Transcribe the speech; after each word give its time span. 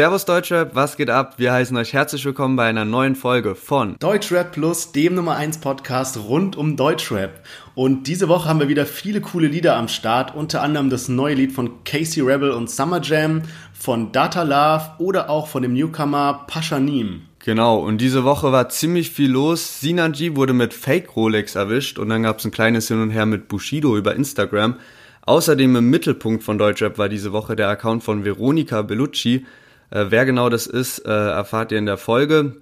Servus 0.00 0.24
Deutschrap, 0.24 0.74
was 0.74 0.96
geht 0.96 1.10
ab? 1.10 1.34
Wir 1.36 1.52
heißen 1.52 1.76
euch 1.76 1.92
herzlich 1.92 2.24
willkommen 2.24 2.56
bei 2.56 2.66
einer 2.66 2.86
neuen 2.86 3.14
Folge 3.14 3.54
von 3.54 3.96
Deutschrap 3.98 4.52
Plus, 4.52 4.92
dem 4.92 5.14
Nummer 5.14 5.36
1 5.36 5.58
Podcast 5.58 6.16
rund 6.16 6.56
um 6.56 6.74
Deutschrap. 6.74 7.44
Und 7.74 8.04
diese 8.06 8.26
Woche 8.26 8.48
haben 8.48 8.60
wir 8.60 8.68
wieder 8.68 8.86
viele 8.86 9.20
coole 9.20 9.48
Lieder 9.48 9.76
am 9.76 9.88
Start, 9.88 10.34
unter 10.34 10.62
anderem 10.62 10.88
das 10.88 11.10
neue 11.10 11.34
Lied 11.34 11.52
von 11.52 11.84
Casey 11.84 12.22
Rebel 12.22 12.52
und 12.52 12.70
Summer 12.70 13.02
Jam, 13.02 13.42
von 13.74 14.10
Data 14.10 14.42
Love 14.42 15.02
oder 15.04 15.28
auch 15.28 15.48
von 15.48 15.62
dem 15.62 15.74
Newcomer 15.74 16.46
Pashanim. 16.46 17.20
Genau, 17.40 17.76
und 17.80 17.98
diese 17.98 18.24
Woche 18.24 18.52
war 18.52 18.70
ziemlich 18.70 19.10
viel 19.10 19.30
los. 19.30 19.82
Sinanji 19.82 20.34
wurde 20.34 20.54
mit 20.54 20.72
Fake 20.72 21.14
Rolex 21.14 21.56
erwischt 21.56 21.98
und 21.98 22.08
dann 22.08 22.22
gab 22.22 22.38
es 22.38 22.46
ein 22.46 22.52
kleines 22.52 22.88
Hin 22.88 23.02
und 23.02 23.10
Her 23.10 23.26
mit 23.26 23.48
Bushido 23.48 23.98
über 23.98 24.14
Instagram. 24.16 24.76
Außerdem 25.26 25.76
im 25.76 25.90
Mittelpunkt 25.90 26.42
von 26.42 26.56
Deutschrap 26.56 26.96
war 26.96 27.10
diese 27.10 27.32
Woche 27.32 27.54
der 27.54 27.68
Account 27.68 28.02
von 28.02 28.24
Veronika 28.24 28.80
Bellucci, 28.80 29.44
äh, 29.90 30.06
wer 30.08 30.24
genau 30.24 30.48
das 30.48 30.66
ist, 30.66 31.00
äh, 31.00 31.10
erfahrt 31.10 31.72
ihr 31.72 31.78
in 31.78 31.86
der 31.86 31.98
Folge. 31.98 32.56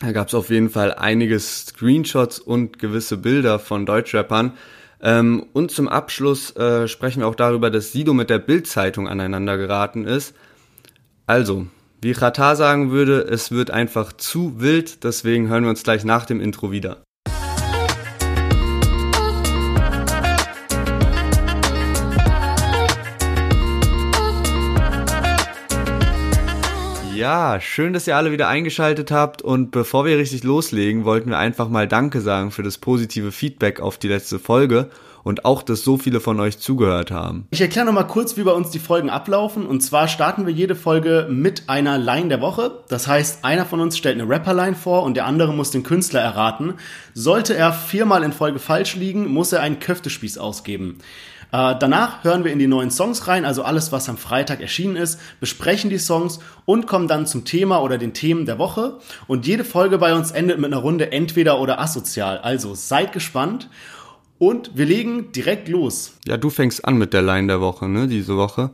Da 0.00 0.12
gab 0.12 0.28
es 0.28 0.34
auf 0.34 0.50
jeden 0.50 0.70
Fall 0.70 0.94
einige 0.94 1.38
Screenshots 1.38 2.40
und 2.40 2.78
gewisse 2.78 3.16
Bilder 3.16 3.58
von 3.58 3.86
Deutschrappern. 3.86 4.52
Ähm, 5.00 5.46
und 5.52 5.70
zum 5.70 5.88
Abschluss 5.88 6.54
äh, 6.56 6.88
sprechen 6.88 7.20
wir 7.20 7.28
auch 7.28 7.34
darüber, 7.34 7.70
dass 7.70 7.92
Sido 7.92 8.14
mit 8.14 8.30
der 8.30 8.38
Bild-Zeitung 8.38 9.08
aneinander 9.08 9.56
geraten 9.56 10.04
ist. 10.04 10.34
Also, 11.26 11.66
wie 12.00 12.12
Rata 12.12 12.56
sagen 12.56 12.90
würde, 12.90 13.20
es 13.20 13.52
wird 13.52 13.70
einfach 13.70 14.12
zu 14.12 14.60
wild, 14.60 15.04
deswegen 15.04 15.48
hören 15.48 15.62
wir 15.62 15.70
uns 15.70 15.84
gleich 15.84 16.04
nach 16.04 16.26
dem 16.26 16.40
Intro 16.40 16.72
wieder. 16.72 17.02
Ja, 27.22 27.60
schön, 27.60 27.92
dass 27.92 28.08
ihr 28.08 28.16
alle 28.16 28.32
wieder 28.32 28.48
eingeschaltet 28.48 29.12
habt 29.12 29.42
und 29.42 29.70
bevor 29.70 30.04
wir 30.04 30.18
richtig 30.18 30.42
loslegen, 30.42 31.04
wollten 31.04 31.30
wir 31.30 31.38
einfach 31.38 31.68
mal 31.68 31.86
Danke 31.86 32.20
sagen 32.20 32.50
für 32.50 32.64
das 32.64 32.78
positive 32.78 33.30
Feedback 33.30 33.78
auf 33.78 33.96
die 33.96 34.08
letzte 34.08 34.40
Folge 34.40 34.90
und 35.22 35.44
auch, 35.44 35.62
dass 35.62 35.84
so 35.84 35.98
viele 35.98 36.18
von 36.18 36.40
euch 36.40 36.58
zugehört 36.58 37.12
haben. 37.12 37.46
Ich 37.50 37.60
erkläre 37.60 37.86
nochmal 37.86 38.08
kurz, 38.08 38.36
wie 38.36 38.42
bei 38.42 38.50
uns 38.50 38.70
die 38.70 38.80
Folgen 38.80 39.08
ablaufen 39.08 39.66
und 39.66 39.82
zwar 39.82 40.08
starten 40.08 40.46
wir 40.46 40.52
jede 40.52 40.74
Folge 40.74 41.28
mit 41.30 41.68
einer 41.68 41.96
Line 41.96 42.26
der 42.26 42.40
Woche. 42.40 42.82
Das 42.88 43.06
heißt, 43.06 43.44
einer 43.44 43.66
von 43.66 43.78
uns 43.78 43.96
stellt 43.96 44.20
eine 44.20 44.28
Rapper-Line 44.28 44.74
vor 44.74 45.04
und 45.04 45.14
der 45.14 45.26
andere 45.26 45.54
muss 45.54 45.70
den 45.70 45.84
Künstler 45.84 46.22
erraten. 46.22 46.74
Sollte 47.14 47.54
er 47.54 47.72
viermal 47.72 48.24
in 48.24 48.32
Folge 48.32 48.58
falsch 48.58 48.96
liegen, 48.96 49.28
muss 49.28 49.52
er 49.52 49.60
einen 49.60 49.78
Köftespieß 49.78 50.38
ausgeben. 50.38 50.98
Äh, 51.52 51.74
danach 51.78 52.24
hören 52.24 52.44
wir 52.44 52.52
in 52.52 52.58
die 52.58 52.66
neuen 52.66 52.90
Songs 52.90 53.28
rein, 53.28 53.44
also 53.44 53.62
alles, 53.62 53.92
was 53.92 54.08
am 54.08 54.16
Freitag 54.16 54.60
erschienen 54.60 54.96
ist, 54.96 55.20
besprechen 55.38 55.90
die 55.90 55.98
Songs 55.98 56.40
und 56.64 56.86
kommen 56.86 57.08
dann 57.08 57.26
zum 57.26 57.44
Thema 57.44 57.82
oder 57.82 57.98
den 57.98 58.14
Themen 58.14 58.46
der 58.46 58.58
Woche. 58.58 58.98
Und 59.26 59.46
jede 59.46 59.64
Folge 59.64 59.98
bei 59.98 60.14
uns 60.14 60.30
endet 60.30 60.58
mit 60.58 60.72
einer 60.72 60.80
Runde 60.80 61.12
entweder 61.12 61.60
oder 61.60 61.78
asozial. 61.78 62.38
Also 62.38 62.74
seid 62.74 63.12
gespannt. 63.12 63.68
Und 64.38 64.72
wir 64.74 64.86
legen 64.86 65.30
direkt 65.30 65.68
los. 65.68 66.14
Ja, 66.26 66.36
du 66.36 66.50
fängst 66.50 66.84
an 66.84 66.96
mit 66.96 67.12
der 67.12 67.22
Line 67.22 67.46
der 67.46 67.60
Woche, 67.60 67.88
ne, 67.88 68.08
diese 68.08 68.36
Woche. 68.36 68.70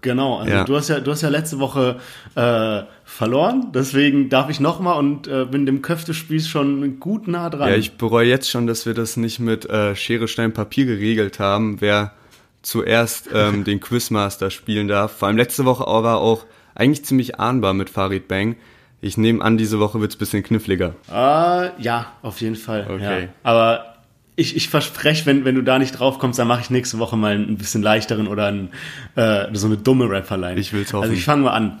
Genau, 0.00 0.38
also 0.38 0.52
ja. 0.52 0.64
du 0.64 0.76
hast 0.76 0.88
ja, 0.88 1.00
du 1.00 1.10
hast 1.10 1.22
ja 1.22 1.28
letzte 1.28 1.58
Woche 1.58 1.98
äh, 2.34 2.82
verloren, 3.08 3.72
deswegen 3.72 4.28
darf 4.28 4.50
ich 4.50 4.60
nochmal 4.60 4.98
und 4.98 5.26
äh, 5.26 5.46
bin 5.46 5.64
dem 5.64 5.80
Köftespieß 5.80 6.46
schon 6.46 7.00
gut 7.00 7.26
nah 7.26 7.48
dran. 7.48 7.70
Ja, 7.70 7.74
ich 7.74 7.92
bereue 7.92 8.28
jetzt 8.28 8.50
schon, 8.50 8.66
dass 8.66 8.84
wir 8.84 8.92
das 8.92 9.16
nicht 9.16 9.40
mit 9.40 9.64
äh, 9.64 9.96
Schere, 9.96 10.28
Stein, 10.28 10.52
Papier 10.52 10.84
geregelt 10.84 11.40
haben, 11.40 11.80
wer 11.80 12.12
zuerst 12.60 13.30
ähm, 13.32 13.64
den 13.64 13.80
Quizmaster 13.80 14.50
spielen 14.50 14.88
darf. 14.88 15.12
Vor 15.16 15.28
allem 15.28 15.38
letzte 15.38 15.64
Woche 15.64 15.84
war 15.84 16.18
auch 16.18 16.44
eigentlich 16.74 17.04
ziemlich 17.04 17.40
ahnbar 17.40 17.72
mit 17.72 17.88
Farid 17.88 18.28
Bang. 18.28 18.56
Ich 19.00 19.16
nehme 19.16 19.42
an, 19.42 19.56
diese 19.56 19.80
Woche 19.80 20.00
wird's 20.00 20.16
bisschen 20.16 20.42
kniffliger. 20.42 20.94
Äh, 21.10 21.82
ja, 21.82 22.12
auf 22.20 22.42
jeden 22.42 22.56
Fall. 22.56 22.86
Okay. 22.90 23.22
Ja. 23.22 23.28
Aber 23.42 23.96
ich, 24.36 24.54
ich 24.54 24.68
verspreche, 24.68 25.24
wenn, 25.24 25.46
wenn 25.46 25.54
du 25.54 25.62
da 25.62 25.78
nicht 25.78 25.98
drauf 25.98 26.18
kommst, 26.18 26.38
dann 26.38 26.46
mache 26.46 26.60
ich 26.60 26.70
nächste 26.70 26.98
Woche 26.98 27.16
mal 27.16 27.34
ein 27.34 27.56
bisschen 27.56 27.82
leichteren 27.82 28.28
oder 28.28 28.46
ein, 28.46 28.68
äh, 29.14 29.46
so 29.54 29.66
eine 29.66 29.78
dumme 29.78 30.10
Rapperline. 30.10 30.60
Ich 30.60 30.74
will's 30.74 30.92
hoffen. 30.92 31.04
Also 31.04 31.14
ich 31.14 31.24
fange 31.24 31.44
mal 31.44 31.52
an. 31.52 31.80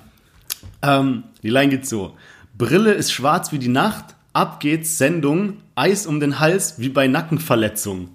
Ähm, 0.82 1.24
die 1.42 1.50
Line 1.50 1.70
geht 1.70 1.86
so. 1.86 2.16
Brille 2.56 2.92
ist 2.92 3.12
schwarz 3.12 3.52
wie 3.52 3.58
die 3.58 3.68
Nacht, 3.68 4.16
ab 4.32 4.60
geht's, 4.60 4.98
Sendung, 4.98 5.58
Eis 5.74 6.06
um 6.06 6.20
den 6.20 6.40
Hals 6.40 6.78
wie 6.78 6.88
bei 6.88 7.06
Nackenverletzung. 7.06 8.10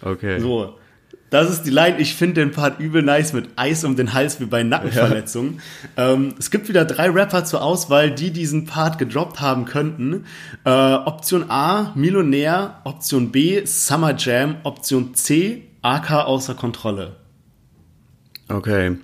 Okay. 0.00 0.40
So, 0.40 0.78
das 1.30 1.50
ist 1.50 1.62
die 1.64 1.70
Line. 1.70 1.98
Ich 1.98 2.14
finde 2.14 2.40
den 2.40 2.52
Part 2.52 2.80
übel 2.80 3.02
nice 3.02 3.32
mit 3.34 3.50
Eis 3.56 3.84
um 3.84 3.96
den 3.96 4.14
Hals 4.14 4.40
wie 4.40 4.46
bei 4.46 4.62
Nackenverletzungen. 4.62 5.60
Ja. 5.96 6.12
Ähm, 6.12 6.34
es 6.38 6.50
gibt 6.50 6.68
wieder 6.68 6.84
drei 6.84 7.10
Rapper 7.10 7.44
zur 7.44 7.62
Auswahl, 7.62 8.10
die 8.10 8.30
diesen 8.30 8.64
Part 8.64 8.98
gedroppt 8.98 9.40
haben 9.40 9.66
könnten. 9.66 10.24
Äh, 10.64 10.70
Option 10.70 11.50
A, 11.50 11.92
Millionär. 11.94 12.80
Option 12.84 13.30
B, 13.30 13.64
Summer 13.66 14.14
Jam. 14.16 14.56
Option 14.62 15.14
C, 15.14 15.64
AK 15.82 16.12
außer 16.12 16.54
Kontrolle. 16.54 17.16
Okay. 18.48 18.96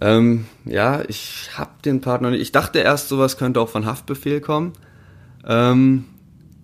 Ähm, 0.00 0.46
ja, 0.64 1.02
ich 1.08 1.50
hab 1.56 1.82
den 1.82 2.00
Part 2.00 2.22
noch 2.22 2.30
nicht. 2.30 2.40
Ich 2.40 2.52
dachte 2.52 2.80
erst, 2.80 3.08
sowas 3.08 3.38
könnte 3.38 3.60
auch 3.60 3.68
von 3.68 3.86
Haftbefehl 3.86 4.40
kommen. 4.40 4.72
Ähm, 5.46 6.04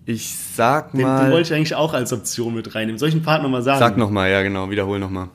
ich 0.05 0.35
sag 0.55 0.93
mal. 0.93 1.17
Den, 1.17 1.25
den 1.25 1.31
wollte 1.33 1.47
ich 1.47 1.53
eigentlich 1.53 1.75
auch 1.75 1.93
als 1.93 2.13
Option 2.13 2.53
mit 2.53 2.75
reinnehmen. 2.75 2.99
Soll 2.99 3.09
ich 3.09 3.15
einen 3.15 3.23
Part 3.23 3.41
nochmal 3.41 3.63
sagen? 3.63 3.79
Sag 3.79 3.97
nochmal, 3.97 4.29
ja, 4.29 4.43
genau, 4.43 4.69
wiederhol 4.69 4.99
nochmal. 4.99 5.29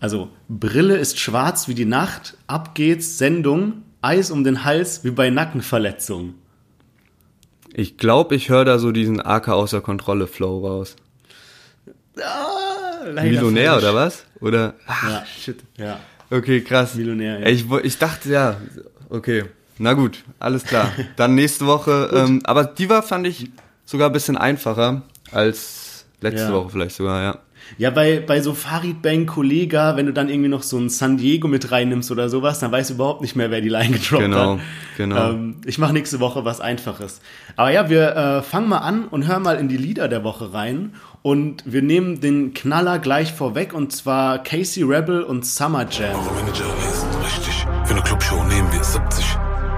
Also, 0.00 0.28
Brille 0.48 0.96
ist 0.96 1.18
schwarz 1.18 1.68
wie 1.68 1.74
die 1.74 1.84
Nacht, 1.84 2.36
ab 2.46 2.74
geht's, 2.74 3.18
Sendung, 3.18 3.82
Eis 4.02 4.30
um 4.30 4.44
den 4.44 4.64
Hals 4.64 5.04
wie 5.04 5.10
bei 5.10 5.28
Nackenverletzung. 5.28 6.34
Ich 7.72 7.98
glaube, 7.98 8.34
ich 8.34 8.48
höre 8.48 8.64
da 8.64 8.78
so 8.78 8.92
diesen 8.92 9.20
AK 9.20 9.48
außer 9.48 9.80
Kontrolle 9.80 10.26
Flow 10.26 10.66
raus. 10.66 10.96
Ah, 12.16 13.12
Millionär 13.12 13.72
falsch. 13.72 13.84
oder 13.84 13.94
was? 13.94 14.24
Oder? 14.40 14.74
Ach, 14.86 15.10
ja, 15.10 15.24
shit. 15.26 15.62
Ja. 15.76 16.00
Okay, 16.30 16.60
krass. 16.60 16.94
Millionär, 16.94 17.40
ja. 17.40 17.46
Ich, 17.46 17.66
ich 17.82 17.98
dachte, 17.98 18.30
ja, 18.30 18.56
okay. 19.08 19.44
Na 19.78 19.94
gut, 19.94 20.22
alles 20.38 20.64
klar. 20.64 20.92
Dann 21.16 21.34
nächste 21.34 21.66
Woche. 21.66 22.10
ähm, 22.12 22.40
aber 22.44 22.64
die 22.64 22.88
war, 22.88 23.02
fand 23.02 23.26
ich, 23.26 23.50
sogar 23.84 24.08
ein 24.10 24.12
bisschen 24.12 24.36
einfacher 24.36 25.02
als 25.32 26.04
letzte 26.20 26.48
ja. 26.48 26.52
Woche 26.52 26.70
vielleicht 26.70 26.96
sogar, 26.96 27.22
ja. 27.22 27.38
Ja, 27.78 27.90
bei, 27.90 28.20
bei 28.20 28.40
so 28.40 28.52
Farid 28.52 29.00
Bang 29.02 29.26
Kollega, 29.26 29.96
wenn 29.96 30.06
du 30.06 30.12
dann 30.12 30.28
irgendwie 30.28 30.48
noch 30.48 30.62
so 30.62 30.76
ein 30.78 30.88
San 30.88 31.16
Diego 31.16 31.46
mit 31.46 31.70
reinnimmst 31.70 32.10
oder 32.10 32.28
sowas, 32.28 32.58
dann 32.58 32.72
weißt 32.72 32.90
du 32.90 32.94
überhaupt 32.94 33.20
nicht 33.22 33.36
mehr, 33.36 33.50
wer 33.50 33.60
die 33.60 33.68
Line 33.68 33.90
gedroppt 33.96 34.22
genau, 34.22 34.52
hat. 34.54 34.60
Genau, 34.96 35.14
genau. 35.14 35.30
Ähm, 35.30 35.56
ich 35.64 35.78
mache 35.78 35.92
nächste 35.92 36.20
Woche 36.20 36.44
was 36.44 36.60
Einfaches. 36.60 37.20
Aber 37.56 37.70
ja, 37.70 37.88
wir 37.88 38.16
äh, 38.16 38.42
fangen 38.42 38.68
mal 38.68 38.78
an 38.78 39.04
und 39.04 39.26
hören 39.26 39.42
mal 39.42 39.56
in 39.56 39.68
die 39.68 39.76
Lieder 39.76 40.08
der 40.08 40.24
Woche 40.24 40.52
rein. 40.52 40.94
Und 41.22 41.64
wir 41.66 41.82
nehmen 41.82 42.20
den 42.22 42.54
Knaller 42.54 42.98
gleich 42.98 43.34
vorweg 43.34 43.74
und 43.74 43.92
zwar 43.92 44.42
Casey 44.42 44.82
Rebel 44.82 45.22
und 45.22 45.44
Summer 45.44 45.86
Jam. 45.90 46.14
Eure 46.14 46.34
Manager 46.34 46.64
lesen 46.64 47.08
richtig. 47.22 47.66
Für 47.84 47.92
eine 47.92 48.02
Clubshow 48.02 48.42
nehmen 48.44 48.72
wir 48.72 48.82
70. 48.82 49.24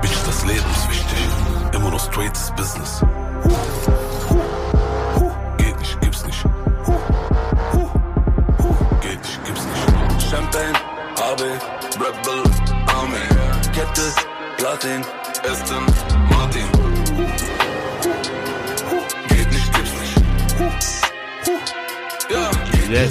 Bitch, 0.01 0.15
das 0.25 0.47
Leben 0.47 0.71
ist 0.71 0.89
wichtig. 0.89 1.19
Immer 1.75 1.91
noch 1.91 1.99
straightes 1.99 2.53
Business. 2.57 3.05
Geht 5.59 5.79
nicht, 5.81 6.01
gibt's 6.01 6.25
nicht. 6.27 6.45
Geht 9.01 9.19
nicht, 9.19 9.45
gibt's 9.45 9.67
nicht. 9.67 10.31
Champagne, 10.31 10.75
AB, 11.17 11.41
Rebel, 11.97 12.43
Army. 12.87 13.27
Kette, 13.75 14.13
Platin, 14.59 15.05
Aston, 15.51 15.85
Martin. 16.31 16.69
Geht 19.29 19.51
nicht, 19.51 19.73
gibt's 19.75 19.93
nicht. 20.01 21.02
Yes. 22.93 23.11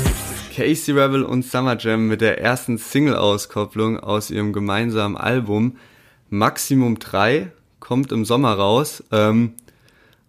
Casey 0.56 0.94
Rebel 0.94 1.24
und 1.24 1.44
Summer 1.44 1.76
Jam 1.76 2.08
mit 2.08 2.22
der 2.22 2.40
ersten 2.40 2.78
Single-Auskopplung 2.78 4.00
aus 4.00 4.30
ihrem 4.30 4.54
gemeinsamen 4.54 5.18
Album 5.18 5.78
Maximum 6.30 7.00
3 7.00 7.52
kommt 7.80 8.12
im 8.12 8.24
Sommer 8.24 8.54
raus. 8.54 9.04
Ähm, 9.12 9.54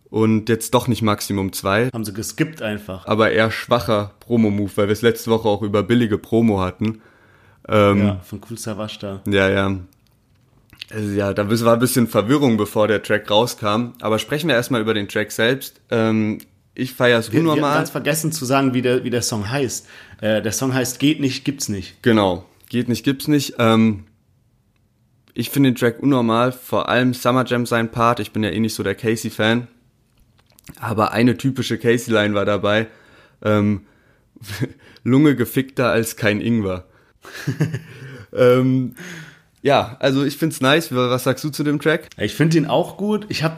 und 0.09 0.49
jetzt 0.49 0.73
doch 0.73 0.89
nicht 0.89 1.03
Maximum 1.03 1.53
2. 1.53 1.91
Haben 1.93 2.05
sie 2.07 2.15
geskippt 2.15 2.63
einfach. 2.63 3.07
Aber 3.07 3.31
eher 3.31 3.51
schwacher 3.51 4.13
Promo-Move, 4.21 4.71
weil 4.77 4.89
wir 4.89 4.95
es 4.95 5.03
letzte 5.03 5.31
Woche 5.31 5.51
auch 5.51 5.61
über 5.61 5.83
billige 5.83 6.17
Promo 6.17 6.61
hatten. 6.61 7.03
Ähm, 7.69 8.07
ja, 8.07 8.21
von 8.25 8.41
Cool 8.49 8.57
Savage 8.57 8.97
da. 9.03 9.21
Ja, 9.27 9.51
ja. 9.51 9.77
Also, 10.91 11.11
ja, 11.11 11.35
da 11.35 11.51
war 11.51 11.75
ein 11.75 11.79
bisschen 11.79 12.09
Verwirrung, 12.09 12.57
bevor 12.57 12.89
der 12.89 13.03
Track 13.03 13.31
rauskam. 13.31 13.93
Aber 14.01 14.19
sprechen 14.19 14.49
wir 14.49 14.55
erstmal 14.55 14.81
über 14.81 14.95
den 14.95 15.09
Track 15.09 15.31
selbst. 15.31 15.83
Ähm, 15.91 16.39
ich 16.75 16.95
feiere 16.95 17.19
es 17.19 17.29
unnormal. 17.29 17.57
Wir 17.57 17.67
haben 17.67 17.75
ganz 17.75 17.91
vergessen 17.91 18.33
zu 18.33 18.45
sagen, 18.45 18.75
wie 18.75 18.83
der, 18.83 19.05
wie 19.05 19.11
der 19.11 19.23
Song 19.23 19.49
heißt. 19.49 19.87
Äh, 20.21 20.43
der 20.43 20.53
Song 20.53 20.73
heißt 20.73 20.99
Geht 20.99 21.21
nicht, 21.21 21.45
gibt's 21.45 21.69
nicht. 21.69 22.03
Genau. 22.03 22.47
Geht 22.69 22.89
nicht, 22.89 23.05
gibt's 23.05 23.29
nicht. 23.29 23.55
Ähm, 23.59 24.05
ich 25.35 25.51
finde 25.51 25.71
den 25.71 25.77
Track 25.77 26.01
unnormal, 26.01 26.53
vor 26.53 26.89
allem 26.89 27.15
Summer 27.15 27.45
Jam 27.47 27.67
sein 27.67 27.91
Part. 27.91 28.21
Ich 28.21 28.33
bin 28.33 28.43
ja 28.43 28.51
eh 28.51 28.61
nicht 28.61 28.75
so 28.75 28.83
der 28.83 28.95
Casey-Fan. 28.95 29.69
Aber 30.79 31.13
eine 31.13 31.37
typische 31.37 31.79
Casey-Line 31.79 32.35
war 32.35 32.45
dabei. 32.45 32.87
Ähm, 33.43 33.83
Lunge 35.05 35.37
gefickter 35.37 35.91
als 35.91 36.17
kein 36.17 36.41
Ingwer. 36.41 36.87
ähm, 38.33 38.95
ja, 39.61 39.97
also 40.01 40.25
ich 40.25 40.37
find's 40.37 40.61
nice. 40.61 40.95
Was 40.95 41.25
sagst 41.25 41.45
du 41.45 41.51
zu 41.51 41.65
dem 41.65 41.81
Track? 41.81 42.09
Ich 42.19 42.35
finde 42.35 42.57
ihn 42.59 42.67
auch 42.67 42.97
gut. 42.97 43.27
Ich 43.29 43.43
habe 43.43 43.57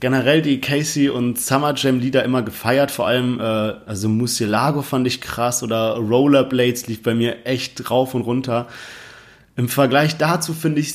generell 0.00 0.42
die 0.42 0.60
Casey 0.60 1.08
und 1.08 1.38
Summer 1.38 1.74
Jam 1.76 1.98
Lieder 1.98 2.24
immer 2.24 2.42
gefeiert, 2.42 2.90
vor 2.90 3.06
allem 3.06 3.40
äh, 3.40 3.42
also 3.42 4.08
Musielago 4.08 4.82
fand 4.82 5.06
ich 5.06 5.20
krass 5.20 5.62
oder 5.62 5.96
Rollerblades 5.96 6.86
lief 6.86 7.02
bei 7.02 7.14
mir 7.14 7.46
echt 7.46 7.90
rauf 7.90 8.14
und 8.14 8.22
runter. 8.22 8.68
Im 9.56 9.68
Vergleich 9.68 10.16
dazu 10.16 10.54
finde 10.54 10.80
ich 10.80 10.94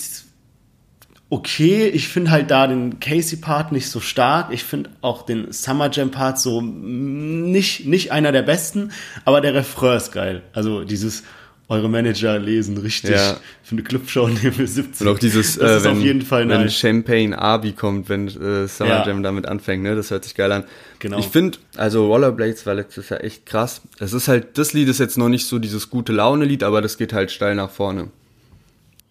okay. 1.29 1.87
Ich 1.89 2.07
finde 2.07 2.31
halt 2.31 2.51
da 2.51 2.67
den 2.67 2.99
Casey 2.99 3.37
Part 3.37 3.71
nicht 3.71 3.89
so 3.89 3.99
stark. 3.99 4.51
Ich 4.51 4.63
finde 4.63 4.89
auch 5.01 5.23
den 5.23 5.51
Summer 5.51 5.89
Jam 5.91 6.11
Part 6.11 6.39
so 6.39 6.61
nicht 6.61 7.85
nicht 7.85 8.11
einer 8.11 8.31
der 8.31 8.43
besten, 8.43 8.91
aber 9.25 9.41
der 9.41 9.53
Refrain 9.53 9.97
ist 9.97 10.11
geil. 10.11 10.43
Also 10.53 10.83
dieses 10.83 11.23
eure 11.69 11.89
Manager 11.89 12.39
lesen 12.39 12.77
richtig 12.77 13.11
Ja. 13.11 13.37
für 13.63 13.73
eine 13.75 13.83
Clubshow 13.83 14.27
nehmen 14.27 14.57
wir 14.57 14.67
17. 14.67 15.05
Und 15.05 15.13
auch 15.13 15.19
dieses, 15.19 15.57
das 15.57 15.69
äh, 15.71 15.77
ist 15.77 15.83
wenn, 15.83 15.91
auf 15.97 15.99
jeden 16.03 16.21
Fall 16.21 16.47
wenn 16.47 16.61
nice. 16.61 16.75
Champagne 16.75 17.37
Abi 17.37 17.73
kommt, 17.73 18.07
wenn 18.09 18.27
äh, 18.27 18.67
Summer 18.67 18.89
Ja. 18.89 19.07
Jam 19.07 19.21
damit 19.23 19.45
anfängt, 19.47 19.83
ne? 19.83 19.95
Das 19.95 20.09
hört 20.11 20.23
sich 20.23 20.33
geil 20.35 20.51
an. 20.51 20.63
Genau. 20.99 21.19
Ich 21.19 21.27
finde, 21.27 21.57
also 21.75 22.07
Rollerblades 22.07 22.65
war 22.65 22.73
letztes 22.75 23.09
Jahr 23.09 23.23
echt 23.23 23.45
krass. 23.45 23.81
Es 23.99 24.13
ist 24.13 24.27
halt, 24.29 24.57
das 24.57 24.71
Lied 24.73 24.87
ist 24.87 24.99
jetzt 24.99 25.17
noch 25.17 25.29
nicht 25.29 25.45
so 25.45 25.59
dieses 25.59 25.89
gute 25.89 26.13
Laune-Lied, 26.13 26.63
aber 26.63 26.81
das 26.81 26.97
geht 26.97 27.11
halt 27.13 27.31
steil 27.31 27.55
nach 27.55 27.69
vorne. 27.69 28.07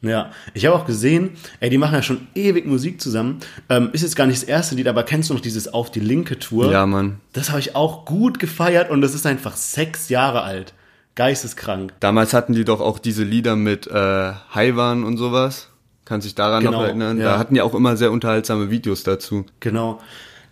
Ja, 0.03 0.31
ich 0.55 0.67
habe 0.67 0.77
auch 0.77 0.87
gesehen, 0.87 1.31
ey, 1.61 1.71
die 1.71 1.79
machen 1.79 1.95
ja 1.95 2.03
schon 2.03 2.27
ewig 2.35 2.67
Musik 2.67 3.01
zusammen. 3.01 3.39
Ähm, 3.69 3.91
ist 3.93 4.03
jetzt 4.03 4.15
gar 4.15 4.27
nicht 4.27 4.41
das 4.43 4.49
erste 4.49 4.75
Lied, 4.75 4.89
aber 4.89 5.03
kennst 5.03 5.31
du 5.31 5.35
noch 5.35 5.41
dieses 5.41 5.73
Auf 5.73 5.91
die 5.91 6.01
linke 6.01 6.39
Tour? 6.39 6.71
Ja, 6.71 6.87
Mann. 6.87 7.19
Das 7.33 7.49
habe 7.51 7.61
ich 7.61 7.75
auch 7.75 8.05
gut 8.05 8.39
gefeiert 8.39 8.91
und 8.91 9.01
das 9.01 9.15
ist 9.15 9.27
einfach 9.27 9.57
sechs 9.57 10.09
Jahre 10.09 10.43
alt. 10.43 10.75
Geisteskrank. 11.17 11.93
Damals 12.01 12.33
hatten 12.33 12.53
die 12.53 12.65
doch 12.65 12.81
auch 12.81 12.99
diese 13.01 13.25
Lieder 13.25 13.57
mit 13.57 13.87
äh, 13.89 14.33
Haiwan 14.55 15.03
und 15.05 15.17
sowas. 15.17 15.69
Kann 16.05 16.21
sich 16.21 16.37
daran 16.37 16.63
Genau, 16.63 16.79
noch 16.79 16.87
erinnern? 16.87 17.19
ja. 17.19 17.25
Da 17.33 17.39
hatten 17.39 17.55
die 17.55 17.61
auch 17.63 17.75
immer 17.75 17.97
sehr 17.97 18.13
unterhaltsame 18.13 18.71
Videos 18.71 19.03
dazu. 19.03 19.45
Genau. 19.59 20.01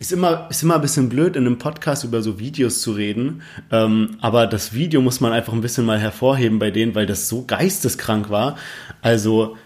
Ist 0.00 0.10
immer, 0.12 0.48
ist 0.50 0.62
immer 0.64 0.74
ein 0.74 0.80
bisschen 0.80 1.08
blöd, 1.08 1.36
in 1.36 1.46
einem 1.46 1.58
Podcast 1.58 2.02
über 2.02 2.20
so 2.20 2.40
Videos 2.40 2.80
zu 2.82 2.92
reden. 2.92 3.42
Ähm, 3.70 4.16
aber 4.20 4.48
das 4.48 4.72
Video 4.74 5.00
muss 5.00 5.20
man 5.20 5.32
einfach 5.32 5.52
ein 5.52 5.60
bisschen 5.60 5.86
mal 5.86 5.98
hervorheben 6.00 6.58
bei 6.58 6.72
denen, 6.72 6.94
weil 6.96 7.06
das 7.06 7.28
so 7.28 7.44
geisteskrank 7.46 8.28
war. 8.28 8.56
Also, 9.02 9.56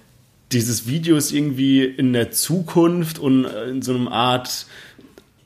dieses 0.52 0.86
Video 0.86 1.16
ist 1.16 1.32
irgendwie 1.32 1.84
in 1.84 2.12
der 2.12 2.30
Zukunft 2.30 3.18
und 3.18 3.46
äh, 3.46 3.70
in 3.70 3.80
so 3.82 3.94
einem 3.94 4.08
Art, 4.08 4.66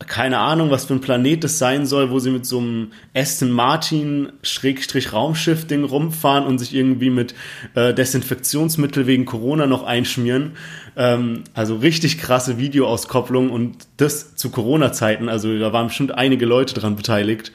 keine 0.06 0.38
Ahnung, 0.38 0.70
was 0.70 0.87
für 0.87 0.94
ein 0.94 1.00
Planet 1.00 1.44
das 1.44 1.58
sein 1.58 1.87
soll, 1.87 2.10
wo 2.10 2.19
sie 2.19 2.31
mit 2.31 2.46
so 2.46 2.58
einem 2.58 2.93
Aston 3.14 3.50
Martin 3.50 4.32
Schrägstrich 4.43 5.12
Raumschiff 5.12 5.66
Ding 5.66 5.84
rumfahren 5.84 6.46
und 6.46 6.58
sich 6.58 6.75
irgendwie 6.75 7.10
mit 7.10 7.34
äh, 7.75 7.93
Desinfektionsmittel 7.94 9.06
wegen 9.06 9.25
Corona 9.25 9.66
noch 9.66 9.84
einschmieren. 9.84 10.52
Ähm, 10.96 11.44
also 11.54 11.76
richtig 11.76 12.19
krasse 12.19 12.58
Videoauskopplung 12.58 13.50
und 13.50 13.87
das 13.96 14.37
zu 14.37 14.50
Corona-Zeiten. 14.50 15.28
Also 15.28 15.58
da 15.58 15.72
waren 15.72 15.88
bestimmt 15.88 16.12
einige 16.12 16.46
Leute 16.46 16.75
dran 16.75 16.96
beteiligt. 16.96 17.52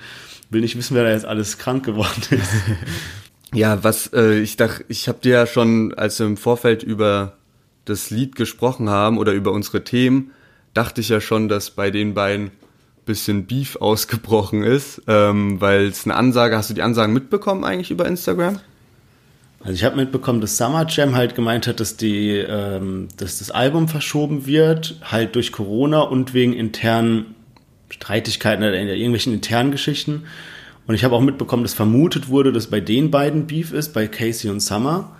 Will 0.49 0.61
nicht 0.61 0.77
wissen, 0.77 0.95
wer 0.95 1.03
da 1.03 1.11
jetzt 1.11 1.25
alles 1.25 1.57
krank 1.57 1.85
geworden 1.85 2.23
ist. 2.29 2.49
Ja, 3.53 3.81
was 3.83 4.11
äh, 4.13 4.39
ich 4.39 4.57
dachte, 4.57 4.83
ich 4.89 5.07
habe 5.07 5.19
dir 5.19 5.31
ja 5.31 5.47
schon, 5.47 5.93
als 5.93 6.19
wir 6.19 6.25
im 6.25 6.37
Vorfeld 6.37 6.83
über 6.83 7.37
das 7.85 8.09
Lied 8.09 8.35
gesprochen 8.35 8.89
haben 8.89 9.17
oder 9.17 9.31
über 9.31 9.51
unsere 9.51 9.83
Themen, 9.83 10.31
dachte 10.77 11.01
ich 11.01 11.09
ja 11.09 11.19
schon, 11.19 11.49
dass 11.49 11.71
bei 11.71 11.91
den 11.91 12.13
beiden 12.13 12.51
bisschen 13.05 13.45
Beef 13.45 13.77
ausgebrochen 13.77 14.63
ist, 14.63 15.01
ähm, 15.07 15.59
weil 15.59 15.87
es 15.87 16.05
eine 16.05 16.15
Ansage, 16.15 16.55
hast 16.55 16.69
du 16.69 16.73
die 16.75 16.83
Ansagen 16.83 17.13
mitbekommen 17.13 17.63
eigentlich 17.63 17.89
über 17.89 18.05
Instagram? 18.05 18.59
Also 19.61 19.73
ich 19.73 19.83
habe 19.83 19.95
mitbekommen, 19.95 20.39
dass 20.39 20.57
Summer 20.57 20.85
Jam 20.87 21.15
halt 21.15 21.33
gemeint 21.33 21.65
hat, 21.65 21.79
dass 21.79 21.97
die, 21.97 22.31
ähm, 22.37 23.07
dass 23.17 23.39
das 23.39 23.49
Album 23.49 23.87
verschoben 23.87 24.45
wird, 24.45 24.99
halt 25.03 25.35
durch 25.35 25.51
Corona 25.51 26.01
und 26.01 26.35
wegen 26.35 26.53
internen 26.53 27.33
Streitigkeiten 27.89 28.63
oder 28.63 28.75
irgendwelchen 28.75 29.33
internen 29.33 29.71
Geschichten. 29.71 30.25
Und 30.85 30.93
ich 30.93 31.03
habe 31.03 31.15
auch 31.15 31.21
mitbekommen, 31.21 31.63
dass 31.63 31.73
vermutet 31.73 32.29
wurde, 32.29 32.51
dass 32.51 32.67
bei 32.67 32.81
den 32.81 33.09
beiden 33.09 33.47
Beef 33.47 33.73
ist, 33.73 33.93
bei 33.93 34.07
Casey 34.07 34.51
und 34.51 34.59
Summer. 34.59 35.15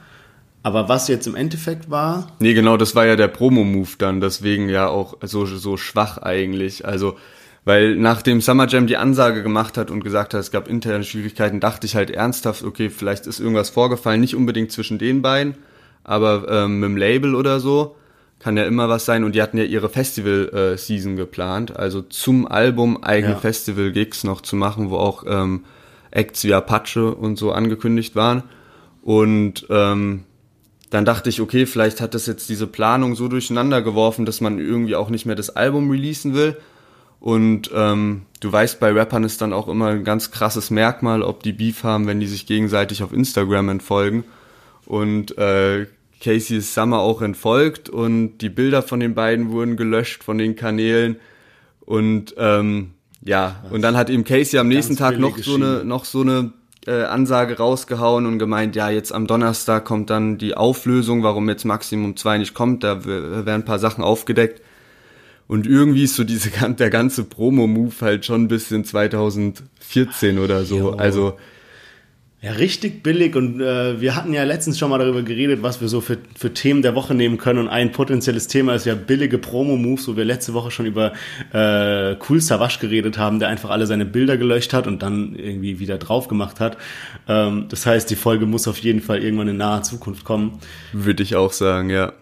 Aber 0.63 0.89
was 0.89 1.07
jetzt 1.07 1.27
im 1.27 1.36
Endeffekt 1.36 1.89
war, 1.89 2.27
Nee, 2.39 2.54
genau, 2.54 2.77
das 2.77 2.95
war 2.95 3.06
ja 3.06 3.15
der 3.15 3.30
Promo-Move 3.30 3.92
dann, 3.98 4.19
deswegen 4.19 4.68
ja 4.69 4.88
auch 4.88 5.18
so, 5.21 5.45
so 5.45 5.77
schwach 5.77 6.18
eigentlich. 6.18 6.86
Also, 6.86 7.15
weil 7.63 7.95
nachdem 7.95 8.42
Summer 8.42 8.68
Jam 8.68 8.88
die 8.88 8.98
Ansage 8.98 9.44
gemacht 9.44 9.77
hat 9.77 9.92
und 9.92 10.04
gesagt 10.04 10.33
hat, 10.33 10.42
es 10.42 10.51
gab 10.51 10.68
interne 10.68 11.04
Schwierigkeiten, 11.04 11.59
dachte 11.59 11.86
ich 11.86 11.95
halt 11.95 12.09
ernsthaft, 12.09 12.63
okay, 12.63 12.89
vielleicht 12.89 13.27
ist 13.27 13.39
irgendwas 13.39 13.69
vorgefallen, 13.69 14.19
nicht 14.19 14.36
unbedingt 14.36 14.71
zwischen 14.71 14.98
den 14.98 15.21
beiden, 15.21 15.56
aber 16.04 16.48
ähm, 16.50 16.80
mit 16.80 16.89
dem 16.89 16.98
Label 16.98 17.36
oder 17.36 17.59
so. 17.59 17.95
Kann 18.39 18.56
ja 18.56 18.65
immer 18.65 18.88
was 18.88 19.06
sein. 19.06 19.24
Und 19.24 19.33
die 19.33 19.42
hatten 19.42 19.57
ja 19.57 19.63
ihre 19.63 19.89
Festival-Season 19.89 21.15
geplant, 21.15 21.75
also 21.75 22.04
zum 22.04 22.45
Album 22.45 23.04
eigene 23.04 23.33
Ja. 23.33 23.39
Festival-Gigs 23.39 24.24
noch 24.25 24.42
zu 24.42 24.56
machen, 24.56 24.92
wo 24.92 24.98
auch 24.98 25.24
ähm, 25.27 25.65
Acts 26.12 26.44
wie 26.44 26.54
Apache 26.54 27.15
und 27.15 27.38
so 27.38 27.51
angekündigt 27.51 28.15
waren. 28.15 28.44
Und 29.01 29.65
ähm, 29.71 30.24
dann 30.89 31.06
dachte 31.06 31.30
ich, 31.30 31.42
okay, 31.42 31.66
vielleicht 31.66 32.00
hat 32.00 32.13
das 32.13 32.28
jetzt 32.28 32.50
diese 32.50 32.68
Planung 32.68 33.16
so 33.16 33.28
durcheinander 33.28 33.81
geworfen, 33.81 34.25
dass 34.25 34.42
man 34.42 34.60
irgendwie 34.60 34.95
auch 34.95 35.10
nicht 35.10 35.25
mehr 35.25 35.36
das 35.36 35.50
Album 35.50 35.89
releasen 35.89 36.34
will. 36.34 36.57
Und 37.19 37.72
ähm, 37.74 38.22
du 38.39 38.51
weißt, 38.51 38.80
bei 38.80 38.92
Rappern 38.92 39.24
ist 39.24 39.42
dann 39.42 39.51
auch 39.51 39.68
immer 39.68 39.88
ein 39.88 40.04
ganz 40.04 40.31
krasses 40.31 40.69
Merkmal, 40.69 41.24
ob 41.24 41.44
die 41.44 41.51
Beef 41.51 41.84
haben, 41.84 42.07
wenn 42.07 42.19
die 42.19 42.28
sich 42.28 42.45
gegenseitig 42.45 43.04
auf 43.04 43.12
Instagram 43.12 43.69
entfolgen. 43.69 44.24
Und 44.86 45.38
äh, 45.38 45.88
Casey 46.22 46.57
ist 46.57 46.74
Summer 46.74 47.00
auch 47.00 47.22
entfolgt 47.22 47.90
und 47.90 48.38
die 48.40 48.50
Bilder 48.50 48.81
von 48.81 49.00
den 49.00 49.13
beiden 49.13 49.51
wurden 49.51 49.78
gelöscht 49.78 50.24
von 50.24 50.38
den 50.38 50.56
Kanälen. 50.56 51.18
Und 51.81 52.36
ähm, 52.38 52.92
ja, 53.24 53.63
und 53.72 53.81
dann 53.81 53.98
hat 53.98 54.10
eben 54.10 54.24
Casey 54.24 54.60
am 54.60 54.68
nächsten 54.68 54.95
Tag 54.95 55.19
noch 55.19 55.38
so 55.38 55.56
eine, 55.56 55.83
noch 55.83 56.06
so 56.06 56.22
eine 56.22 56.54
äh, 56.88 57.04
Ansage 57.04 57.57
rausgehauen 57.57 58.25
und 58.25 58.39
gemeint, 58.39 58.75
ja, 58.75 58.89
jetzt 58.89 59.12
am 59.12 59.28
Donnerstag 59.28 59.86
kommt 59.86 60.10
dann 60.10 60.38
die 60.38 60.56
Auflösung, 60.56 61.22
warum 61.22 61.50
jetzt 61.50 61.66
Maximum 61.66 62.16
2 62.16 62.38
nicht 62.39 62.54
kommt, 62.54 62.84
da 62.84 63.06
werden 63.06 63.48
ein 63.50 63.66
paar 63.66 63.80
Sachen 63.80 64.04
aufgedeckt. 64.04 64.62
Und 65.48 65.68
irgendwie 65.68 66.04
ist 66.04 66.16
so 66.16 66.24
diese, 66.24 66.50
der 66.69 66.89
ganze 66.89 67.24
Promo-Move 67.24 67.94
halt 68.01 68.25
schon 68.25 68.44
ein 68.44 68.48
bisschen 68.48 68.86
2014 68.86 70.40
oder 70.40 70.66
so. 70.66 70.78
Jo. 70.78 70.90
Also, 70.92 71.38
Ja, 72.47 72.54
richtig 72.54 73.04
billig 73.04 73.35
und 73.35 73.59
äh, 73.59 73.99
wir 73.99 74.16
hatten 74.16 74.31
ja 74.31 74.45
letztens 74.45 74.80
schon 74.80 74.89
mal 74.89 74.99
darüber 74.99 75.21
geredet, 75.21 75.63
was 75.63 75.81
wir 75.81 75.89
so 75.89 75.99
für, 75.99 76.18
für 76.33 76.54
Themen 76.54 76.81
der 76.81 76.95
Woche 76.95 77.13
nehmen 77.13 77.37
können 77.37 77.59
und 77.59 77.68
ein 77.68 77.92
potenzielles 77.92 78.47
Thema 78.47 78.73
ist 78.73 78.85
ja 78.85 78.95
billige 78.95 79.37
Promo-Moves, 79.37 80.07
wo 80.07 80.16
wir 80.16 80.23
letzte 80.23 80.54
Woche 80.54 80.71
schon 80.71 80.85
über 80.85 81.11
äh, 81.51 82.16
Cool 82.30 82.39
Savage 82.39 82.77
geredet 82.80 83.18
haben, 83.18 83.39
der 83.39 83.49
einfach 83.49 83.69
alle 83.69 83.85
seine 83.85 84.06
Bilder 84.06 84.37
gelöscht 84.37 84.71
hat 84.71 84.87
und 84.87 85.01
dann 85.01 85.35
irgendwie 85.35 85.80
wieder 85.80 85.97
drauf 85.97 86.30
gemacht 86.30 86.61
hat. 86.61 86.77
Ähm, 87.27 87.66
das 87.68 87.85
heißt, 87.85 88.09
die 88.09 88.16
Folge 88.16 88.45
muss 88.45 88.66
auf 88.69 88.77
jeden 88.77 89.01
Fall 89.01 89.21
irgendwann 89.21 89.49
in 89.49 89.57
naher 89.57 89.83
Zukunft 89.83 90.23
kommen. 90.23 90.59
würde 90.94 91.23
ich 91.23 91.35
auch 91.35 91.51
sagen, 91.51 91.89
ja. 91.89 92.13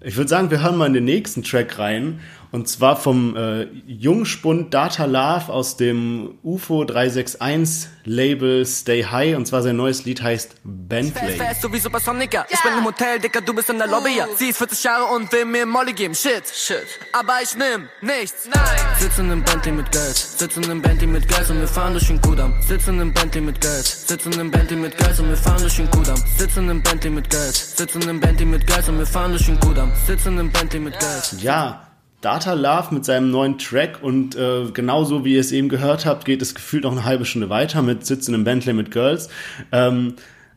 Ich 0.00 0.16
würde 0.16 0.28
sagen, 0.28 0.52
wir 0.52 0.62
hören 0.62 0.76
mal 0.76 0.86
in 0.86 0.94
den 0.94 1.04
nächsten 1.06 1.42
Track 1.42 1.76
rein. 1.80 2.20
Und 2.52 2.68
zwar 2.68 2.96
vom 2.96 3.36
äh, 3.36 3.64
Jungspund 3.86 4.74
Data 4.74 5.04
Love 5.04 5.52
aus 5.52 5.76
dem 5.76 6.38
UFO 6.42 6.84
361 6.84 7.88
Label 8.04 8.66
Stay 8.66 9.04
High. 9.04 9.36
Und 9.36 9.46
zwar 9.46 9.62
sein 9.62 9.76
neues 9.76 10.04
Lied 10.04 10.20
heißt 10.20 10.56
Bentley. 10.64 11.36
Fast, 11.36 11.48
fast, 11.48 11.62
so 11.62 11.72
wie 11.72 11.78
Supersonica. 11.78 12.46
Ich 12.50 12.60
bin 12.60 12.72
im 12.76 12.84
Hotel, 12.84 13.20
Dicker, 13.20 13.40
du 13.40 13.54
bist 13.54 13.70
in 13.70 13.78
der 13.78 13.86
Lobby, 13.86 14.16
ja. 14.16 14.26
Sie 14.36 14.48
ist 14.48 14.58
40 14.58 14.82
Jahre 14.82 15.14
und 15.14 15.30
will 15.32 15.44
mir 15.44 15.64
Molly 15.64 15.92
geben. 15.92 16.14
Shit, 16.14 16.42
shit. 16.52 16.86
Aber 17.12 17.34
ich 17.42 17.54
nimm 17.56 17.88
nichts. 18.00 18.48
Nein. 18.52 18.62
Sitzen 18.98 19.30
im 19.30 19.44
Bentley 19.44 19.72
mit 19.72 19.92
Geld. 19.92 20.16
Sitzen 20.16 20.70
im 20.70 20.82
Bentley 20.82 21.06
mit 21.06 21.28
Geld 21.28 21.50
und 21.50 21.60
wir 21.60 21.68
fahren 21.68 21.92
durch 21.92 22.08
den 22.08 22.20
Kudamm. 22.20 22.54
Sitzen 22.66 23.00
im 23.00 23.12
Bentley 23.12 23.42
mit 23.42 23.60
Geld. 23.60 23.86
Sitzen 23.86 24.32
im 24.40 24.50
Bentley 24.50 24.76
mit 24.76 24.96
Geld 24.96 25.20
und 25.20 25.28
wir 25.28 25.36
fahren 25.36 25.60
durch 25.60 25.76
den 25.76 25.90
Kudamm. 25.90 26.20
Sitzen 26.36 26.68
im 26.68 26.82
Bentley 26.82 27.10
mit 27.10 27.30
Geld. 27.30 27.54
Sitzen 27.54 28.08
im 28.08 28.20
Bentley 28.20 28.46
mit 28.46 28.66
Geld 28.66 28.88
und 28.88 28.98
wir 28.98 29.06
fahren 29.06 29.30
durch 29.30 29.46
den 29.46 29.60
Kudamm. 29.60 29.92
Sitzen 30.06 30.38
im 30.38 30.50
Bentley 30.50 30.80
mit 30.80 30.98
Geld. 30.98 31.42
Ja, 31.42 31.89
Data 32.20 32.52
Love 32.52 32.94
mit 32.94 33.04
seinem 33.04 33.30
neuen 33.30 33.58
Track 33.58 34.00
und 34.02 34.36
äh, 34.36 34.66
genauso 34.72 35.24
wie 35.24 35.34
ihr 35.34 35.40
es 35.40 35.52
eben 35.52 35.68
gehört 35.68 36.04
habt, 36.04 36.24
geht 36.24 36.42
es 36.42 36.54
gefühlt 36.54 36.84
noch 36.84 36.92
eine 36.92 37.04
halbe 37.04 37.24
Stunde 37.24 37.48
weiter 37.48 37.82
mit 37.82 38.04
Sitzen 38.04 38.34
im 38.34 38.44
Bentley 38.44 38.74
mit 38.74 38.90
Girls. 38.90 39.30
Ähm, 39.72 40.14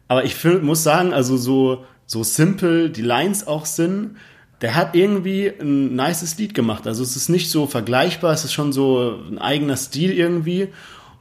aber 0.08 0.26
ich 0.26 0.36
find, 0.36 0.64
muss 0.64 0.84
sagen, 0.84 1.14
also 1.14 1.38
so, 1.38 1.86
so 2.06 2.24
simpel 2.24 2.90
die 2.90 3.02
Lines 3.02 3.48
auch 3.48 3.66
sind, 3.66 4.18
der 4.62 4.76
hat 4.76 4.96
irgendwie 4.96 5.48
ein 5.48 5.96
nices 5.96 6.38
Lied 6.38 6.54
gemacht. 6.54 6.88
Also 6.88 7.04
es 7.04 7.16
ist 7.16 7.30
nicht 7.30 7.50
so 7.50 7.68
vergleichbar, 7.68 8.34
es 8.34 8.46
ist 8.46 8.54
schon 8.54 8.72
so 8.72 9.20
ein 9.30 9.38
eigener 9.38 9.76
Stil 9.76 10.12
irgendwie. 10.12 10.70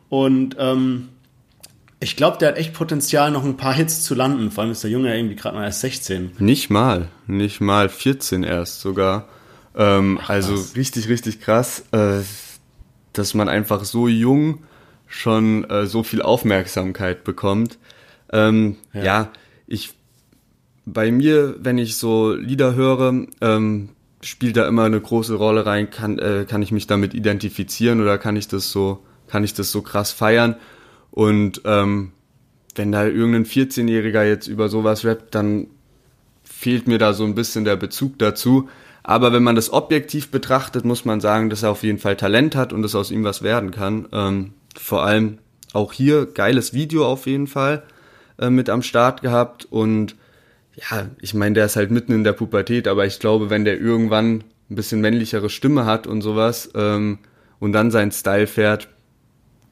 Und 0.09 0.57
ähm, 0.59 1.09
ich 1.99 2.17
glaube, 2.17 2.39
der 2.39 2.49
hat 2.49 2.59
echt 2.59 2.73
Potenzial, 2.73 3.31
noch 3.31 3.45
ein 3.45 3.57
paar 3.57 3.75
Hits 3.75 4.03
zu 4.03 4.15
landen. 4.15 4.51
Vor 4.51 4.63
allem 4.63 4.73
ist 4.73 4.83
der 4.85 4.91
Junge 4.91 5.17
irgendwie 5.17 5.37
gerade 5.37 5.57
mal 5.57 5.65
erst 5.65 5.81
16. 5.81 6.33
Nicht 6.39 6.69
mal, 6.69 7.09
nicht 7.27 7.61
mal 7.61 7.89
14 7.89 8.43
erst 8.43 8.81
sogar. 8.81 9.29
Ähm, 9.77 10.21
also 10.27 10.55
was. 10.55 10.77
richtig, 10.77 11.09
richtig 11.09 11.41
krass, 11.41 11.85
äh, 11.93 12.21
dass 13.13 13.35
man 13.35 13.49
einfach 13.49 13.85
so 13.85 14.09
jung 14.09 14.59
schon 15.07 15.65
äh, 15.71 15.87
so 15.87 16.03
viel 16.03 16.23
Aufmerksamkeit 16.23 17.25
bekommt. 17.25 17.79
Ähm, 18.33 18.77
ja. 18.95 19.03
Ja. 19.03 19.33
ich 19.67 19.95
bei 20.85 21.13
mir, 21.13 21.57
wenn 21.61 21.79
ich 21.79 21.97
so 21.97 22.33
Lieder 22.33 22.75
höre, 22.75 23.27
ähm, 23.41 23.91
spielt 24.23 24.57
da 24.57 24.67
immer 24.67 24.85
eine 24.85 25.01
große 25.01 25.35
Rolle 25.35 25.67
rein, 25.67 25.91
kann, 25.91 26.19
äh, 26.19 26.47
kann 26.49 26.63
ich 26.63 26.73
mich 26.73 26.87
damit 26.87 27.15
identifizieren 27.15 28.01
oder 28.01 28.19
kann 28.19 28.37
ich 28.37 28.49
das 28.49 28.71
so, 28.71 29.05
kann 29.29 29.45
ich 29.45 29.55
das 29.55 29.71
so 29.71 29.83
krass 29.83 30.13
feiern. 30.13 30.57
Und 31.11 31.63
ähm, 31.65 32.13
wenn 32.75 32.93
da 32.93 33.07
irgendein 33.07 33.45
14-Jähriger 33.45 34.25
jetzt 34.25 34.47
über 34.47 34.69
sowas 34.69 35.05
rappt, 35.05 35.35
dann 35.35 35.67
fehlt 36.43 36.87
mir 36.89 36.99
da 36.99 37.13
so 37.13 37.25
ein 37.25 37.35
bisschen 37.35 37.65
der 37.65 37.77
Bezug 37.77 38.19
dazu. 38.19 38.69
Aber 39.03 39.33
wenn 39.33 39.43
man 39.43 39.57
das 39.57 39.73
objektiv 39.73 40.31
betrachtet, 40.31 40.85
muss 40.85 41.05
man 41.05 41.21
sagen, 41.21 41.51
dass 41.51 41.63
er 41.63 41.71
auf 41.71 41.83
jeden 41.83 41.99
Fall 41.99 42.17
Talent 42.17 42.55
hat 42.55 42.73
und 42.73 42.83
dass 42.83 42.95
aus 42.95 43.11
ihm 43.11 43.25
was 43.25 43.43
werden 43.43 43.71
kann. 43.71 44.09
Ähm, 44.13 44.53
vor 44.77 45.05
allem 45.05 45.39
auch 45.73 45.93
hier 45.93 46.27
geiles 46.27 46.73
Video 46.73 47.07
auf 47.07 47.27
jeden 47.27 47.47
Fall 47.47 47.83
äh, 48.39 48.51
mit 48.51 48.71
am 48.71 48.83
Start 48.83 49.23
gehabt 49.23 49.65
und 49.65 50.17
ja, 50.75 51.07
ich 51.21 51.35
meine, 51.35 51.55
der 51.55 51.67
ist 51.67 51.77
halt 51.77 51.91
mitten 51.91 52.13
in 52.13 52.25
der 52.25 52.33
Pubertät, 52.33 52.89
aber 52.89 53.05
ich 53.05 53.19
glaube, 53.19 53.51
wenn 53.51 53.65
der 53.65 53.79
irgendwann 53.79 54.45
ein 54.71 54.75
bisschen 54.75 55.01
männlichere 55.01 55.51
Stimme 55.51 55.85
hat 55.85 56.07
und 56.07 56.23
sowas 56.23 56.71
ähm, 56.75 57.19
und 57.59 57.73
dann 57.73 57.91
seinen 57.91 58.13
Style 58.13 58.47
fährt, 58.47 58.89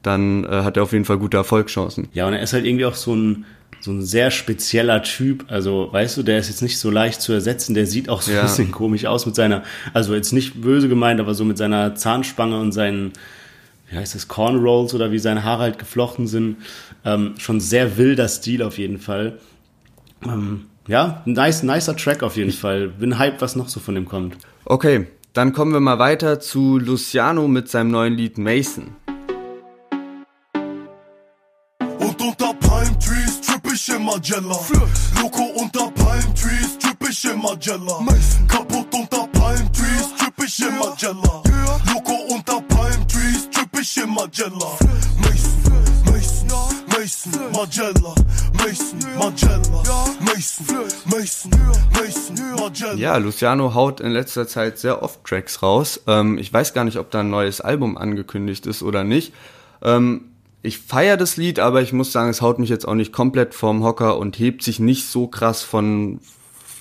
dann 0.03 0.43
äh, 0.43 0.63
hat 0.63 0.77
er 0.77 0.83
auf 0.83 0.93
jeden 0.93 1.05
Fall 1.05 1.17
gute 1.17 1.37
Erfolgschancen. 1.37 2.07
Ja, 2.13 2.27
und 2.27 2.33
er 2.33 2.41
ist 2.41 2.53
halt 2.53 2.65
irgendwie 2.65 2.85
auch 2.85 2.95
so 2.95 3.15
ein, 3.15 3.45
so 3.81 3.91
ein 3.91 4.03
sehr 4.03 4.31
spezieller 4.31 5.03
Typ. 5.03 5.45
Also, 5.47 5.89
weißt 5.91 6.17
du, 6.17 6.23
der 6.23 6.39
ist 6.39 6.49
jetzt 6.49 6.61
nicht 6.61 6.79
so 6.79 6.89
leicht 6.89 7.21
zu 7.21 7.33
ersetzen. 7.33 7.73
Der 7.73 7.87
sieht 7.87 8.09
auch 8.09 8.21
so 8.21 8.31
ja. 8.31 8.39
ein 8.39 8.45
bisschen 8.45 8.71
komisch 8.71 9.05
aus 9.05 9.25
mit 9.25 9.35
seiner, 9.35 9.63
also 9.93 10.15
jetzt 10.15 10.31
nicht 10.31 10.61
böse 10.61 10.87
gemeint, 10.87 11.19
aber 11.19 11.33
so 11.33 11.43
mit 11.43 11.57
seiner 11.57 11.95
Zahnspange 11.95 12.59
und 12.59 12.71
seinen, 12.71 13.13
wie 13.89 13.97
heißt 13.97 14.15
das, 14.15 14.27
Cornrolls 14.27 14.93
oder 14.93 15.11
wie 15.11 15.19
seine 15.19 15.43
Haare 15.43 15.63
halt 15.63 15.79
geflochten 15.79 16.27
sind. 16.27 16.57
Ähm, 17.03 17.33
schon 17.37 17.59
sehr 17.59 17.97
wilder 17.97 18.27
Stil 18.27 18.61
auf 18.61 18.77
jeden 18.77 18.99
Fall. 18.99 19.39
Ähm, 20.23 20.65
ja, 20.87 21.21
nice, 21.25 21.63
nicer 21.63 21.95
Track 21.95 22.23
auf 22.23 22.37
jeden 22.37 22.51
Fall. 22.51 22.87
Bin 22.87 23.17
hyped, 23.17 23.41
was 23.41 23.55
noch 23.55 23.69
so 23.69 23.79
von 23.79 23.95
dem 23.95 24.05
kommt. 24.05 24.37
Okay, 24.65 25.07
dann 25.33 25.53
kommen 25.53 25.73
wir 25.73 25.79
mal 25.79 25.97
weiter 25.97 26.39
zu 26.39 26.77
Luciano 26.77 27.47
mit 27.47 27.69
seinem 27.69 27.91
neuen 27.91 28.13
Lied 28.13 28.37
Mason. 28.37 28.95
In 33.89 34.05
Magella. 34.05 34.55
Loco 35.21 35.41
unter 35.59 35.89
Palm 35.91 36.33
Trees 36.35 36.77
in 37.25 37.41
Magella. 37.41 37.97
Kaputt 38.47 38.93
unter 38.93 39.27
Palm 39.33 39.71
Trees 39.73 40.59
in 40.59 40.77
Magella. 40.77 41.41
Loco 41.91 42.13
unter 42.29 42.61
Palm 42.61 43.07
Trees 43.07 43.49
in 43.97 44.13
Magella. 44.13 44.77
Mason, 47.01 47.31
Magella, 47.53 48.13
Mason, 48.53 48.99
Magella, 49.17 49.83
Mason, 50.21 50.65
Mason, 51.05 51.51
Mason, 51.91 52.55
Magella. 52.59 52.95
Ja, 52.95 53.17
Luciano 53.17 53.73
haut 53.73 53.99
in 53.99 54.11
letzter 54.11 54.47
Zeit 54.47 54.77
sehr 54.77 55.01
oft 55.01 55.23
Tracks 55.23 55.63
raus. 55.63 56.01
Ähm, 56.05 56.37
ich 56.37 56.53
weiß 56.53 56.73
gar 56.73 56.83
nicht, 56.83 56.97
ob 56.97 57.09
da 57.09 57.21
ein 57.21 57.31
neues 57.31 57.61
Album 57.61 57.97
angekündigt 57.97 58.67
ist 58.67 58.83
oder 58.83 59.03
nicht. 59.03 59.33
Ähm, 59.81 60.30
ich 60.63 60.77
feiere 60.77 61.17
das 61.17 61.37
Lied, 61.37 61.59
aber 61.59 61.81
ich 61.81 61.91
muss 61.91 62.11
sagen, 62.11 62.29
es 62.29 62.41
haut 62.41 62.59
mich 62.59 62.69
jetzt 62.69 62.87
auch 62.87 62.93
nicht 62.93 63.11
komplett 63.11 63.53
vom 63.53 63.83
Hocker 63.83 64.17
und 64.17 64.37
hebt 64.37 64.63
sich 64.63 64.79
nicht 64.79 65.07
so 65.07 65.27
krass 65.27 65.63
von, 65.63 66.19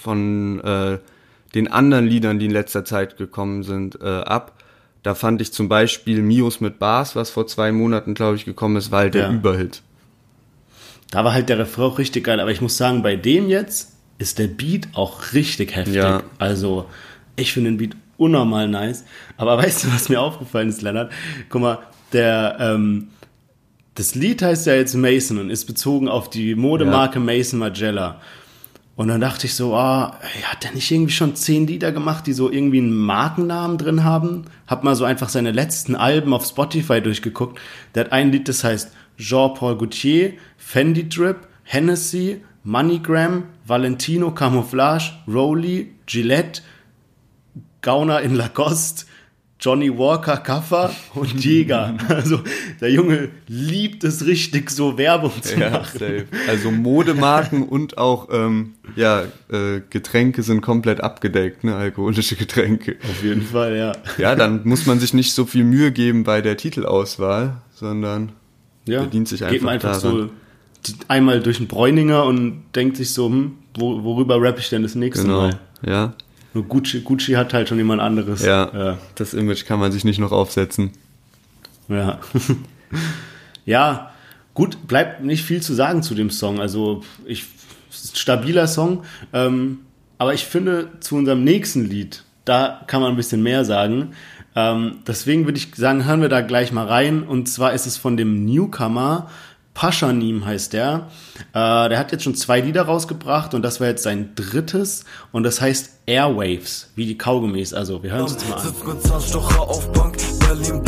von 0.03 0.61
äh, 0.61 0.99
den 1.55 1.69
anderen 1.69 2.07
Liedern, 2.07 2.39
die 2.39 2.47
in 2.47 2.51
letzter 2.51 2.85
Zeit 2.85 3.17
gekommen 3.17 3.63
sind, 3.63 4.01
äh, 4.01 4.07
ab. 4.07 4.53
Da 5.03 5.15
fand 5.15 5.41
ich 5.41 5.53
zum 5.53 5.69
Beispiel 5.69 6.21
Mios 6.21 6.61
mit 6.61 6.79
Bars, 6.79 7.17
was 7.17 7.31
vor 7.31 7.47
zwei 7.47 7.73
Monaten, 7.73 8.13
glaube 8.13 8.37
ich, 8.37 8.45
gekommen 8.45 8.77
ist, 8.77 8.91
weil 8.91 9.05
halt 9.05 9.15
der 9.15 9.23
ja. 9.23 9.33
Überhit. 9.33 9.83
Da 11.11 11.25
war 11.25 11.33
halt 11.33 11.49
der 11.49 11.59
Refrain 11.59 11.87
auch 11.87 11.99
richtig 11.99 12.25
geil, 12.25 12.39
aber 12.39 12.51
ich 12.51 12.61
muss 12.61 12.77
sagen, 12.77 13.03
bei 13.03 13.17
dem 13.17 13.49
jetzt 13.49 13.95
ist 14.19 14.39
der 14.39 14.47
Beat 14.47 14.89
auch 14.93 15.33
richtig 15.33 15.75
heftig. 15.75 15.97
Ja. 15.97 16.23
Also, 16.39 16.85
ich 17.37 17.55
finde 17.55 17.71
den 17.71 17.79
Beat 17.79 17.97
unnormal 18.19 18.69
nice. 18.69 19.05
Aber 19.39 19.57
weißt 19.63 19.85
du, 19.85 19.93
was 19.93 20.11
mir 20.11 20.21
aufgefallen 20.21 20.69
ist, 20.69 20.83
Lennart? 20.83 21.11
Guck 21.49 21.63
mal, 21.63 21.79
der, 22.13 22.59
ähm, 22.61 23.09
das 24.01 24.15
Lied 24.15 24.41
heißt 24.41 24.67
ja 24.67 24.75
jetzt 24.75 24.95
Mason 24.95 25.37
und 25.37 25.51
ist 25.51 25.67
bezogen 25.67 26.09
auf 26.09 26.31
die 26.31 26.55
Modemarke 26.55 27.19
ja. 27.19 27.25
Mason 27.25 27.59
Magella. 27.59 28.19
Und 28.97 29.09
dann 29.09 29.21
dachte 29.21 29.47
ich 29.47 29.55
so, 29.55 29.75
ah, 29.75 30.19
oh, 30.19 30.43
hat 30.51 30.65
der 30.65 30.73
nicht 30.73 30.91
irgendwie 30.91 31.13
schon 31.13 31.37
zehn 31.37 31.67
Lieder 31.67 31.93
gemacht, 31.93 32.27
die 32.27 32.33
so 32.33 32.51
irgendwie 32.51 32.79
einen 32.79 32.97
Markennamen 32.97 33.77
drin 33.77 34.03
haben? 34.03 34.47
Hab 34.67 34.85
mal 34.85 34.95
so 34.95 35.05
einfach 35.05 35.29
seine 35.29 35.53
letzten 35.53 35.97
Alben 35.97 36.33
auf 36.33 36.47
Spotify 36.47 37.03
durchgeguckt. 37.03 37.61
Der 37.95 38.05
hat 38.05 38.13
ein 38.13 38.33
Lied, 38.33 38.49
das 38.49 38.65
heißt 38.65 38.91
Jean-Paul 39.19 39.77
Gaultier, 39.77 40.33
Fendi 40.57 41.07
Drip, 41.07 41.47
Hennessy, 41.63 42.41
MoneyGram, 42.65 43.45
Valentino 43.67 44.31
Camouflage, 44.33 45.13
Rowley, 45.29 45.93
Gillette, 46.07 46.63
Gauner 47.83 48.23
in 48.23 48.35
Lacoste, 48.35 49.05
Johnny 49.61 49.97
Walker 49.97 50.39
Kaffer 50.39 50.91
und 51.15 51.45
Jäger. 51.45 51.97
Also 52.09 52.41
der 52.81 52.91
Junge 52.91 53.29
liebt 53.47 54.05
es 54.05 54.27
richtig, 54.27 54.71
so 54.71 54.97
Werbung 54.99 55.33
zu 55.43 55.59
ja, 55.59 55.71
machen. 55.71 55.99
Safe. 55.99 56.27
Also 56.49 56.71
Modemarken 56.71 57.69
und 57.69 57.99
auch 57.99 58.29
ähm, 58.33 58.75
ja, 58.97 59.25
äh, 59.51 59.81
Getränke 59.91 60.43
sind 60.43 60.61
komplett 60.61 61.01
abgedeckt, 61.01 61.65
ne? 61.65 61.77
alkoholische 61.77 62.37
Getränke. 62.37 62.97
Auf 63.03 63.23
jeden 63.23 63.43
Fall, 63.43 63.77
ja. 63.77 63.93
Ja, 64.19 64.35
dann 64.35 64.63
muss 64.65 64.87
man 64.87 64.99
sich 64.99 65.15
nicht 65.15 65.35
so 65.35 65.45
viel 65.45 65.65
Mühe 65.65 65.93
geben 65.93 66.25
bei 66.25 66.41
der 66.41 66.57
Titelauswahl, 66.57 67.59
sondern 67.75 68.33
ja, 68.87 69.03
bedient 69.03 69.29
sich 69.29 69.43
einfach, 69.43 69.53
geht 69.53 69.63
man 69.63 69.75
einfach 69.75 70.01
daran. 70.01 70.31
so 70.83 70.95
einmal 71.09 71.41
durch 71.41 71.59
den 71.59 71.69
Bräuninger 71.69 72.25
und 72.25 72.63
denkt 72.75 72.97
sich 72.97 73.13
so, 73.13 73.29
hm, 73.29 73.53
wo, 73.75 74.03
worüber 74.03 74.41
rappe 74.41 74.61
ich 74.61 74.71
denn 74.71 74.83
das 74.83 74.95
nächste 74.95 75.25
genau, 75.25 75.43
Mal? 75.43 75.61
Ja. 75.87 76.15
Nur 76.53 76.65
Gucci, 76.65 77.01
Gucci 77.01 77.33
hat 77.33 77.55
halt 77.55 77.69
schon 77.69 77.79
jemand 77.79 78.01
anderes. 78.01 78.45
Ja, 78.45 78.71
ja, 78.75 78.99
das 79.15 79.35
Image 79.35 79.67
kann 79.67 79.79
man 79.79 79.93
sich 79.93 80.05
nicht 80.05 80.19
noch 80.19 80.33
aufsetzen. 80.33 80.91
Ja. 81.89 82.19
ja, 83.65 84.11
gut, 84.55 84.87
bleibt 84.89 85.23
nicht 85.23 85.45
viel 85.45 85.63
zu 85.63 85.75
sagen 85.75 86.03
zu 86.03 86.15
dem 86.15 86.31
Song. 86.31 86.61
Also, 86.61 87.03
ich, 87.25 87.47
stabiler 87.91 88.67
Song. 88.67 89.05
Ähm, 89.33 89.79
aber 90.19 90.35
ich 90.35 90.45
finde, 90.45 90.91
zu 91.01 91.17
unserem 91.17 91.45
nächsten 91.45 91.85
Lied, 91.85 92.25
da 92.45 92.83
kann 92.87 93.01
man 93.01 93.13
ein 93.13 93.17
bisschen 93.17 93.43
mehr 93.43 93.65
sagen. 93.65 94.13
Ähm, 94.57 94.99
deswegen 95.07 95.45
würde 95.45 95.59
ich 95.59 95.75
sagen, 95.77 96.05
hören 96.05 96.21
wir 96.21 96.29
da 96.29 96.41
gleich 96.41 96.73
mal 96.73 96.87
rein. 96.87 97.23
Und 97.23 97.49
zwar 97.49 97.73
ist 97.73 97.87
es 97.87 97.97
von 97.97 98.17
dem 98.17 98.45
Newcomer, 98.45 99.31
Paschanim 99.75 100.45
heißt 100.45 100.73
der. 100.73 101.09
Äh, 101.53 101.89
der 101.89 101.99
hat 101.99 102.13
jetzt 102.13 102.25
schon 102.25 102.35
zwei 102.35 102.61
Lieder 102.61 102.83
rausgebracht 102.83 103.55
und 103.55 103.63
das 103.63 103.81
war 103.81 103.89
jetzt 103.89 104.03
sein 104.03 104.35
drittes. 104.35 105.05
Und 105.33 105.45
das 105.45 105.61
heißt 105.61 105.91
Airwaves, 106.07 106.91
wie 106.97 107.07
die 107.07 107.17
Kaugummis. 107.17 107.73
Also, 107.73 108.03
wir 108.03 108.11
hören 108.13 108.23
uns 108.23 108.37
mal 108.49 108.57
an. 108.57 108.75
Berlin 110.41 110.83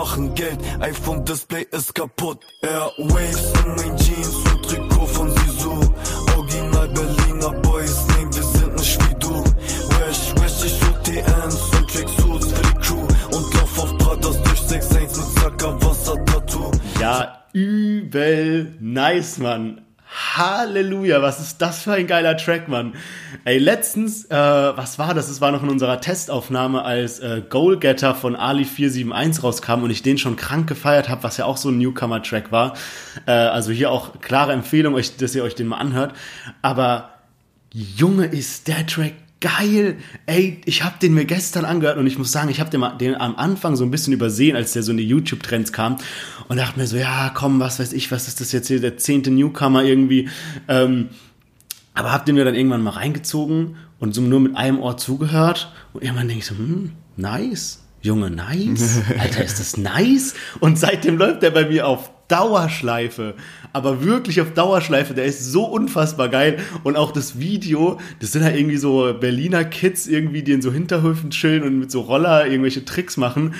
machen 0.00 0.34
Geld, 0.34 0.58
iPhone 0.80 1.24
Display 1.24 1.66
ist 1.70 1.94
kaputt, 1.94 2.38
Airwaves 2.62 3.52
in 3.64 3.74
mein 3.76 3.96
Jeans 3.96 4.34
und 4.34 4.64
Trikot 4.64 5.06
von 5.06 5.30
Sisu, 5.30 5.94
Original 6.36 6.88
Berliner 6.88 7.29
Ja, 17.00 17.46
übel 17.54 18.74
nice, 18.78 19.38
Mann. 19.38 19.80
Halleluja, 20.36 21.22
was 21.22 21.40
ist 21.40 21.62
das 21.62 21.84
für 21.84 21.94
ein 21.94 22.06
geiler 22.06 22.36
Track, 22.36 22.68
Mann. 22.68 22.92
Ey, 23.44 23.56
letztens, 23.56 24.26
äh, 24.26 24.36
was 24.36 24.98
war 24.98 25.14
das? 25.14 25.30
Es 25.30 25.40
war 25.40 25.50
noch 25.50 25.62
in 25.62 25.70
unserer 25.70 26.02
Testaufnahme, 26.02 26.84
als 26.84 27.20
äh, 27.20 27.40
Goalgetter 27.48 28.14
von 28.14 28.36
Ali 28.36 28.66
471 28.66 29.42
rauskam 29.42 29.82
und 29.82 29.88
ich 29.88 30.02
den 30.02 30.18
schon 30.18 30.36
krank 30.36 30.68
gefeiert 30.68 31.08
habe, 31.08 31.22
was 31.22 31.38
ja 31.38 31.46
auch 31.46 31.56
so 31.56 31.70
ein 31.70 31.78
Newcomer-Track 31.78 32.52
war. 32.52 32.74
Äh, 33.24 33.30
also 33.30 33.72
hier 33.72 33.90
auch 33.90 34.20
klare 34.20 34.52
Empfehlung, 34.52 34.94
euch, 34.94 35.16
dass 35.16 35.34
ihr 35.34 35.42
euch 35.42 35.54
den 35.54 35.68
mal 35.68 35.78
anhört. 35.78 36.12
Aber 36.60 37.14
Junge, 37.72 38.26
ist 38.26 38.68
der 38.68 38.86
Track 38.86 39.14
geil. 39.40 39.96
Ey, 40.26 40.60
ich 40.64 40.84
habe 40.84 40.96
den 41.00 41.14
mir 41.14 41.24
gestern 41.24 41.64
angehört 41.64 41.98
und 41.98 42.06
ich 42.06 42.18
muss 42.18 42.32
sagen, 42.32 42.50
ich 42.50 42.60
habe 42.60 42.70
den, 42.70 42.84
den 42.98 43.14
am 43.14 43.36
Anfang 43.36 43.76
so 43.76 43.84
ein 43.84 43.90
bisschen 43.90 44.12
übersehen, 44.12 44.56
als 44.56 44.72
der 44.72 44.82
so 44.82 44.92
in 44.92 44.98
die 44.98 45.08
YouTube-Trends 45.08 45.72
kam 45.72 45.96
und 46.48 46.56
dachte 46.56 46.78
mir 46.78 46.86
so, 46.86 46.96
ja, 46.96 47.30
komm, 47.34 47.60
was 47.60 47.78
weiß 47.78 47.92
ich, 47.92 48.10
was 48.12 48.28
ist 48.28 48.40
das 48.40 48.52
jetzt 48.52 48.68
hier, 48.68 48.80
der 48.80 48.98
zehnte 48.98 49.30
Newcomer 49.30 49.82
irgendwie. 49.82 50.28
Ähm, 50.68 51.08
aber 51.94 52.12
hab 52.12 52.26
den 52.26 52.36
mir 52.36 52.44
dann 52.44 52.54
irgendwann 52.54 52.82
mal 52.82 52.90
reingezogen 52.90 53.76
und 53.98 54.14
so 54.14 54.20
nur 54.20 54.40
mit 54.40 54.56
einem 54.56 54.78
Ohr 54.78 54.96
zugehört 54.96 55.72
und 55.92 56.02
irgendwann 56.02 56.28
denke 56.28 56.40
ich 56.40 56.46
so, 56.46 56.56
hm, 56.56 56.92
nice. 57.16 57.82
Junge, 58.02 58.30
nice. 58.30 59.02
Alter, 59.18 59.44
ist 59.44 59.58
das 59.58 59.76
nice? 59.76 60.34
Und 60.60 60.78
seitdem 60.78 61.18
läuft 61.18 61.42
der 61.42 61.50
bei 61.50 61.66
mir 61.66 61.86
auf 61.86 62.10
Dauerschleife. 62.30 63.34
Aber 63.72 64.04
wirklich 64.04 64.40
auf 64.40 64.52
Dauerschleife. 64.52 65.14
Der 65.14 65.24
ist 65.24 65.44
so 65.44 65.64
unfassbar 65.64 66.28
geil. 66.28 66.58
Und 66.84 66.96
auch 66.96 67.12
das 67.12 67.38
Video, 67.38 67.98
das 68.20 68.32
sind 68.32 68.44
halt 68.44 68.56
irgendwie 68.56 68.76
so 68.76 69.14
Berliner 69.18 69.64
Kids 69.64 70.06
irgendwie, 70.06 70.42
die 70.42 70.52
in 70.52 70.62
so 70.62 70.72
Hinterhöfen 70.72 71.30
chillen 71.30 71.62
und 71.62 71.78
mit 71.78 71.90
so 71.90 72.02
Roller 72.02 72.46
irgendwelche 72.46 72.84
Tricks 72.84 73.16
machen. 73.16 73.54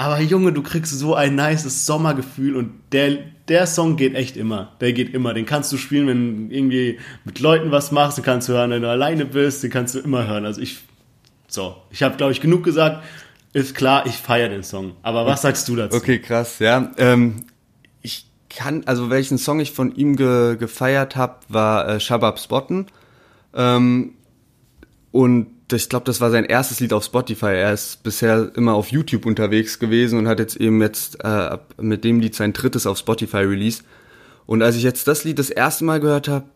Aber 0.00 0.20
Junge, 0.20 0.52
du 0.52 0.62
kriegst 0.62 0.96
so 0.96 1.16
ein 1.16 1.34
nices 1.34 1.84
Sommergefühl 1.84 2.54
und 2.54 2.70
der, 2.92 3.18
der 3.48 3.66
Song 3.66 3.96
geht 3.96 4.14
echt 4.14 4.36
immer. 4.36 4.76
Der 4.80 4.92
geht 4.92 5.12
immer. 5.12 5.34
Den 5.34 5.44
kannst 5.44 5.72
du 5.72 5.76
spielen, 5.76 6.06
wenn 6.06 6.48
du 6.48 6.54
irgendwie 6.54 7.00
mit 7.24 7.40
Leuten 7.40 7.72
was 7.72 7.90
machst. 7.90 8.16
Den 8.16 8.24
kannst 8.24 8.48
du 8.48 8.52
hören, 8.52 8.70
wenn 8.70 8.82
du 8.82 8.88
alleine 8.88 9.24
bist. 9.24 9.64
Den 9.64 9.70
kannst 9.70 9.96
du 9.96 9.98
immer 9.98 10.28
hören. 10.28 10.44
Also 10.46 10.60
ich, 10.60 10.78
so. 11.48 11.76
Ich 11.90 12.04
habe, 12.04 12.16
glaube 12.16 12.30
ich, 12.32 12.40
genug 12.40 12.62
gesagt. 12.62 13.04
Ist 13.52 13.74
klar, 13.74 14.06
ich 14.06 14.14
feiere 14.14 14.50
den 14.50 14.62
Song. 14.62 14.92
Aber 15.02 15.26
was 15.26 15.42
sagst 15.42 15.68
du 15.68 15.74
dazu? 15.74 15.96
Okay, 15.96 16.20
krass, 16.20 16.60
ja. 16.60 16.92
Ähm, 16.96 17.44
kann, 18.58 18.82
also 18.86 19.08
welchen 19.08 19.38
Song 19.38 19.60
ich 19.60 19.70
von 19.70 19.94
ihm 19.94 20.16
ge, 20.16 20.56
gefeiert 20.56 21.14
habe, 21.14 21.36
war 21.48 21.88
äh, 21.88 22.00
Shabab 22.00 22.40
Spotten. 22.40 22.86
Ähm, 23.54 24.14
und 25.12 25.46
ich 25.72 25.88
glaube, 25.88 26.06
das 26.06 26.20
war 26.20 26.32
sein 26.32 26.44
erstes 26.44 26.80
Lied 26.80 26.92
auf 26.92 27.04
Spotify. 27.04 27.54
Er 27.54 27.72
ist 27.72 28.02
bisher 28.02 28.50
immer 28.56 28.74
auf 28.74 28.88
YouTube 28.88 29.26
unterwegs 29.26 29.78
gewesen 29.78 30.18
und 30.18 30.26
hat 30.26 30.40
jetzt 30.40 30.56
eben 30.56 30.82
jetzt 30.82 31.22
äh, 31.22 31.56
mit 31.80 32.02
dem 32.02 32.18
Lied 32.18 32.34
sein 32.34 32.52
drittes 32.52 32.84
auf 32.84 32.98
Spotify 32.98 33.38
released. 33.38 33.84
Und 34.44 34.60
als 34.62 34.74
ich 34.74 34.82
jetzt 34.82 35.06
das 35.06 35.22
Lied 35.22 35.38
das 35.38 35.50
erste 35.50 35.84
Mal 35.84 36.00
gehört 36.00 36.26
habe, 36.26 36.46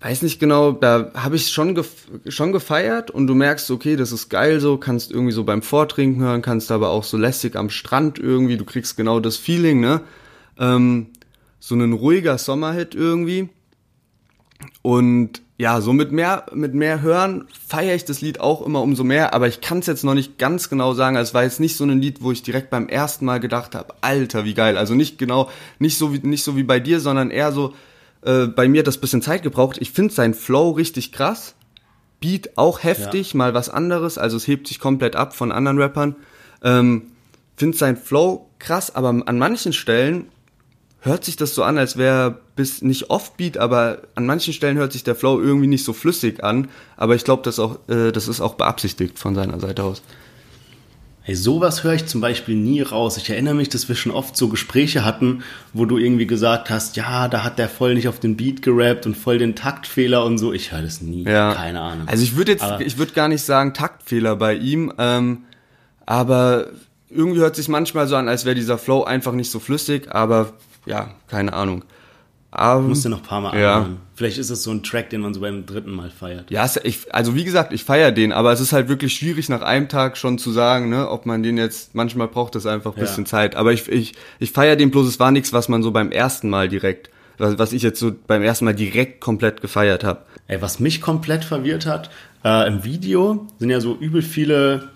weiß 0.00 0.20
nicht 0.20 0.38
genau, 0.38 0.72
da 0.72 1.12
habe 1.14 1.36
ich 1.36 1.48
schon 1.48 1.74
gef 1.74 2.08
schon 2.28 2.52
gefeiert 2.52 3.10
und 3.10 3.26
du 3.26 3.34
merkst, 3.34 3.70
okay, 3.70 3.96
das 3.96 4.12
ist 4.12 4.28
geil 4.28 4.60
so, 4.60 4.76
kannst 4.76 5.12
irgendwie 5.12 5.32
so 5.32 5.44
beim 5.44 5.62
Vortrinken 5.62 6.20
hören, 6.20 6.42
kannst 6.42 6.70
aber 6.70 6.90
auch 6.90 7.04
so 7.04 7.16
lässig 7.16 7.56
am 7.56 7.70
Strand 7.70 8.18
irgendwie, 8.18 8.58
du 8.58 8.66
kriegst 8.66 8.98
genau 8.98 9.18
das 9.18 9.38
Feeling, 9.38 9.80
ne? 9.80 10.02
Ähm, 10.58 11.08
so 11.58 11.74
ein 11.74 11.92
ruhiger 11.92 12.38
Sommerhit 12.38 12.94
irgendwie. 12.94 13.48
Und 14.82 15.42
ja, 15.58 15.80
so 15.80 15.92
mit 15.92 16.10
mehr, 16.10 16.46
mit 16.52 16.74
mehr 16.74 17.02
Hören 17.02 17.46
feiere 17.66 17.94
ich 17.94 18.04
das 18.04 18.20
Lied 18.20 18.40
auch 18.40 18.66
immer 18.66 18.82
umso 18.82 19.04
mehr, 19.04 19.32
aber 19.32 19.46
ich 19.46 19.60
kann 19.60 19.78
es 19.78 19.86
jetzt 19.86 20.02
noch 20.02 20.14
nicht 20.14 20.38
ganz 20.38 20.68
genau 20.68 20.92
sagen. 20.92 21.16
Also 21.16 21.30
es 21.30 21.34
war 21.34 21.44
jetzt 21.44 21.60
nicht 21.60 21.76
so 21.76 21.84
ein 21.84 22.00
Lied, 22.00 22.20
wo 22.20 22.32
ich 22.32 22.42
direkt 22.42 22.70
beim 22.70 22.88
ersten 22.88 23.24
Mal 23.24 23.38
gedacht 23.38 23.76
habe, 23.76 23.94
Alter, 24.00 24.44
wie 24.44 24.54
geil. 24.54 24.76
Also 24.76 24.94
nicht 24.94 25.18
genau, 25.18 25.50
nicht 25.78 25.98
so 25.98 26.12
wie, 26.12 26.18
nicht 26.18 26.42
so 26.42 26.56
wie 26.56 26.64
bei 26.64 26.80
dir, 26.80 26.98
sondern 26.98 27.30
eher 27.30 27.52
so, 27.52 27.74
äh, 28.22 28.46
bei 28.46 28.66
mir 28.66 28.80
hat 28.80 28.88
das 28.88 28.98
bisschen 28.98 29.22
Zeit 29.22 29.44
gebraucht. 29.44 29.76
Ich 29.80 29.92
finde 29.92 30.12
sein 30.12 30.34
Flow 30.34 30.70
richtig 30.70 31.12
krass. 31.12 31.54
Beat 32.20 32.56
auch 32.56 32.82
heftig, 32.82 33.32
ja. 33.32 33.38
mal 33.38 33.54
was 33.54 33.68
anderes, 33.68 34.18
also 34.18 34.36
es 34.36 34.46
hebt 34.46 34.68
sich 34.68 34.78
komplett 34.78 35.16
ab 35.16 35.34
von 35.34 35.52
anderen 35.52 35.78
Rappern. 35.78 36.16
Ähm, 36.62 37.12
finde 37.56 37.76
sein 37.76 37.96
Flow 37.96 38.48
krass, 38.58 38.94
aber 38.94 39.08
an 39.08 39.38
manchen 39.38 39.72
Stellen 39.72 40.26
hört 41.04 41.24
sich 41.24 41.36
das 41.36 41.54
so 41.54 41.64
an, 41.64 41.78
als 41.78 41.96
wäre 41.96 42.38
bis 42.54 42.80
nicht 42.80 43.10
Offbeat, 43.10 43.58
aber 43.58 44.02
an 44.14 44.24
manchen 44.24 44.52
Stellen 44.52 44.78
hört 44.78 44.92
sich 44.92 45.02
der 45.02 45.16
Flow 45.16 45.40
irgendwie 45.40 45.66
nicht 45.66 45.84
so 45.84 45.92
flüssig 45.92 46.42
an. 46.44 46.68
Aber 46.96 47.16
ich 47.16 47.24
glaube, 47.24 47.42
das, 47.42 47.58
äh, 47.58 48.12
das 48.12 48.28
ist 48.28 48.40
auch 48.40 48.54
beabsichtigt 48.54 49.18
von 49.18 49.34
seiner 49.34 49.58
Seite 49.58 49.82
aus. 49.82 50.02
Hey, 51.24 51.34
sowas 51.34 51.84
höre 51.84 51.94
ich 51.94 52.06
zum 52.06 52.20
Beispiel 52.20 52.56
nie 52.56 52.82
raus. 52.82 53.16
Ich 53.16 53.30
erinnere 53.30 53.54
mich, 53.54 53.68
dass 53.68 53.88
wir 53.88 53.94
schon 53.94 54.10
oft 54.10 54.36
so 54.36 54.48
Gespräche 54.48 55.04
hatten, 55.04 55.42
wo 55.72 55.86
du 55.86 55.98
irgendwie 55.98 56.26
gesagt 56.26 56.70
hast, 56.70 56.96
ja, 56.96 57.28
da 57.28 57.44
hat 57.44 57.58
der 57.58 57.68
voll 57.68 57.94
nicht 57.94 58.08
auf 58.08 58.18
den 58.18 58.36
Beat 58.36 58.62
gerappt 58.62 59.06
und 59.06 59.16
voll 59.16 59.38
den 59.38 59.54
Taktfehler 59.54 60.24
und 60.24 60.38
so. 60.38 60.52
Ich 60.52 60.72
höre 60.72 60.82
das 60.82 61.00
nie. 61.00 61.24
Ja. 61.24 61.54
Keine 61.54 61.80
Ahnung. 61.80 62.08
Also 62.08 62.22
ich 62.24 62.36
würde 62.36 62.52
jetzt, 62.52 62.64
aber 62.64 62.80
ich 62.80 62.98
würde 62.98 63.12
gar 63.12 63.28
nicht 63.28 63.42
sagen 63.42 63.72
Taktfehler 63.72 64.34
bei 64.34 64.54
ihm, 64.54 64.92
ähm, 64.98 65.44
aber 66.06 66.68
irgendwie 67.08 67.40
hört 67.40 67.54
sich 67.54 67.68
manchmal 67.68 68.08
so 68.08 68.16
an, 68.16 68.28
als 68.28 68.44
wäre 68.44 68.56
dieser 68.56 68.78
Flow 68.78 69.04
einfach 69.04 69.32
nicht 69.32 69.50
so 69.50 69.60
flüssig, 69.60 70.12
aber 70.12 70.54
ja, 70.86 71.10
keine 71.28 71.52
Ahnung. 71.52 71.84
Um, 72.54 72.88
Musst 72.88 73.06
du 73.06 73.08
noch 73.08 73.22
ein 73.22 73.24
paar 73.24 73.40
Mal 73.40 73.58
ja. 73.58 73.76
anhören. 73.76 73.96
Vielleicht 74.14 74.36
ist 74.36 74.50
es 74.50 74.62
so 74.62 74.70
ein 74.70 74.82
Track, 74.82 75.08
den 75.08 75.22
man 75.22 75.32
so 75.32 75.40
beim 75.40 75.64
dritten 75.64 75.90
Mal 75.90 76.10
feiert. 76.10 76.50
Ja, 76.50 76.68
ich, 76.84 77.14
also 77.14 77.34
wie 77.34 77.44
gesagt, 77.44 77.72
ich 77.72 77.82
feiere 77.82 78.12
den, 78.12 78.30
aber 78.30 78.52
es 78.52 78.60
ist 78.60 78.74
halt 78.74 78.90
wirklich 78.90 79.14
schwierig 79.14 79.48
nach 79.48 79.62
einem 79.62 79.88
Tag 79.88 80.18
schon 80.18 80.36
zu 80.36 80.52
sagen, 80.52 80.90
ne, 80.90 81.08
ob 81.08 81.24
man 81.24 81.42
den 81.42 81.56
jetzt, 81.56 81.94
manchmal 81.94 82.28
braucht 82.28 82.54
es 82.54 82.66
einfach 82.66 82.94
ein 82.94 83.00
bisschen 83.00 83.24
ja. 83.24 83.30
Zeit. 83.30 83.56
Aber 83.56 83.72
ich, 83.72 83.88
ich, 83.88 84.12
ich 84.38 84.52
feiere 84.52 84.76
den 84.76 84.90
bloß, 84.90 85.08
es 85.08 85.18
war 85.18 85.30
nichts, 85.30 85.54
was 85.54 85.70
man 85.70 85.82
so 85.82 85.92
beim 85.92 86.12
ersten 86.12 86.50
Mal 86.50 86.68
direkt, 86.68 87.08
was, 87.38 87.58
was 87.58 87.72
ich 87.72 87.80
jetzt 87.82 87.98
so 87.98 88.12
beim 88.26 88.42
ersten 88.42 88.66
Mal 88.66 88.74
direkt 88.74 89.22
komplett 89.22 89.62
gefeiert 89.62 90.04
habe. 90.04 90.20
Ey, 90.46 90.60
was 90.60 90.78
mich 90.78 91.00
komplett 91.00 91.46
verwirrt 91.46 91.86
hat, 91.86 92.10
äh, 92.44 92.68
im 92.68 92.84
Video 92.84 93.46
sind 93.60 93.70
ja 93.70 93.80
so 93.80 93.96
übel 93.96 94.20
viele, 94.20 94.90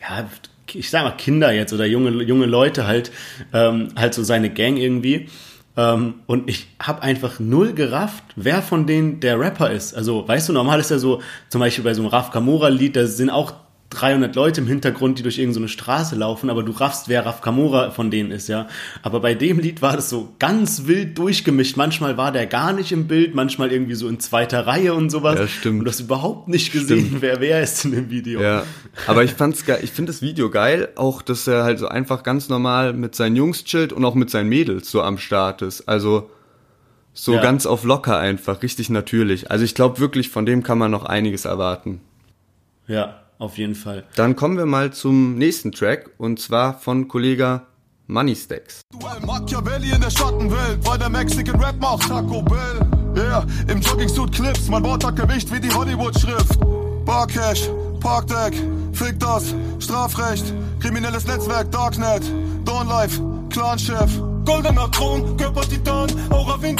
ja, 0.00 0.28
ich 0.74 0.90
sag 0.90 1.04
mal 1.04 1.12
Kinder 1.12 1.52
jetzt 1.52 1.72
oder 1.72 1.86
junge, 1.86 2.10
junge 2.22 2.46
Leute 2.46 2.86
halt, 2.86 3.10
ähm, 3.52 3.88
halt 3.96 4.14
so 4.14 4.22
seine 4.22 4.50
Gang 4.50 4.76
irgendwie. 4.76 5.28
Ähm, 5.76 6.14
und 6.26 6.50
ich 6.50 6.66
habe 6.82 7.02
einfach 7.02 7.38
null 7.38 7.72
gerafft, 7.72 8.24
wer 8.34 8.62
von 8.62 8.86
denen 8.86 9.20
der 9.20 9.38
Rapper 9.38 9.70
ist. 9.70 9.94
Also, 9.94 10.26
weißt 10.26 10.48
du, 10.48 10.52
normal 10.52 10.80
ist 10.80 10.90
ja 10.90 10.98
so, 10.98 11.22
zum 11.48 11.60
Beispiel 11.60 11.84
bei 11.84 11.94
so 11.94 12.02
einem 12.02 12.10
Raf 12.10 12.32
Kamora-Lied, 12.32 12.96
da 12.96 13.06
sind 13.06 13.30
auch 13.30 13.54
300 13.90 14.34
Leute 14.36 14.60
im 14.60 14.66
Hintergrund, 14.66 15.18
die 15.18 15.22
durch 15.22 15.38
irgendeine 15.38 15.66
so 15.66 15.72
Straße 15.72 16.14
laufen, 16.14 16.50
aber 16.50 16.62
du 16.62 16.72
raffst, 16.72 17.08
wer 17.08 17.24
Raf 17.24 17.40
Kamora 17.40 17.90
von 17.90 18.10
denen 18.10 18.30
ist, 18.30 18.46
ja. 18.48 18.68
Aber 19.02 19.20
bei 19.20 19.34
dem 19.34 19.58
Lied 19.58 19.80
war 19.80 19.96
das 19.96 20.10
so 20.10 20.34
ganz 20.38 20.86
wild 20.86 21.16
durchgemischt. 21.16 21.78
Manchmal 21.78 22.18
war 22.18 22.30
der 22.30 22.46
gar 22.46 22.74
nicht 22.74 22.92
im 22.92 23.06
Bild, 23.06 23.34
manchmal 23.34 23.72
irgendwie 23.72 23.94
so 23.94 24.06
in 24.08 24.20
zweiter 24.20 24.66
Reihe 24.66 24.92
und 24.92 25.08
sowas. 25.08 25.38
Ja, 25.38 25.48
stimmt. 25.48 25.78
Und 25.78 25.84
du 25.86 25.90
hast 25.90 26.00
überhaupt 26.00 26.48
nicht 26.48 26.70
gesehen, 26.70 27.06
stimmt. 27.06 27.22
wer 27.22 27.40
wer 27.40 27.62
ist 27.62 27.86
in 27.86 27.92
dem 27.92 28.10
Video. 28.10 28.42
Ja. 28.42 28.64
Aber 29.06 29.24
ich 29.24 29.32
fand's 29.32 29.64
geil, 29.64 29.80
ich 29.82 29.90
finde 29.90 30.12
das 30.12 30.20
Video 30.20 30.50
geil, 30.50 30.90
auch, 30.96 31.22
dass 31.22 31.46
er 31.46 31.64
halt 31.64 31.78
so 31.78 31.88
einfach 31.88 32.22
ganz 32.22 32.50
normal 32.50 32.92
mit 32.92 33.14
seinen 33.14 33.36
Jungs 33.36 33.64
chillt 33.64 33.94
und 33.94 34.04
auch 34.04 34.14
mit 34.14 34.28
seinen 34.28 34.50
Mädels 34.50 34.90
so 34.90 35.00
am 35.00 35.16
Start 35.16 35.62
ist. 35.62 35.88
Also, 35.88 36.30
so 37.14 37.34
ja. 37.34 37.40
ganz 37.40 37.64
auf 37.64 37.84
locker 37.84 38.18
einfach, 38.18 38.62
richtig 38.62 38.90
natürlich. 38.90 39.50
Also 39.50 39.64
ich 39.64 39.74
glaube 39.74 39.98
wirklich, 39.98 40.28
von 40.28 40.44
dem 40.44 40.62
kann 40.62 40.76
man 40.76 40.90
noch 40.90 41.04
einiges 41.04 41.46
erwarten. 41.46 42.00
Ja, 42.86 43.22
auf 43.38 43.58
jeden 43.58 43.74
Fall. 43.74 44.04
Dann 44.16 44.36
kommen 44.36 44.56
wir 44.56 44.66
mal 44.66 44.92
zum 44.92 45.36
nächsten 45.36 45.72
Track 45.72 46.10
und 46.18 46.40
zwar 46.40 46.78
von 46.78 47.08
Kollege 47.08 47.62
Money 48.06 48.34
Stacks. 48.34 48.80
Duell 48.90 49.20
Machiavelli 49.26 49.90
in 49.90 50.00
der 50.00 50.10
Schattenwelt, 50.10 50.78
weil 50.84 50.98
der 50.98 51.08
Mexican 51.08 51.60
Rap 51.60 51.78
macht 51.80 52.08
Taco 52.08 52.42
Bell. 52.42 52.80
Yeah, 53.16 53.46
im 53.68 53.80
Joggingsuit 53.80 54.32
Clips, 54.32 54.68
mein 54.68 54.82
Wort 54.84 55.04
hat 55.04 55.16
Gewicht 55.16 55.52
wie 55.52 55.60
die 55.60 55.70
Hollywood-Schrift. 55.70 56.58
Barcash, 57.04 57.68
Parkdeck, 58.00 58.54
Fick 58.92 59.18
das, 59.18 59.54
Strafrecht, 59.78 60.52
kriminelles 60.80 61.26
Netzwerk, 61.26 61.70
Darknet, 61.70 62.22
Dornlife, 62.64 63.20
Clan-Chef. 63.50 64.10
Goldener 64.44 64.90
Thron, 64.90 65.36
Körper-Titan, 65.36 66.08
Aura 66.30 66.62
wie 66.62 66.68
ein 66.68 66.76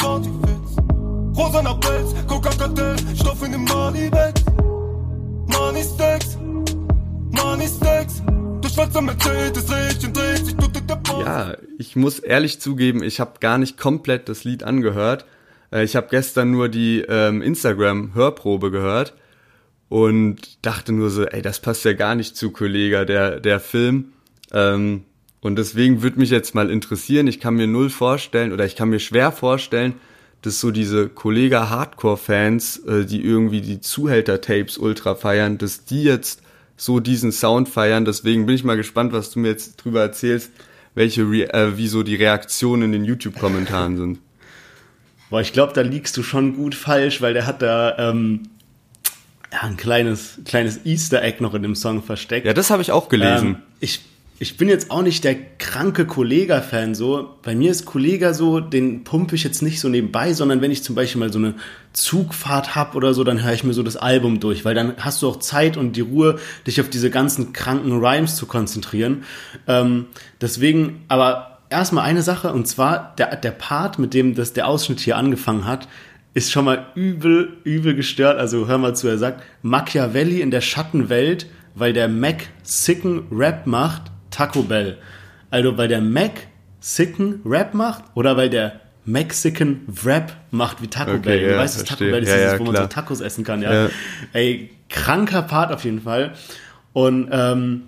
Rosaner 1.36 1.74
Pelz, 1.74 2.14
Coca-Kartell, 2.26 2.96
Stoff 3.14 3.42
in 3.44 3.52
dem 3.52 3.64
Mali-Bett. 3.64 4.42
Money 5.48 5.82
Stacks, 5.82 6.38
ja, 11.20 11.56
ich 11.78 11.96
muss 11.96 12.18
ehrlich 12.18 12.60
zugeben, 12.60 13.02
ich 13.02 13.20
habe 13.20 13.40
gar 13.40 13.58
nicht 13.58 13.76
komplett 13.76 14.28
das 14.28 14.44
Lied 14.44 14.62
angehört. 14.62 15.26
Äh, 15.72 15.84
ich 15.84 15.96
habe 15.96 16.08
gestern 16.10 16.50
nur 16.50 16.68
die 16.68 17.04
ähm, 17.08 17.42
Instagram-Hörprobe 17.42 18.70
gehört 18.70 19.14
und 19.88 20.64
dachte 20.64 20.92
nur 20.92 21.10
so, 21.10 21.24
ey, 21.24 21.42
das 21.42 21.60
passt 21.60 21.84
ja 21.84 21.92
gar 21.92 22.14
nicht 22.14 22.36
zu 22.36 22.50
Kollega, 22.50 23.04
der, 23.04 23.40
der 23.40 23.60
Film. 23.60 24.12
Ähm, 24.52 25.04
und 25.40 25.56
deswegen 25.56 26.02
würde 26.02 26.18
mich 26.18 26.30
jetzt 26.30 26.54
mal 26.54 26.70
interessieren, 26.70 27.26
ich 27.26 27.40
kann 27.40 27.54
mir 27.54 27.66
null 27.66 27.90
vorstellen 27.90 28.52
oder 28.52 28.64
ich 28.66 28.76
kann 28.76 28.90
mir 28.90 29.00
schwer 29.00 29.32
vorstellen, 29.32 29.94
dass 30.42 30.60
so 30.60 30.70
diese 30.70 31.08
Kollega 31.08 31.68
Hardcore-Fans, 31.68 32.78
äh, 32.86 33.04
die 33.04 33.22
irgendwie 33.22 33.60
die 33.60 33.80
Zuhälter-Tapes 33.80 34.78
ultra 34.78 35.14
feiern, 35.14 35.58
dass 35.58 35.84
die 35.84 36.04
jetzt 36.04 36.42
so 36.76 37.00
diesen 37.00 37.32
Sound 37.32 37.68
feiern. 37.68 38.04
Deswegen 38.04 38.46
bin 38.46 38.54
ich 38.54 38.64
mal 38.64 38.76
gespannt, 38.76 39.12
was 39.12 39.30
du 39.30 39.40
mir 39.40 39.48
jetzt 39.48 39.76
drüber 39.76 40.00
erzählst, 40.00 40.52
welche 40.94 41.22
Re 41.22 41.52
äh, 41.52 41.76
wie 41.76 41.88
so 41.88 42.02
die 42.02 42.14
Reaktionen 42.14 42.84
in 42.84 42.92
den 42.92 43.04
YouTube-Kommentaren 43.04 43.96
sind. 43.96 44.18
Boah, 45.30 45.40
ich 45.40 45.52
glaube, 45.52 45.72
da 45.74 45.82
liegst 45.82 46.16
du 46.16 46.22
schon 46.22 46.56
gut 46.56 46.74
falsch, 46.74 47.20
weil 47.20 47.34
der 47.34 47.46
hat 47.46 47.60
da 47.60 47.98
ähm, 47.98 48.48
ja, 49.52 49.62
ein 49.62 49.76
kleines, 49.76 50.38
kleines 50.44 50.84
Easter 50.84 51.22
Egg 51.22 51.42
noch 51.42 51.54
in 51.54 51.62
dem 51.62 51.74
Song 51.74 52.02
versteckt. 52.02 52.46
Ja, 52.46 52.54
das 52.54 52.70
habe 52.70 52.80
ich 52.80 52.92
auch 52.92 53.08
gelesen. 53.08 53.46
Ähm, 53.46 53.56
ich 53.80 54.00
ich 54.40 54.56
bin 54.56 54.68
jetzt 54.68 54.92
auch 54.92 55.02
nicht 55.02 55.24
der 55.24 55.34
kranke 55.58 56.06
Kollega-Fan 56.06 56.94
so. 56.94 57.36
Bei 57.42 57.56
mir 57.56 57.72
ist 57.72 57.86
Kollega 57.86 58.32
so, 58.34 58.60
den 58.60 59.02
pumpe 59.02 59.34
ich 59.34 59.42
jetzt 59.42 59.62
nicht 59.62 59.80
so 59.80 59.88
nebenbei, 59.88 60.32
sondern 60.32 60.60
wenn 60.60 60.70
ich 60.70 60.84
zum 60.84 60.94
Beispiel 60.94 61.18
mal 61.18 61.32
so 61.32 61.40
eine 61.40 61.54
Zugfahrt 61.92 62.76
hab 62.76 62.94
oder 62.94 63.14
so, 63.14 63.24
dann 63.24 63.42
höre 63.42 63.52
ich 63.52 63.64
mir 63.64 63.72
so 63.72 63.82
das 63.82 63.96
Album 63.96 64.38
durch, 64.38 64.64
weil 64.64 64.76
dann 64.76 64.94
hast 64.98 65.22
du 65.22 65.28
auch 65.28 65.40
Zeit 65.40 65.76
und 65.76 65.96
die 65.96 66.02
Ruhe, 66.02 66.38
dich 66.68 66.80
auf 66.80 66.88
diese 66.88 67.10
ganzen 67.10 67.52
kranken 67.52 67.98
Rhymes 67.98 68.36
zu 68.36 68.46
konzentrieren. 68.46 69.24
Ähm, 69.66 70.06
deswegen, 70.40 71.04
aber 71.08 71.58
erstmal 71.68 72.04
eine 72.04 72.22
Sache, 72.22 72.52
und 72.52 72.68
zwar 72.68 73.16
der, 73.18 73.34
der 73.34 73.50
Part, 73.50 73.98
mit 73.98 74.14
dem 74.14 74.36
das, 74.36 74.52
der 74.52 74.68
Ausschnitt 74.68 75.00
hier 75.00 75.16
angefangen 75.16 75.64
hat, 75.64 75.88
ist 76.34 76.52
schon 76.52 76.64
mal 76.64 76.86
übel, 76.94 77.56
übel 77.64 77.96
gestört. 77.96 78.38
Also 78.38 78.68
hör 78.68 78.78
mal 78.78 78.94
zu, 78.94 79.08
er 79.08 79.18
sagt, 79.18 79.42
Machiavelli 79.62 80.40
in 80.40 80.52
der 80.52 80.60
Schattenwelt, 80.60 81.46
weil 81.74 81.92
der 81.92 82.06
Mac 82.06 82.48
sicken 82.62 83.24
Rap 83.32 83.66
macht, 83.66 84.12
Taco 84.38 84.62
Bell. 84.62 84.98
Also, 85.50 85.76
weil 85.76 85.88
der 85.88 86.00
Mac 86.00 86.46
Mexican 86.78 87.40
Rap 87.44 87.74
macht 87.74 88.04
oder 88.14 88.36
weil 88.36 88.50
der 88.50 88.80
Mexican 89.04 89.80
Wrap 89.86 90.32
macht 90.52 90.80
wie 90.80 90.86
Taco 90.86 91.12
Okay, 91.12 91.18
Bell. 91.18 91.40
Du 91.40 91.50
ja, 91.52 91.58
weißt, 91.58 91.80
was 91.80 91.84
Taco. 91.84 92.04
Bell 92.04 92.22
ist, 92.22 92.28
Ja, 92.28 92.36
dieses, 92.36 92.52
ja, 92.52 92.58
wo 92.60 92.64
man 92.64 92.76
so. 92.76 92.86
Tacos 92.86 93.20
essen 93.20 93.42
kann, 93.42 93.62
ja. 93.62 93.84
Ja. 93.84 93.90
Ey, 94.32 94.70
kranker 94.88 95.42
Part 95.42 95.72
auf 95.72 95.84
jeden 95.84 96.00
Fall. 96.02 96.34
Und 96.92 97.28
ähm, 97.32 97.84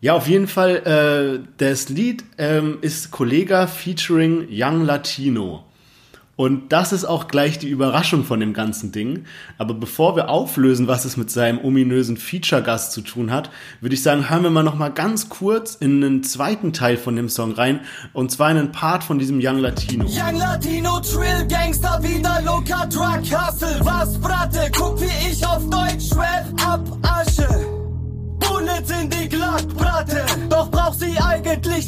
ja, 0.00 0.14
auf 0.14 0.26
jeden 0.26 0.48
Fall, 0.48 1.38
äh, 1.38 1.46
das 1.58 1.88
Lied 1.88 2.24
ähm, 2.36 2.78
ist 2.80 3.12
Kollega 3.12 3.68
featuring 3.68 4.48
Young 4.50 4.84
Latino. 4.84 5.64
Und 6.34 6.72
das 6.72 6.92
ist 6.92 7.04
auch 7.04 7.28
gleich 7.28 7.58
die 7.58 7.68
Überraschung 7.68 8.24
von 8.24 8.40
dem 8.40 8.54
ganzen 8.54 8.90
Ding. 8.90 9.24
Aber 9.58 9.74
bevor 9.74 10.16
wir 10.16 10.30
auflösen, 10.30 10.88
was 10.88 11.04
es 11.04 11.18
mit 11.18 11.30
seinem 11.30 11.62
ominösen 11.62 12.16
Feature-Gast 12.16 12.92
zu 12.92 13.02
tun 13.02 13.30
hat, 13.30 13.50
würde 13.82 13.94
ich 13.94 14.02
sagen, 14.02 14.30
hören 14.30 14.42
wir 14.42 14.50
mal 14.50 14.62
noch 14.62 14.74
mal 14.74 14.88
ganz 14.88 15.28
kurz 15.28 15.74
in 15.74 16.02
einen 16.02 16.24
zweiten 16.24 16.72
Teil 16.72 16.96
von 16.96 17.16
dem 17.16 17.28
Song 17.28 17.52
rein. 17.52 17.80
Und 18.14 18.32
zwar 18.32 18.50
in 18.50 18.56
einen 18.56 18.72
Part 18.72 19.04
von 19.04 19.18
diesem 19.18 19.40
Young 19.42 19.58
Latino. 19.58 20.06
Young 20.06 20.38
Latino, 20.38 21.00
Trill, 21.00 21.46
Gangster, 21.48 22.00
wieder 22.02 22.40
locker, 22.42 22.86
Drug 22.88 23.20
Hustle, 23.20 23.71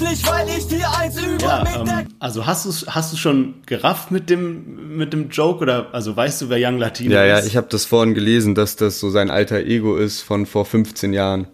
nicht, 0.01 0.27
weil 0.31 0.49
ich 0.49 0.67
dir 0.67 0.87
eins 0.99 1.17
über 1.21 1.43
Ja, 1.43 1.65
mit 1.65 1.89
der 1.89 1.99
ähm, 2.01 2.07
also 2.19 2.47
hast 2.47 2.65
du 2.67 2.87
hast 2.87 3.13
du 3.13 3.17
schon 3.17 3.55
gerafft 3.67 4.11
mit 4.11 4.31
dem 4.31 4.97
mit 4.97 5.13
dem 5.13 5.29
Joke 5.31 5.61
oder 5.63 5.89
also 5.93 6.17
weißt 6.17 6.43
du, 6.43 6.49
wer 6.49 6.59
Young 6.69 6.79
Latino 6.79 7.15
Ja, 7.15 7.25
ja, 7.25 7.39
ist? 7.39 7.47
ich 7.47 7.57
habe 7.57 7.67
das 7.71 7.85
vorhin 7.85 8.15
gelesen, 8.15 8.55
dass 8.55 8.77
das 8.77 9.01
so 9.01 9.11
sein 9.11 9.31
alter 9.31 9.59
Ego 9.59 9.97
ist 9.97 10.21
von 10.23 10.47
vor 10.47 10.65
15 10.65 11.13
Jahren. 11.13 11.47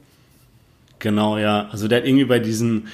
Genau, 0.98 1.38
ja. 1.38 1.68
Also 1.72 1.88
der 1.88 1.98
hat 2.00 2.06
irgendwie 2.06 2.26
bei 2.26 2.38
diesen 2.38 2.88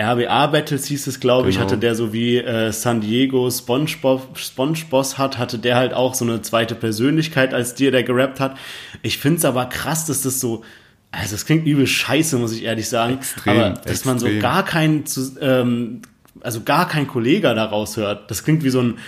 RBA-Battles 0.00 0.86
hieß 0.86 1.06
es, 1.08 1.20
glaube 1.20 1.50
ich, 1.50 1.56
Genau. 1.56 1.66
hatte 1.66 1.78
der 1.78 1.94
so 1.94 2.12
wie 2.12 2.38
äh, 2.38 2.72
San 2.72 3.00
Diego 3.02 3.50
SpongeBob, 3.50 4.38
SpongeBoss 4.38 5.18
hat, 5.18 5.36
hatte 5.38 5.58
der 5.58 5.76
halt 5.76 5.92
auch 5.92 6.14
so 6.14 6.24
eine 6.24 6.40
zweite 6.42 6.74
Persönlichkeit 6.74 7.52
als 7.52 7.74
dir, 7.74 7.90
der 7.92 8.02
gerappt 8.02 8.40
hat. 8.40 8.56
Ich 9.02 9.18
find's 9.18 9.44
aber 9.44 9.66
krass, 9.66 10.06
dass 10.06 10.22
das 10.22 10.40
so, 10.40 10.64
also 11.12 11.34
es 11.34 11.44
klingt 11.46 11.66
übel 11.66 11.86
scheiße, 11.86 12.36
muss 12.38 12.52
ich 12.52 12.62
ehrlich 12.64 12.88
sagen. 12.88 13.14
Extrem, 13.14 13.58
aber 13.60 13.70
dass 13.84 14.04
man 14.04 14.18
so 14.18 14.26
extrem. 14.26 14.42
gar 14.42 14.64
keinen, 14.64 15.06
zu- 15.06 15.36
ähm, 15.40 16.02
also 16.40 16.60
gar 16.62 16.88
kein 16.88 17.06
Kollege 17.08 17.52
daraus 17.54 17.96
hört. 17.96 18.30
Das 18.30 18.44
klingt 18.44 18.62
wie 18.64 18.70
so 18.70 18.80
ein 18.80 18.98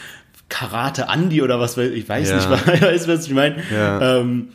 Karate 0.48 1.08
Andi 1.08 1.40
oder 1.42 1.60
was 1.60 1.76
weiß 1.78 1.90
ich, 1.92 2.08
weiß 2.08 2.28
Ja. 2.30 2.36
nicht, 2.36 2.50
weiß, 2.82 3.08
was 3.08 3.26
ich 3.26 3.32
meine. 3.32 3.56
Ja. 3.72 4.18
Ähm, 4.18 4.48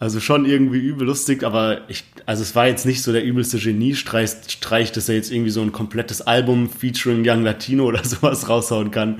also 0.00 0.20
schon 0.20 0.46
irgendwie 0.46 0.78
übel 0.78 1.06
lustig, 1.06 1.42
aber 1.42 1.80
ich, 1.88 2.04
also 2.24 2.42
es 2.42 2.54
war 2.54 2.68
jetzt 2.68 2.86
nicht 2.86 3.02
so 3.02 3.12
der 3.12 3.24
übelste 3.24 3.58
Geniestreich, 3.58 4.30
Streich, 4.48 4.92
dass 4.92 5.08
er 5.08 5.16
jetzt 5.16 5.32
irgendwie 5.32 5.50
so 5.50 5.60
ein 5.60 5.72
komplettes 5.72 6.22
Album 6.22 6.70
featuring 6.70 7.22
Young 7.28 7.42
Latino 7.42 7.84
oder 7.84 8.02
sowas 8.04 8.48
raushauen 8.48 8.90
kann. 8.92 9.18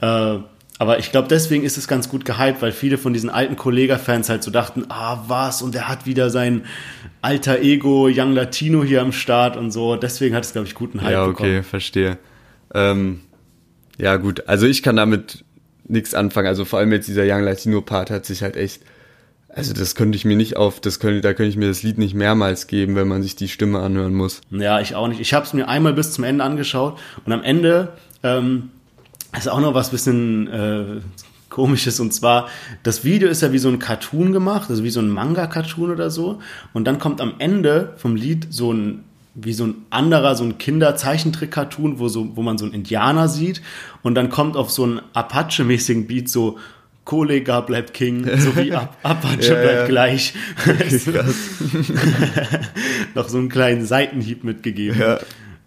Äh, 0.00 0.38
aber 0.80 0.98
ich 0.98 1.12
glaube, 1.12 1.28
deswegen 1.28 1.62
ist 1.62 1.76
es 1.76 1.88
ganz 1.88 2.08
gut 2.08 2.24
gehypt, 2.24 2.62
weil 2.62 2.72
viele 2.72 2.96
von 2.96 3.12
diesen 3.12 3.28
alten 3.28 3.54
Kollega-Fans 3.54 4.30
halt 4.30 4.42
so 4.42 4.50
dachten, 4.50 4.86
ah, 4.88 5.22
was, 5.28 5.60
und 5.60 5.74
er 5.74 5.88
hat 5.88 6.06
wieder 6.06 6.30
sein 6.30 6.64
alter 7.20 7.60
Ego 7.60 8.08
Young 8.10 8.32
Latino 8.32 8.82
hier 8.82 9.02
am 9.02 9.12
Start 9.12 9.58
und 9.58 9.72
so. 9.72 9.96
Deswegen 9.96 10.34
hat 10.34 10.42
es, 10.42 10.52
glaube 10.52 10.66
ich, 10.66 10.74
guten 10.74 11.02
Hype 11.02 11.12
ja, 11.12 11.24
okay, 11.24 11.32
bekommen. 11.32 11.62
verstehe. 11.64 12.16
Ähm, 12.72 13.20
ja, 13.98 14.16
gut, 14.16 14.48
also 14.48 14.64
ich 14.64 14.82
kann 14.82 14.96
damit 14.96 15.44
nichts 15.86 16.14
anfangen. 16.14 16.48
Also 16.48 16.64
vor 16.64 16.78
allem 16.78 16.92
jetzt 16.92 17.08
dieser 17.08 17.24
Young 17.26 17.42
Latino 17.42 17.82
Part 17.82 18.10
hat 18.10 18.24
sich 18.24 18.42
halt 18.42 18.56
echt, 18.56 18.80
also 19.50 19.74
das 19.74 19.94
könnte 19.94 20.16
ich 20.16 20.24
mir 20.24 20.36
nicht 20.36 20.56
auf, 20.56 20.80
das 20.80 20.98
könnte, 20.98 21.20
da 21.20 21.34
könnte 21.34 21.50
ich 21.50 21.58
mir 21.58 21.68
das 21.68 21.82
Lied 21.82 21.98
nicht 21.98 22.14
mehrmals 22.14 22.68
geben, 22.68 22.96
wenn 22.96 23.06
man 23.06 23.22
sich 23.22 23.36
die 23.36 23.48
Stimme 23.48 23.80
anhören 23.80 24.14
muss. 24.14 24.40
Ja, 24.50 24.80
ich 24.80 24.94
auch 24.94 25.08
nicht. 25.08 25.20
Ich 25.20 25.34
habe 25.34 25.44
es 25.44 25.52
mir 25.52 25.68
einmal 25.68 25.92
bis 25.92 26.12
zum 26.12 26.24
Ende 26.24 26.42
angeschaut 26.42 26.98
und 27.26 27.34
am 27.34 27.42
Ende 27.42 27.92
ähm, 28.22 28.70
ist 29.38 29.48
auch 29.48 29.60
noch 29.60 29.74
was 29.74 29.90
bisschen 29.90 30.48
äh, 30.48 30.84
komisches 31.48 32.00
und 32.00 32.12
zwar 32.12 32.48
das 32.82 33.04
Video 33.04 33.28
ist 33.28 33.42
ja 33.42 33.52
wie 33.52 33.58
so 33.58 33.68
ein 33.68 33.78
Cartoon 33.78 34.32
gemacht, 34.32 34.70
also 34.70 34.84
wie 34.84 34.90
so 34.90 35.00
ein 35.00 35.08
Manga-Cartoon 35.08 35.90
oder 35.90 36.10
so 36.10 36.40
und 36.72 36.84
dann 36.84 36.98
kommt 36.98 37.20
am 37.20 37.34
Ende 37.38 37.94
vom 37.96 38.16
Lied 38.16 38.48
so 38.50 38.72
ein 38.72 39.04
wie 39.34 39.52
so 39.52 39.64
ein 39.64 39.74
anderer, 39.90 40.34
so 40.34 40.42
ein 40.42 40.58
Kinder-Zeichentrick-Cartoon, 40.58 42.00
wo, 42.00 42.08
so, 42.08 42.36
wo 42.36 42.42
man 42.42 42.58
so 42.58 42.64
einen 42.64 42.74
Indianer 42.74 43.28
sieht 43.28 43.62
und 44.02 44.16
dann 44.16 44.28
kommt 44.28 44.56
auf 44.56 44.70
so 44.70 44.82
einen 44.82 45.00
Apache-mäßigen 45.12 46.06
Beat 46.06 46.28
so 46.28 46.58
Kollega 47.04 47.60
bleibt 47.60 47.94
King, 47.94 48.24
so 48.38 48.56
wie 48.56 48.72
Ap 48.72 48.96
Apache 49.02 49.42
Ja, 49.42 49.54
bleibt 49.54 49.80
ja. 49.80 49.86
gleich. 49.86 50.34
Noch 53.14 53.28
so 53.28 53.38
einen 53.38 53.48
kleinen 53.48 53.84
Seitenhieb 53.84 54.44
mitgegeben. 54.44 54.98
Ja. 54.98 55.18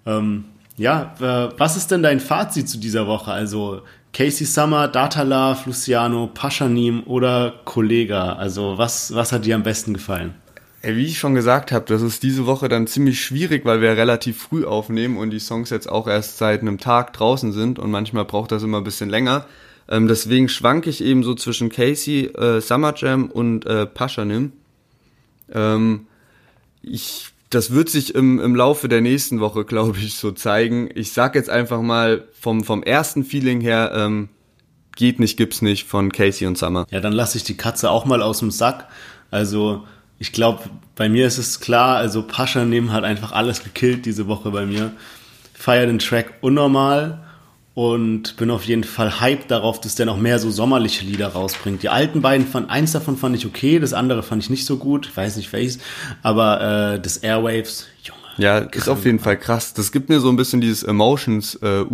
Ähm, 0.06 0.46
ja, 0.76 1.16
äh, 1.20 1.54
was 1.58 1.78
ist 1.78 1.92
denn 1.92 2.04
dein 2.04 2.20
Fazit 2.20 2.68
zu 2.68 2.78
dieser 2.78 3.08
Woche? 3.08 3.32
Also 3.32 3.82
Casey 4.12 4.46
Summer, 4.46 4.88
Datala, 4.88 5.58
Luciano, 5.66 6.28
Paschanim 6.28 7.04
oder 7.06 7.62
Kollega? 7.66 8.34
Also 8.34 8.78
was, 8.78 9.14
was 9.14 9.32
hat 9.32 9.46
dir 9.46 9.56
am 9.56 9.64
besten 9.64 9.94
gefallen? 9.94 10.36
Wie 10.82 11.06
ich 11.06 11.18
schon 11.18 11.34
gesagt 11.34 11.72
habe, 11.72 11.86
das 11.88 12.02
ist 12.02 12.24
diese 12.24 12.46
Woche 12.46 12.68
dann 12.68 12.88
ziemlich 12.88 13.24
schwierig, 13.24 13.64
weil 13.64 13.80
wir 13.80 13.96
relativ 13.96 14.42
früh 14.42 14.66
aufnehmen 14.66 15.18
und 15.18 15.30
die 15.30 15.40
Songs 15.40 15.70
jetzt 15.70 15.90
auch 15.90 16.08
erst 16.08 16.38
seit 16.38 16.60
einem 16.60 16.78
Tag 16.78 17.14
draußen 17.14 17.54
sind 17.54 17.80
und 17.80 17.90
manchmal 17.90 18.26
braucht 18.26 18.52
das 18.52 18.64
immer 18.64 18.80
ein 18.80 18.84
bisschen 18.84 19.10
länger. 19.10 19.46
Ähm, 19.88 20.08
deswegen 20.08 20.50
schwanke 20.50 20.90
ich 20.90 21.02
eben 21.02 21.24
so 21.24 21.36
zwischen 21.36 21.70
Casey, 21.70 22.26
äh, 22.26 22.60
Summer 22.60 22.94
Jam 22.98 23.32
und 23.32 23.66
äh, 23.66 23.86
Paschanim. 23.86 24.52
Ähm, 25.54 26.08
ich, 26.82 27.33
das 27.54 27.72
wird 27.72 27.90
sich 27.90 28.16
im, 28.16 28.40
im 28.40 28.56
Laufe 28.56 28.88
der 28.88 29.02
nächsten 29.02 29.40
Woche, 29.40 29.66
glaube 29.66 29.98
ich, 30.00 30.16
so 30.16 30.32
zeigen. 30.32 30.90
Ich 30.94 31.12
sag 31.12 31.36
jetzt 31.36 31.50
einfach 31.50 31.82
mal 31.82 32.28
vom, 32.40 32.64
vom 32.64 32.84
ersten 32.84 33.24
Feeling 33.24 33.62
her, 33.62 33.92
ähm, 33.96 34.30
geht 34.96 35.20
nicht, 35.20 35.38
gibt's 35.38 35.62
nicht 35.62 35.88
von 35.88 36.12
Casey 36.12 36.48
und 36.48 36.58
Summer. 36.58 36.86
Ja, 36.92 37.00
dann 37.00 37.14
lasse 37.14 37.38
ich 37.38 37.44
die 37.44 37.58
Katze 37.58 37.90
auch 37.90 38.06
mal 38.06 38.22
aus 38.22 38.40
dem 38.40 38.52
Sack. 38.52 38.88
Also 39.32 39.84
ich 40.20 40.32
glaube, 40.32 40.64
bei 40.96 41.10
mir 41.10 41.28
ist 41.28 41.38
es 41.38 41.60
klar, 41.60 41.98
also 41.98 42.24
Paschanim 42.24 42.92
hat 42.92 43.04
einfach 43.04 43.32
alles 43.32 43.64
gekillt 43.64 44.06
diese 44.06 44.28
Woche 44.28 44.52
bei 44.52 44.66
mir. 44.66 44.92
Feier 45.54 45.86
den 45.86 46.00
Track 46.00 46.34
unnormal 46.42 47.23
und 47.76 48.38
bin 48.38 48.52
auf 48.52 48.66
jeden 48.66 48.84
Fall 48.84 49.20
hyped 49.20 49.50
darauf, 49.50 49.82
dass 49.82 49.96
der 49.96 50.06
noch 50.06 50.18
mehr 50.18 50.38
so 50.40 50.52
sommerliche 50.52 51.06
Lieder 51.06 51.30
rausbringt. 51.30 51.82
Die 51.82 51.90
alten 51.90 52.22
beiden 52.22 52.46
fand, 52.46 52.70
eins 52.70 52.92
davon 52.92 53.18
fand 53.18 53.36
ich 53.36 53.46
okay, 53.46 53.80
das 53.80 53.94
andere 53.94 54.22
fand 54.22 54.44
ich 54.44 54.50
nicht 54.50 54.66
so 54.66 54.78
gut, 54.78 55.08
ich 55.08 55.18
weiß 55.18 55.38
nicht 55.38 55.52
welches, 55.54 55.80
aber 56.22 56.94
äh, 56.96 57.00
das 57.00 57.18
Airwaves, 57.18 57.88
Junge. 58.04 58.20
Ja, 58.38 58.60
ist 58.60 58.90
auf 58.90 59.06
jeden 59.06 59.20
Fall 59.20 59.38
krass. 59.38 59.74
Das 59.74 59.92
gibt 59.92 60.10
mir 60.10 60.20
so 60.20 60.30
ein 60.30 60.36
bisschen 60.36 60.60
dieses 60.60 60.84
Emotions 60.84 61.56
äh, 61.62 61.86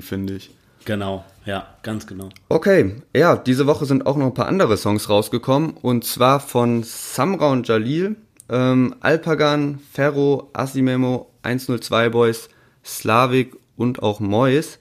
finde 0.00 0.34
ich. 0.34 0.50
Genau, 0.84 1.24
ja, 1.46 1.66
ganz 1.82 2.06
genau. 2.06 2.28
Okay, 2.48 2.96
ja, 3.14 3.36
diese 3.36 3.66
Woche 3.66 3.86
sind 3.86 4.06
auch 4.06 4.16
noch 4.16 4.26
ein 4.26 4.34
paar 4.34 4.48
andere 4.48 4.76
Songs 4.76 5.08
rausgekommen 5.08 5.74
und 5.80 6.04
zwar 6.04 6.40
von 6.40 6.82
Samra 6.82 7.50
und 7.50 7.68
Jalil, 7.68 8.16
ähm, 8.48 8.94
Alpagan, 9.00 9.78
Ferro, 9.92 10.50
Asimemo, 10.52 11.30
102 11.42 12.08
Boys, 12.08 12.48
Slavik 12.84 13.56
und 13.76 14.02
auch 14.02 14.20
Mois. 14.20 14.78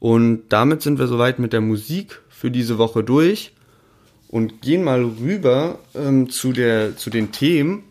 Und 0.00 0.44
damit 0.50 0.82
sind 0.82 0.98
wir 0.98 1.06
soweit 1.06 1.38
mit 1.38 1.52
der 1.52 1.60
Musik 1.60 2.20
für 2.28 2.50
diese 2.50 2.78
Woche 2.78 3.02
durch 3.02 3.52
und 4.28 4.62
gehen 4.62 4.84
mal 4.84 5.02
rüber 5.02 5.78
ähm, 5.94 6.30
zu, 6.30 6.52
der, 6.52 6.96
zu 6.96 7.10
den 7.10 7.32
Themen. 7.32 7.84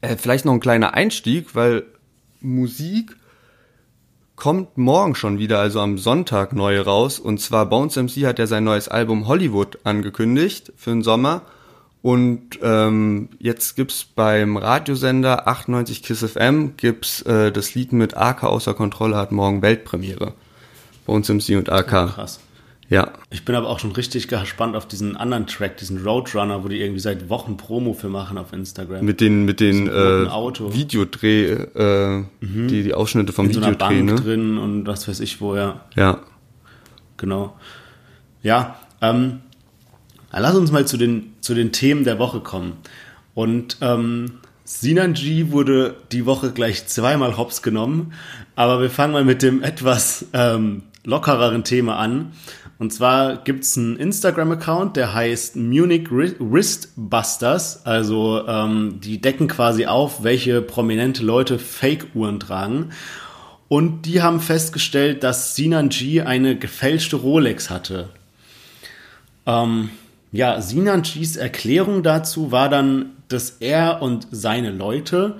Äh, 0.00 0.16
vielleicht 0.16 0.44
noch 0.44 0.52
ein 0.52 0.60
kleiner 0.60 0.94
Einstieg, 0.94 1.54
weil 1.54 1.84
Musik 2.40 3.16
kommt 4.34 4.76
morgen 4.76 5.14
schon 5.14 5.38
wieder, 5.38 5.58
also 5.58 5.80
am 5.80 5.98
Sonntag 5.98 6.52
neu 6.52 6.80
raus. 6.80 7.18
Und 7.18 7.40
zwar 7.40 7.66
Bones 7.66 7.96
MC 7.96 8.26
hat 8.26 8.38
ja 8.38 8.46
sein 8.46 8.64
neues 8.64 8.88
Album 8.88 9.26
Hollywood 9.26 9.78
angekündigt 9.84 10.72
für 10.76 10.90
den 10.90 11.02
Sommer. 11.02 11.42
Und 12.02 12.60
ähm, 12.62 13.30
jetzt 13.38 13.74
gibt's 13.74 14.04
beim 14.04 14.56
Radiosender 14.56 15.48
98 15.48 16.02
Kiss 16.02 16.22
FM 16.22 16.76
gibt's 16.76 17.22
äh, 17.22 17.50
das 17.50 17.74
Lied 17.74 17.92
mit 17.92 18.16
AK 18.16 18.44
außer 18.44 18.74
Kontrolle 18.74 19.16
hat 19.16 19.32
morgen 19.32 19.62
Weltpremiere. 19.62 20.34
Bones 21.06 21.28
MC 21.28 21.56
und 21.56 21.70
AK. 21.70 21.88
Krass. 22.14 22.40
Ja, 22.88 23.12
Ich 23.30 23.44
bin 23.44 23.56
aber 23.56 23.68
auch 23.68 23.80
schon 23.80 23.90
richtig 23.92 24.28
gespannt 24.28 24.76
auf 24.76 24.86
diesen 24.86 25.16
anderen 25.16 25.48
Track, 25.48 25.76
diesen 25.78 26.04
Roadrunner, 26.06 26.62
wo 26.62 26.68
die 26.68 26.80
irgendwie 26.80 27.00
seit 27.00 27.28
Wochen 27.28 27.56
Promo 27.56 27.94
für 27.94 28.08
machen 28.08 28.38
auf 28.38 28.52
Instagram. 28.52 29.04
mit 29.04 29.20
den 29.20 29.44
mit 29.44 29.58
den 29.58 29.86
So 29.86 29.92
äh, 29.92 30.28
Auto. 30.28 30.72
Videodreh, 30.72 31.50
äh, 31.50 32.24
die 32.40 32.84
die 32.84 32.94
Ausschnitte 32.94 33.32
vom 33.32 33.46
in 33.46 33.54
so 33.54 33.60
einer 33.60 33.72
Videodreh, 33.72 33.94
Bank 34.02 34.04
ne? 34.04 34.14
drin 34.14 34.58
und 34.58 34.86
was 34.86 35.08
weiß 35.08 35.18
ich 35.18 35.40
wo, 35.40 35.56
ja. 35.56 35.80
Ja. 35.96 36.20
Genau. 37.16 37.56
Ja, 38.44 38.76
ähm, 39.00 39.40
lass 40.30 40.54
uns 40.54 40.70
mal 40.70 40.86
zu 40.86 40.96
den, 40.96 41.34
zu 41.40 41.54
den 41.54 41.72
Themen 41.72 42.04
der 42.04 42.20
Woche 42.20 42.38
kommen. 42.38 42.74
Und 43.34 43.78
ähm, 43.80 44.32
Sinan 44.64 45.14
G 45.14 45.50
wurde 45.50 45.96
die 46.12 46.24
Woche 46.24 46.52
gleich 46.52 46.86
zweimal 46.86 47.36
hops 47.36 47.62
genommen, 47.62 48.12
aber 48.54 48.80
wir 48.80 48.90
fangen 48.90 49.12
mal 49.12 49.24
mit 49.24 49.42
dem 49.42 49.62
etwas 49.62 50.26
ähm, 50.32 50.82
lockereren 51.06 51.64
Thema 51.64 51.96
an. 51.96 52.32
Und 52.78 52.92
zwar 52.92 53.36
gibt's 53.36 53.78
einen 53.78 53.96
Instagram-Account, 53.96 54.96
der 54.96 55.14
heißt 55.14 55.56
Munich 55.56 56.08
Wri- 56.08 56.36
Wristbusters. 56.38 57.86
Also 57.86 58.46
ähm, 58.46 59.00
die 59.00 59.18
decken 59.18 59.48
quasi 59.48 59.86
auf, 59.86 60.22
welche 60.22 60.60
prominente 60.60 61.24
Leute 61.24 61.58
Fake-Uhren 61.58 62.38
tragen. 62.38 62.90
Und 63.68 64.02
die 64.02 64.20
haben 64.20 64.40
festgestellt, 64.40 65.24
dass 65.24 65.56
Sinan 65.56 65.88
G 65.88 66.20
eine 66.20 66.56
gefälschte 66.56 67.16
Rolex 67.16 67.70
hatte. 67.70 68.10
Ähm, 69.46 69.88
ja, 70.30 70.60
Sinan 70.60 71.02
Gs 71.02 71.36
Erklärung 71.36 72.02
dazu 72.02 72.52
war 72.52 72.68
dann, 72.68 73.12
dass 73.28 73.56
er 73.60 74.02
und 74.02 74.28
seine 74.30 74.70
Leute 74.70 75.36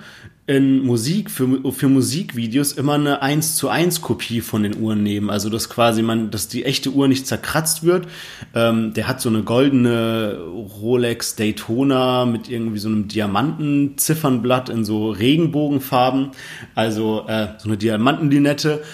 in 0.49 0.85
Musik, 0.85 1.29
für, 1.29 1.73
für 1.73 1.89
Musikvideos 1.89 2.73
immer 2.73 2.95
eine 2.95 3.21
1 3.21 3.57
zu 3.57 3.69
1 3.69 4.01
Kopie 4.01 4.41
von 4.41 4.63
den 4.63 4.81
Uhren 4.81 5.03
nehmen. 5.03 5.29
Also, 5.29 5.51
dass 5.51 5.69
quasi 5.69 6.03
man, 6.03 6.31
dass 6.31 6.47
die 6.47 6.65
echte 6.65 6.91
Uhr 6.91 7.09
nicht 7.09 7.27
zerkratzt 7.27 7.83
wird. 7.83 8.07
Ähm, 8.55 8.95
der 8.95 9.09
hat 9.09 9.21
so 9.21 9.29
eine 9.29 9.43
goldene 9.43 10.39
Rolex 10.81 11.35
Daytona 11.35 12.27
mit 12.27 12.49
irgendwie 12.49 12.79
so 12.79 12.89
einem 12.89 13.09
Diamantenziffernblatt 13.09 14.69
in 14.69 14.85
so 14.85 15.11
Regenbogenfarben. 15.11 16.31
Also, 16.77 17.25
äh, 17.27 17.49
so 17.59 17.69
eine 17.69 17.77
Diamantenlinette. 17.77 18.85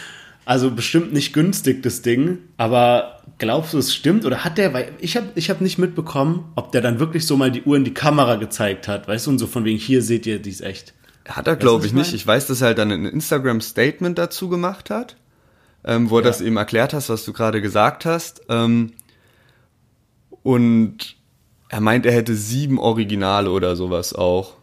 Also 0.46 0.70
bestimmt 0.70 1.12
nicht 1.12 1.34
günstig, 1.34 1.82
das 1.82 2.00
Ding. 2.00 2.38
Aber 2.56 3.20
glaubst 3.36 3.74
du, 3.74 3.78
es 3.78 3.94
stimmt? 3.94 4.24
Oder 4.24 4.42
hat 4.42 4.56
der, 4.56 4.72
weil 4.72 4.92
ich 5.00 5.18
habe 5.18 5.26
ich 5.34 5.50
hab 5.50 5.60
nicht 5.60 5.78
mitbekommen, 5.78 6.50
ob 6.56 6.72
der 6.72 6.80
dann 6.80 6.98
wirklich 6.98 7.26
so 7.26 7.36
mal 7.36 7.50
die 7.50 7.62
Uhr 7.62 7.76
in 7.76 7.84
die 7.84 7.94
Kamera 7.94 8.36
gezeigt 8.36 8.88
hat. 8.88 9.06
Weißt 9.06 9.26
du, 9.26 9.32
und 9.32 9.38
so 9.38 9.46
von 9.46 9.66
wegen, 9.66 9.78
hier 9.78 10.00
seht 10.00 10.26
ihr, 10.26 10.38
die 10.38 10.50
ist 10.50 10.62
echt. 10.62 10.94
Hat 11.28 11.46
er, 11.46 11.56
glaube 11.56 11.86
ich, 11.86 11.92
nicht. 11.92 12.12
Ich 12.12 12.26
weiß, 12.26 12.46
dass 12.48 12.60
er 12.60 12.68
halt 12.68 12.78
dann 12.78 12.90
ein 12.90 13.06
Instagram-Statement 13.06 14.18
dazu 14.18 14.48
gemacht 14.48 14.90
hat, 14.90 15.16
ähm, 15.84 16.10
wo 16.10 16.18
er 16.18 16.24
ja. 16.24 16.28
das 16.28 16.40
eben 16.40 16.56
erklärt 16.56 16.92
hast, 16.92 17.08
was 17.08 17.24
du 17.24 17.32
gerade 17.32 17.62
gesagt 17.62 18.04
hast. 18.04 18.42
Ähm, 18.48 18.92
und 20.42 21.16
er 21.68 21.80
meint, 21.80 22.06
er 22.06 22.12
hätte 22.12 22.34
sieben 22.34 22.78
Originale 22.78 23.50
oder 23.50 23.76
sowas 23.76 24.14
auch. 24.14 24.56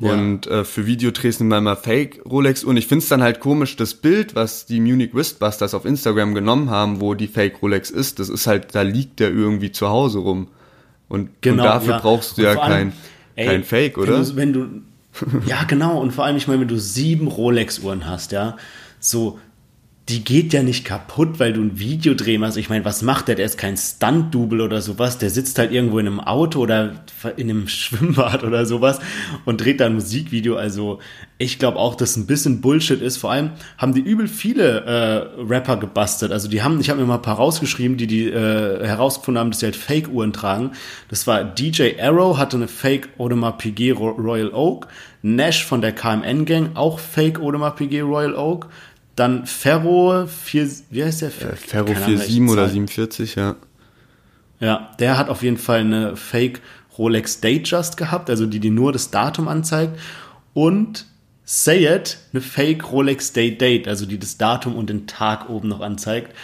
Ja. 0.00 0.12
Und 0.12 0.48
äh, 0.48 0.64
für 0.64 0.86
Videodrehs 0.86 1.38
nimmt 1.38 1.50
man 1.50 1.62
mal 1.64 1.76
Fake 1.76 2.20
Rolex 2.26 2.64
und 2.64 2.76
ich 2.76 2.88
finde 2.88 3.04
es 3.04 3.08
dann 3.08 3.22
halt 3.22 3.38
komisch, 3.38 3.76
das 3.76 3.94
Bild, 3.94 4.34
was 4.34 4.66
die 4.66 4.80
Munich 4.80 5.14
Wristbusters 5.14 5.72
auf 5.72 5.84
Instagram 5.84 6.34
genommen 6.34 6.68
haben, 6.68 7.00
wo 7.00 7.14
die 7.14 7.28
Fake 7.28 7.62
Rolex 7.62 7.90
ist, 7.90 8.18
das 8.18 8.28
ist 8.28 8.48
halt, 8.48 8.74
da 8.74 8.82
liegt 8.82 9.20
der 9.20 9.30
irgendwie 9.30 9.70
zu 9.70 9.88
Hause 9.88 10.18
rum. 10.18 10.48
Und, 11.08 11.30
genau, 11.42 11.62
und 11.62 11.68
dafür 11.68 11.94
ja. 11.94 12.00
brauchst 12.00 12.36
du 12.36 12.42
und 12.42 12.48
ja 12.48 12.56
kein, 12.56 12.92
ey, 13.36 13.46
kein 13.46 13.62
Fake, 13.62 13.96
oder? 13.96 14.14
Wenn 14.14 14.24
du, 14.24 14.36
wenn 14.36 14.52
du 14.52 14.82
ja, 15.46 15.64
genau. 15.64 16.00
Und 16.00 16.12
vor 16.12 16.24
allem, 16.24 16.36
ich 16.36 16.48
meine, 16.48 16.60
wenn 16.60 16.68
du 16.68 16.78
sieben 16.78 17.28
Rolex-Uhren 17.28 18.06
hast, 18.06 18.32
ja, 18.32 18.56
so, 19.00 19.38
die 20.10 20.22
geht 20.22 20.52
ja 20.52 20.62
nicht 20.62 20.84
kaputt, 20.84 21.40
weil 21.40 21.54
du 21.54 21.62
ein 21.62 21.78
Video 21.78 22.12
drehen 22.12 22.42
machst. 22.42 22.58
Ich 22.58 22.68
meine, 22.68 22.84
was 22.84 23.00
macht 23.00 23.28
der? 23.28 23.36
Der 23.36 23.46
ist 23.46 23.56
kein 23.56 23.78
Stunt-Double 23.78 24.60
oder 24.60 24.82
sowas. 24.82 25.16
Der 25.16 25.30
sitzt 25.30 25.58
halt 25.58 25.72
irgendwo 25.72 25.98
in 25.98 26.06
einem 26.06 26.20
Auto 26.20 26.60
oder 26.60 27.04
in 27.38 27.48
einem 27.48 27.68
Schwimmbad 27.68 28.44
oder 28.44 28.66
sowas 28.66 29.00
und 29.46 29.62
dreht 29.62 29.80
da 29.80 29.86
ein 29.86 29.94
Musikvideo. 29.94 30.56
Also 30.56 30.98
ich 31.38 31.58
glaube 31.58 31.78
auch, 31.78 31.94
dass 31.94 32.16
ein 32.16 32.26
bisschen 32.26 32.60
Bullshit 32.60 33.00
ist. 33.00 33.16
Vor 33.16 33.32
allem 33.32 33.52
haben 33.78 33.94
die 33.94 34.02
übel 34.02 34.28
viele 34.28 34.84
äh, 34.84 35.42
Rapper 35.42 35.78
gebastelt. 35.78 36.32
Also 36.32 36.48
die 36.48 36.62
haben, 36.62 36.80
ich 36.80 36.90
habe 36.90 37.00
mir 37.00 37.06
mal 37.06 37.14
ein 37.14 37.22
paar 37.22 37.36
rausgeschrieben, 37.36 37.96
die 37.96 38.06
die 38.06 38.28
äh, 38.28 38.86
herausgefunden 38.86 39.40
haben, 39.40 39.52
dass 39.52 39.60
sie 39.60 39.66
halt 39.66 39.76
Fake-Uhren 39.76 40.34
tragen. 40.34 40.72
Das 41.08 41.26
war 41.26 41.44
DJ 41.44 41.98
Arrow, 41.98 42.36
hatte 42.36 42.58
eine 42.58 42.68
Fake 42.68 43.08
Audemars 43.16 43.54
PG 43.56 43.92
Royal 43.92 44.52
Oak. 44.52 44.86
Nash 45.26 45.64
von 45.64 45.80
der 45.80 45.92
KMN 45.92 46.44
Gang, 46.44 46.70
auch 46.74 46.98
Fake 46.98 47.40
Audemars 47.40 47.76
PG 47.76 48.02
Royal 48.02 48.34
Oak. 48.34 48.68
Dann 49.16 49.46
Ferro 49.46 50.26
4, 50.26 50.70
wie 50.90 51.04
heißt 51.04 51.22
der? 51.22 51.28
Äh, 51.28 51.56
Ferro 51.56 51.88
47 51.88 52.48
oder 52.48 52.68
47, 52.68 53.34
ja. 53.36 53.56
Ja, 54.60 54.90
der 54.98 55.18
hat 55.18 55.28
auf 55.28 55.42
jeden 55.42 55.58
Fall 55.58 55.80
eine 55.80 56.16
Fake 56.16 56.60
Rolex 56.98 57.40
Datejust 57.40 57.96
gehabt, 57.96 58.30
also 58.30 58.46
die, 58.46 58.60
die 58.60 58.70
nur 58.70 58.92
das 58.92 59.10
Datum 59.10 59.48
anzeigt. 59.48 59.98
Und 60.52 61.06
Sayed 61.44 62.18
eine 62.32 62.40
Fake 62.40 62.90
Rolex 62.90 63.32
Date 63.32 63.60
Date, 63.60 63.86
also 63.86 64.06
die 64.06 64.18
das 64.18 64.38
Datum 64.38 64.76
und 64.76 64.88
den 64.88 65.06
Tag 65.06 65.50
oben 65.50 65.68
noch 65.68 65.80
anzeigt. 65.80 66.34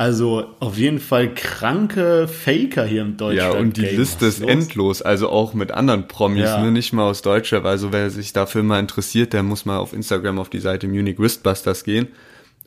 Also 0.00 0.46
auf 0.60 0.78
jeden 0.78 0.98
Fall 0.98 1.34
kranke 1.34 2.26
Faker 2.26 2.86
hier 2.86 3.02
im 3.02 3.18
Deutschland. 3.18 3.52
Ja, 3.52 3.60
und 3.60 3.76
die 3.76 3.82
Liste 3.82 4.24
ist 4.24 4.40
endlos, 4.40 5.02
also 5.02 5.28
auch 5.28 5.52
mit 5.52 5.72
anderen 5.72 6.08
Promis, 6.08 6.44
ja. 6.44 6.62
ne? 6.62 6.70
nicht 6.70 6.94
mal 6.94 7.02
aus 7.02 7.20
Deutschland. 7.20 7.66
Also 7.66 7.92
wer 7.92 8.08
sich 8.08 8.32
dafür 8.32 8.62
mal 8.62 8.80
interessiert, 8.80 9.34
der 9.34 9.42
muss 9.42 9.66
mal 9.66 9.76
auf 9.76 9.92
Instagram 9.92 10.38
auf 10.38 10.48
die 10.48 10.60
Seite 10.60 10.88
Munich 10.88 11.18
Wristbusters 11.18 11.84
gehen. 11.84 12.08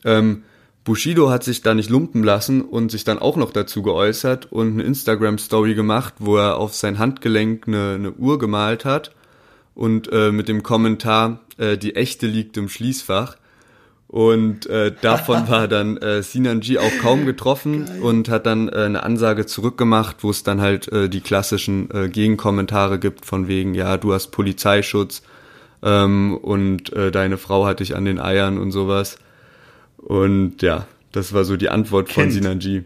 Ähm, 0.04 0.44
Bushido 0.84 1.28
hat 1.28 1.42
sich 1.42 1.60
da 1.60 1.74
nicht 1.74 1.90
lumpen 1.90 2.22
lassen 2.22 2.62
und 2.62 2.92
sich 2.92 3.02
dann 3.02 3.18
auch 3.18 3.34
noch 3.34 3.50
dazu 3.50 3.82
geäußert 3.82 4.52
und 4.52 4.74
eine 4.74 4.84
Instagram-Story 4.84 5.74
gemacht, 5.74 6.14
wo 6.20 6.36
er 6.36 6.58
auf 6.58 6.72
sein 6.72 7.00
Handgelenk 7.00 7.66
eine, 7.66 7.94
eine 7.96 8.12
Uhr 8.12 8.38
gemalt 8.38 8.84
hat 8.84 9.12
und 9.74 10.08
äh, 10.12 10.30
mit 10.30 10.46
dem 10.46 10.62
Kommentar, 10.62 11.40
äh, 11.58 11.76
die 11.78 11.96
echte 11.96 12.28
liegt 12.28 12.56
im 12.56 12.68
Schließfach. 12.68 13.34
Und 14.14 14.66
äh, 14.66 14.92
davon 15.00 15.48
war 15.48 15.66
dann 15.66 15.96
äh, 15.96 16.22
Sinanji 16.22 16.78
auch 16.78 16.98
kaum 17.02 17.26
getroffen 17.26 17.86
Geil. 17.86 18.00
und 18.00 18.28
hat 18.28 18.46
dann 18.46 18.68
äh, 18.68 18.82
eine 18.82 19.02
Ansage 19.02 19.44
zurückgemacht, 19.44 20.22
wo 20.22 20.30
es 20.30 20.44
dann 20.44 20.60
halt 20.60 20.86
äh, 20.92 21.08
die 21.08 21.20
klassischen 21.20 21.90
äh, 21.90 22.08
Gegenkommentare 22.08 23.00
gibt 23.00 23.26
von 23.26 23.48
wegen, 23.48 23.74
ja, 23.74 23.96
du 23.96 24.12
hast 24.12 24.28
Polizeischutz 24.28 25.22
ähm, 25.82 26.36
und 26.36 26.92
äh, 26.92 27.10
deine 27.10 27.38
Frau 27.38 27.66
hat 27.66 27.80
dich 27.80 27.96
an 27.96 28.04
den 28.04 28.20
Eiern 28.20 28.58
und 28.58 28.70
sowas. 28.70 29.18
Und 29.96 30.62
ja, 30.62 30.86
das 31.10 31.32
war 31.32 31.42
so 31.42 31.56
die 31.56 31.70
Antwort 31.70 32.08
kind. 32.08 32.26
von 32.26 32.30
Sinanji. 32.30 32.84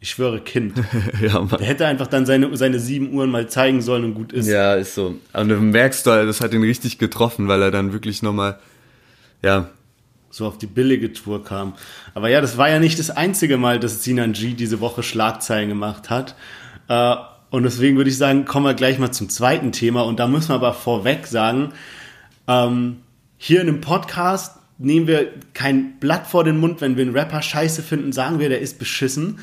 Ich 0.00 0.10
schwöre, 0.10 0.40
Kind. 0.40 0.82
ja, 1.22 1.34
Mann. 1.34 1.60
Der 1.60 1.68
hätte 1.68 1.86
einfach 1.86 2.08
dann 2.08 2.26
seine, 2.26 2.56
seine 2.56 2.80
sieben 2.80 3.12
Uhren 3.12 3.30
mal 3.30 3.48
zeigen 3.48 3.82
sollen 3.82 4.02
und 4.02 4.14
gut 4.14 4.32
ist. 4.32 4.48
Ja, 4.48 4.74
ist 4.74 4.96
so. 4.96 5.14
Und 5.32 5.48
du 5.48 5.60
merkst 5.60 6.04
du, 6.04 6.10
das 6.26 6.40
hat 6.40 6.52
ihn 6.54 6.62
richtig 6.62 6.98
getroffen, 6.98 7.46
weil 7.46 7.62
er 7.62 7.70
dann 7.70 7.92
wirklich 7.92 8.20
nochmal, 8.20 8.58
ja, 9.44 9.70
so 10.30 10.46
auf 10.46 10.58
die 10.58 10.66
billige 10.66 11.12
Tour 11.12 11.44
kam. 11.44 11.74
Aber 12.14 12.28
ja, 12.28 12.40
das 12.40 12.58
war 12.58 12.68
ja 12.68 12.78
nicht 12.78 12.98
das 12.98 13.10
einzige 13.10 13.56
Mal, 13.56 13.80
dass 13.80 14.04
Sinan 14.04 14.32
G 14.32 14.54
diese 14.54 14.80
Woche 14.80 15.02
Schlagzeilen 15.02 15.68
gemacht 15.68 16.10
hat. 16.10 16.34
Äh, 16.88 17.16
und 17.50 17.62
deswegen 17.62 17.96
würde 17.96 18.10
ich 18.10 18.18
sagen, 18.18 18.44
kommen 18.44 18.66
wir 18.66 18.74
gleich 18.74 18.98
mal 18.98 19.10
zum 19.10 19.28
zweiten 19.28 19.72
Thema. 19.72 20.02
Und 20.02 20.20
da 20.20 20.28
müssen 20.28 20.50
wir 20.50 20.56
aber 20.56 20.74
vorweg 20.74 21.26
sagen, 21.26 21.72
ähm, 22.46 22.98
hier 23.38 23.60
in 23.60 23.66
dem 23.66 23.80
Podcast 23.80 24.56
nehmen 24.78 25.06
wir 25.06 25.32
kein 25.54 25.98
Blatt 25.98 26.26
vor 26.26 26.44
den 26.44 26.58
Mund, 26.58 26.80
wenn 26.80 26.96
wir 26.96 27.04
einen 27.04 27.16
Rapper 27.16 27.42
scheiße 27.42 27.82
finden, 27.82 28.12
sagen 28.12 28.38
wir, 28.38 28.48
der 28.48 28.60
ist 28.60 28.78
beschissen. 28.78 29.40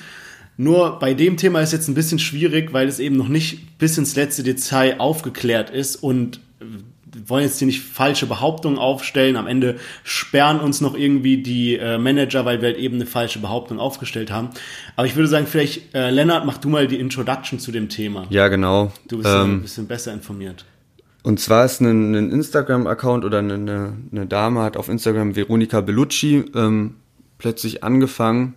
Nur 0.58 1.00
bei 1.00 1.14
dem 1.14 1.36
Thema 1.36 1.60
ist 1.60 1.74
jetzt 1.74 1.90
ein 1.90 1.96
bisschen 1.96 2.20
schwierig, 2.20 2.72
weil 2.72 2.88
es 2.88 3.00
eben 3.00 3.18
noch 3.18 3.28
nicht 3.28 3.78
bis 3.78 3.98
ins 3.98 4.16
letzte 4.16 4.44
Detail 4.44 5.00
aufgeklärt 5.00 5.70
ist 5.70 5.98
und 5.98 6.40
wollen 7.28 7.44
jetzt 7.44 7.60
hier 7.60 7.66
nicht 7.66 7.82
falsche 7.82 8.26
Behauptungen 8.26 8.78
aufstellen. 8.78 9.36
Am 9.36 9.48
Ende 9.48 9.78
sperren 10.04 10.60
uns 10.60 10.82
noch 10.82 10.96
irgendwie 10.96 11.42
die 11.42 11.78
äh, 11.78 11.98
Manager, 11.98 12.46
weil 12.46 12.62
wir 12.62 12.70
halt 12.70 12.78
eben 12.78 12.96
eine 12.96 13.06
falsche 13.06 13.40
Behauptung 13.40 13.80
aufgestellt 13.80 14.32
haben. 14.32 14.50
Aber 14.96 15.08
ich 15.08 15.16
würde 15.16 15.28
sagen, 15.28 15.48
vielleicht, 15.48 15.94
äh, 15.96 16.10
Lennart, 16.10 16.46
mach 16.46 16.58
du 16.58 16.70
mal 16.70 16.88
die 16.88 17.00
Introduction 17.00 17.60
zu 17.60 17.72
dem 17.72 17.90
Thema. 17.90 18.26
Ja, 18.30 18.48
genau. 18.48 18.92
Du 19.08 19.18
bist 19.18 19.30
ähm, 19.30 19.58
ein 19.58 19.62
bisschen 19.62 19.88
besser 19.88 20.14
informiert. 20.14 20.66
Und 21.24 21.40
zwar 21.40 21.66
ist 21.66 21.82
ein, 21.82 22.14
ein 22.14 22.32
Instagram-Account 22.32 23.26
oder 23.26 23.40
eine, 23.40 23.56
eine, 24.12 24.26
Dame 24.28 24.62
hat 24.62 24.78
auf 24.78 24.90
Instagram 24.90 25.36
Veronika 25.36 25.82
Bellucci 25.82 26.46
ähm, 26.54 26.98
plötzlich 27.40 27.84
angefangen, 27.84 28.54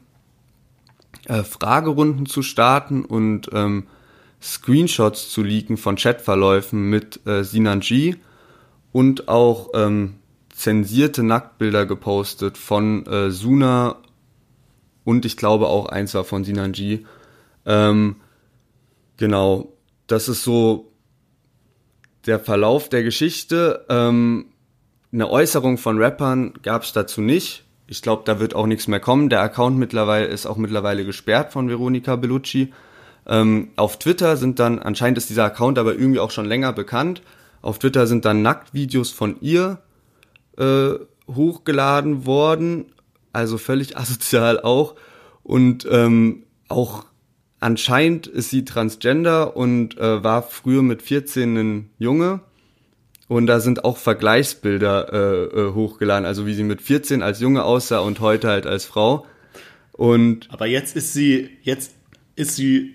äh, 1.26 1.42
Fragerunden 1.44 2.26
zu 2.26 2.42
starten 2.42 3.04
und 3.04 3.48
ähm, 3.54 3.86
Screenshots 4.42 5.30
zu 5.30 5.42
leaken 5.42 5.76
von 5.76 5.96
Chatverläufen 5.96 6.90
mit 6.90 7.26
äh, 7.26 7.42
Sinan 7.42 7.80
G 7.80 8.16
und 8.98 9.28
auch 9.28 9.70
ähm, 9.74 10.16
zensierte 10.50 11.22
Nacktbilder 11.22 11.86
gepostet 11.86 12.58
von 12.58 13.06
äh, 13.06 13.30
Suna 13.30 13.94
und 15.04 15.24
ich 15.24 15.36
glaube 15.36 15.68
auch 15.68 15.86
eins 15.86 16.14
war 16.14 16.24
von 16.24 16.42
Sinanji. 16.42 17.06
Ähm, 17.64 18.16
genau, 19.16 19.72
das 20.08 20.28
ist 20.28 20.42
so 20.42 20.90
der 22.26 22.40
Verlauf 22.40 22.88
der 22.88 23.04
Geschichte. 23.04 23.86
Ähm, 23.88 24.46
eine 25.12 25.30
Äußerung 25.30 25.78
von 25.78 25.98
Rappern 26.02 26.54
gab 26.64 26.82
es 26.82 26.92
dazu 26.92 27.20
nicht. 27.20 27.66
Ich 27.86 28.02
glaube, 28.02 28.24
da 28.24 28.40
wird 28.40 28.56
auch 28.56 28.66
nichts 28.66 28.88
mehr 28.88 28.98
kommen. 28.98 29.28
Der 29.28 29.42
Account 29.42 29.78
mittlerweile 29.78 30.26
ist 30.26 30.44
auch 30.44 30.56
mittlerweile 30.56 31.04
gesperrt 31.04 31.52
von 31.52 31.68
Veronika 31.68 32.16
Bellucci. 32.16 32.72
Ähm, 33.28 33.70
auf 33.76 34.00
Twitter 34.00 34.36
sind 34.36 34.58
dann, 34.58 34.80
anscheinend 34.80 35.18
ist 35.18 35.30
dieser 35.30 35.44
Account 35.44 35.78
aber 35.78 35.94
irgendwie 35.94 36.18
auch 36.18 36.32
schon 36.32 36.46
länger 36.46 36.72
bekannt, 36.72 37.22
auf 37.62 37.78
Twitter 37.78 38.06
sind 38.06 38.24
dann 38.24 38.42
Nacktvideos 38.42 39.10
von 39.10 39.40
ihr 39.40 39.82
äh, 40.56 40.90
hochgeladen 41.28 42.26
worden, 42.26 42.86
also 43.32 43.58
völlig 43.58 43.96
asozial 43.96 44.60
auch. 44.60 44.94
Und 45.42 45.86
ähm, 45.90 46.44
auch 46.68 47.06
anscheinend 47.60 48.26
ist 48.26 48.50
sie 48.50 48.64
transgender 48.64 49.56
und 49.56 49.96
äh, 49.98 50.22
war 50.22 50.42
früher 50.42 50.82
mit 50.82 51.02
14 51.02 51.56
ein 51.56 51.90
Junge. 51.98 52.40
Und 53.28 53.46
da 53.46 53.60
sind 53.60 53.84
auch 53.84 53.98
Vergleichsbilder 53.98 55.12
äh, 55.12 55.44
äh, 55.44 55.74
hochgeladen, 55.74 56.24
also 56.24 56.46
wie 56.46 56.54
sie 56.54 56.62
mit 56.62 56.80
14 56.80 57.22
als 57.22 57.40
Junge 57.40 57.62
aussah 57.62 57.98
und 57.98 58.20
heute 58.20 58.48
halt 58.48 58.66
als 58.66 58.86
Frau. 58.86 59.26
Und 59.92 60.48
aber 60.50 60.66
jetzt 60.66 60.96
ist 60.96 61.12
sie 61.12 61.50
jetzt 61.62 61.94
ist 62.36 62.56
sie 62.56 62.94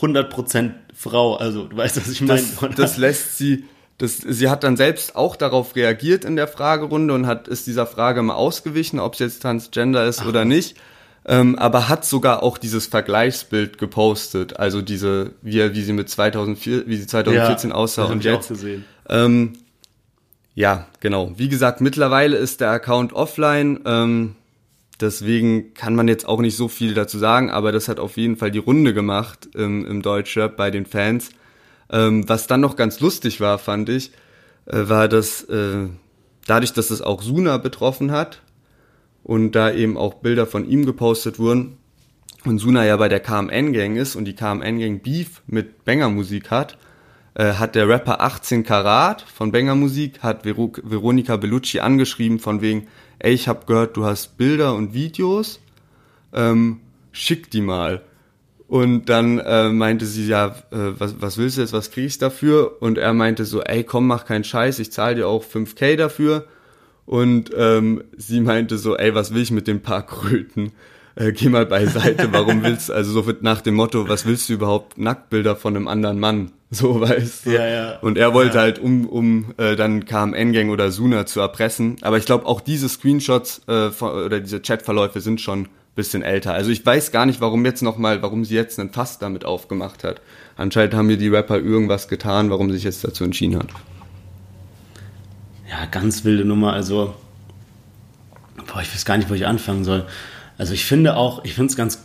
100% 0.00 0.72
Frau, 0.94 1.36
also 1.36 1.66
du 1.66 1.76
weißt, 1.76 1.96
was 1.98 2.08
ich 2.08 2.22
meine. 2.22 2.42
Das, 2.60 2.74
das 2.74 2.96
lässt 2.96 3.38
sie 3.38 3.64
das, 3.98 4.18
sie 4.18 4.48
hat 4.48 4.64
dann 4.64 4.76
selbst 4.76 5.14
auch 5.16 5.36
darauf 5.36 5.76
reagiert 5.76 6.24
in 6.24 6.36
der 6.36 6.48
Fragerunde 6.48 7.14
und 7.14 7.26
hat 7.26 7.48
ist 7.48 7.66
dieser 7.66 7.86
Frage 7.86 8.22
mal 8.22 8.34
ausgewichen, 8.34 8.98
ob 8.98 9.14
es 9.14 9.20
jetzt 9.20 9.42
Transgender 9.42 10.06
ist 10.06 10.20
Ach. 10.22 10.26
oder 10.26 10.44
nicht. 10.44 10.76
Ähm, 11.24 11.56
aber 11.56 11.88
hat 11.88 12.04
sogar 12.04 12.42
auch 12.42 12.58
dieses 12.58 12.88
Vergleichsbild 12.88 13.78
gepostet, 13.78 14.58
also 14.58 14.82
diese, 14.82 15.34
wie, 15.40 15.72
wie 15.72 15.82
sie 15.82 15.92
mit 15.92 16.08
2004, 16.08 16.88
wie 16.88 16.96
sie 16.96 17.06
2014 17.06 17.70
ja, 17.70 17.76
aussah 17.76 18.04
und 18.04 18.24
jetzt. 18.24 18.52
Ähm, 19.08 19.52
ja, 20.54 20.88
genau. 20.98 21.32
Wie 21.36 21.48
gesagt, 21.48 21.80
mittlerweile 21.80 22.36
ist 22.36 22.60
der 22.60 22.70
Account 22.70 23.12
offline. 23.12 23.80
Ähm, 23.86 24.34
deswegen 25.00 25.74
kann 25.74 25.94
man 25.94 26.08
jetzt 26.08 26.26
auch 26.26 26.40
nicht 26.40 26.56
so 26.56 26.66
viel 26.66 26.92
dazu 26.94 27.18
sagen, 27.18 27.50
aber 27.50 27.70
das 27.70 27.86
hat 27.86 28.00
auf 28.00 28.16
jeden 28.16 28.36
Fall 28.36 28.50
die 28.50 28.58
Runde 28.58 28.92
gemacht 28.92 29.48
im, 29.54 29.86
im 29.86 30.02
Deutschrap 30.02 30.56
bei 30.56 30.70
den 30.72 30.86
Fans. 30.86 31.30
Ähm, 31.92 32.28
was 32.28 32.46
dann 32.46 32.60
noch 32.60 32.76
ganz 32.76 33.00
lustig 33.00 33.40
war, 33.40 33.58
fand 33.58 33.88
ich, 33.88 34.10
äh, 34.66 34.88
war, 34.88 35.08
dass 35.08 35.44
äh, 35.44 35.88
dadurch, 36.46 36.72
dass 36.72 36.90
es 36.90 37.02
auch 37.02 37.22
Suna 37.22 37.58
betroffen 37.58 38.10
hat, 38.10 38.42
und 39.22 39.52
da 39.52 39.72
eben 39.72 39.96
auch 39.96 40.14
Bilder 40.14 40.46
von 40.46 40.68
ihm 40.68 40.84
gepostet 40.84 41.38
wurden 41.38 41.78
und 42.44 42.58
Suna 42.58 42.84
ja 42.84 42.96
bei 42.96 43.08
der 43.08 43.20
KMN 43.20 43.72
Gang 43.72 43.96
ist 43.96 44.16
und 44.16 44.24
die 44.24 44.34
KMN 44.34 44.78
Gang 44.78 45.02
Beef 45.02 45.42
mit 45.46 45.84
Banger 45.84 46.08
Musik 46.08 46.50
hat, 46.50 46.76
äh, 47.34 47.54
hat 47.54 47.74
der 47.74 47.88
Rapper 47.88 48.20
18 48.20 48.64
Karat 48.64 49.22
von 49.22 49.52
Banger 49.52 49.74
Musik 49.74 50.22
hat 50.22 50.42
Vero 50.42 50.72
Veronika 50.82 51.36
Bellucci 51.36 51.80
angeschrieben 51.80 52.38
von 52.38 52.60
wegen, 52.60 52.88
ey, 53.20 53.32
ich 53.32 53.48
hab 53.48 53.66
gehört, 53.66 53.96
du 53.96 54.04
hast 54.04 54.36
Bilder 54.36 54.74
und 54.74 54.92
Videos, 54.92 55.60
ähm, 56.32 56.80
schick 57.12 57.50
die 57.50 57.60
mal. 57.60 58.02
Und 58.72 59.10
dann 59.10 59.38
äh, 59.38 59.68
meinte 59.68 60.06
sie, 60.06 60.26
ja, 60.26 60.46
äh, 60.70 60.98
was, 60.98 61.20
was 61.20 61.36
willst 61.36 61.58
du 61.58 61.60
jetzt, 61.60 61.74
was 61.74 61.90
krieg 61.90 62.06
ich 62.06 62.16
dafür? 62.16 62.80
Und 62.80 62.96
er 62.96 63.12
meinte 63.12 63.44
so, 63.44 63.60
ey, 63.60 63.84
komm, 63.84 64.06
mach 64.06 64.24
keinen 64.24 64.44
Scheiß, 64.44 64.78
ich 64.78 64.90
zahle 64.90 65.16
dir 65.16 65.28
auch 65.28 65.44
5k 65.44 65.96
dafür. 65.96 66.46
Und 67.04 67.50
ähm, 67.54 68.02
sie 68.16 68.40
meinte 68.40 68.78
so, 68.78 68.96
ey, 68.96 69.14
was 69.14 69.34
will 69.34 69.42
ich 69.42 69.50
mit 69.50 69.66
den 69.66 69.82
paar 69.82 70.06
Kröten? 70.06 70.72
Äh, 71.16 71.32
geh 71.32 71.50
mal 71.50 71.66
beiseite, 71.66 72.32
warum 72.32 72.62
willst 72.64 72.88
du, 72.88 72.94
also 72.94 73.12
so 73.12 73.30
nach 73.42 73.60
dem 73.60 73.74
Motto, 73.74 74.08
was 74.08 74.24
willst 74.24 74.48
du 74.48 74.54
überhaupt 74.54 74.96
Nacktbilder 74.96 75.54
von 75.54 75.76
einem 75.76 75.86
anderen 75.86 76.18
Mann? 76.18 76.52
So, 76.74 76.98
weißt 76.98 77.44
du? 77.44 77.50
Ja, 77.50 77.66
ja. 77.66 77.98
Und 77.98 78.16
er 78.16 78.32
wollte 78.32 78.54
ja. 78.54 78.62
halt, 78.62 78.78
um, 78.78 79.06
um 79.06 79.52
äh, 79.58 79.76
dann 79.76 80.06
kam 80.06 80.32
N-Gang 80.32 80.70
oder 80.70 80.90
Suna 80.90 81.26
zu 81.26 81.40
erpressen. 81.40 81.98
Aber 82.00 82.16
ich 82.16 82.24
glaube, 82.24 82.46
auch 82.46 82.62
diese 82.62 82.88
Screenshots 82.88 83.68
äh, 83.68 83.90
von, 83.90 84.12
oder 84.12 84.40
diese 84.40 84.60
Chatverläufe 84.60 85.20
sind 85.20 85.42
schon 85.42 85.68
bisschen 85.94 86.22
älter. 86.22 86.54
Also 86.54 86.70
ich 86.70 86.84
weiß 86.84 87.12
gar 87.12 87.26
nicht, 87.26 87.40
warum 87.40 87.64
jetzt 87.64 87.82
nochmal, 87.82 88.22
warum 88.22 88.44
sie 88.44 88.54
jetzt 88.54 88.78
einen 88.78 88.90
Fass 88.90 89.18
damit 89.18 89.44
aufgemacht 89.44 90.04
hat. 90.04 90.20
Anscheinend 90.56 90.94
haben 90.94 91.06
mir 91.06 91.18
die 91.18 91.28
Rapper 91.28 91.58
irgendwas 91.58 92.08
getan, 92.08 92.50
warum 92.50 92.68
sie 92.70 92.76
sich 92.76 92.84
jetzt 92.84 93.04
dazu 93.04 93.24
entschieden 93.24 93.58
hat 93.58 93.68
ja, 95.72 95.86
ganz 95.86 96.24
wilde 96.24 96.44
Nummer. 96.44 96.74
Also, 96.74 97.14
boah, 98.66 98.82
ich 98.82 98.94
weiß 98.94 99.04
gar 99.04 99.16
nicht, 99.16 99.30
wo 99.30 99.34
ich 99.34 99.46
anfangen 99.46 99.84
soll. 99.84 100.06
Also 100.58 100.74
ich 100.74 100.84
finde 100.84 101.16
auch, 101.16 101.44
ich 101.44 101.54
finde 101.54 101.70
es 101.70 101.76
ganz 101.76 102.04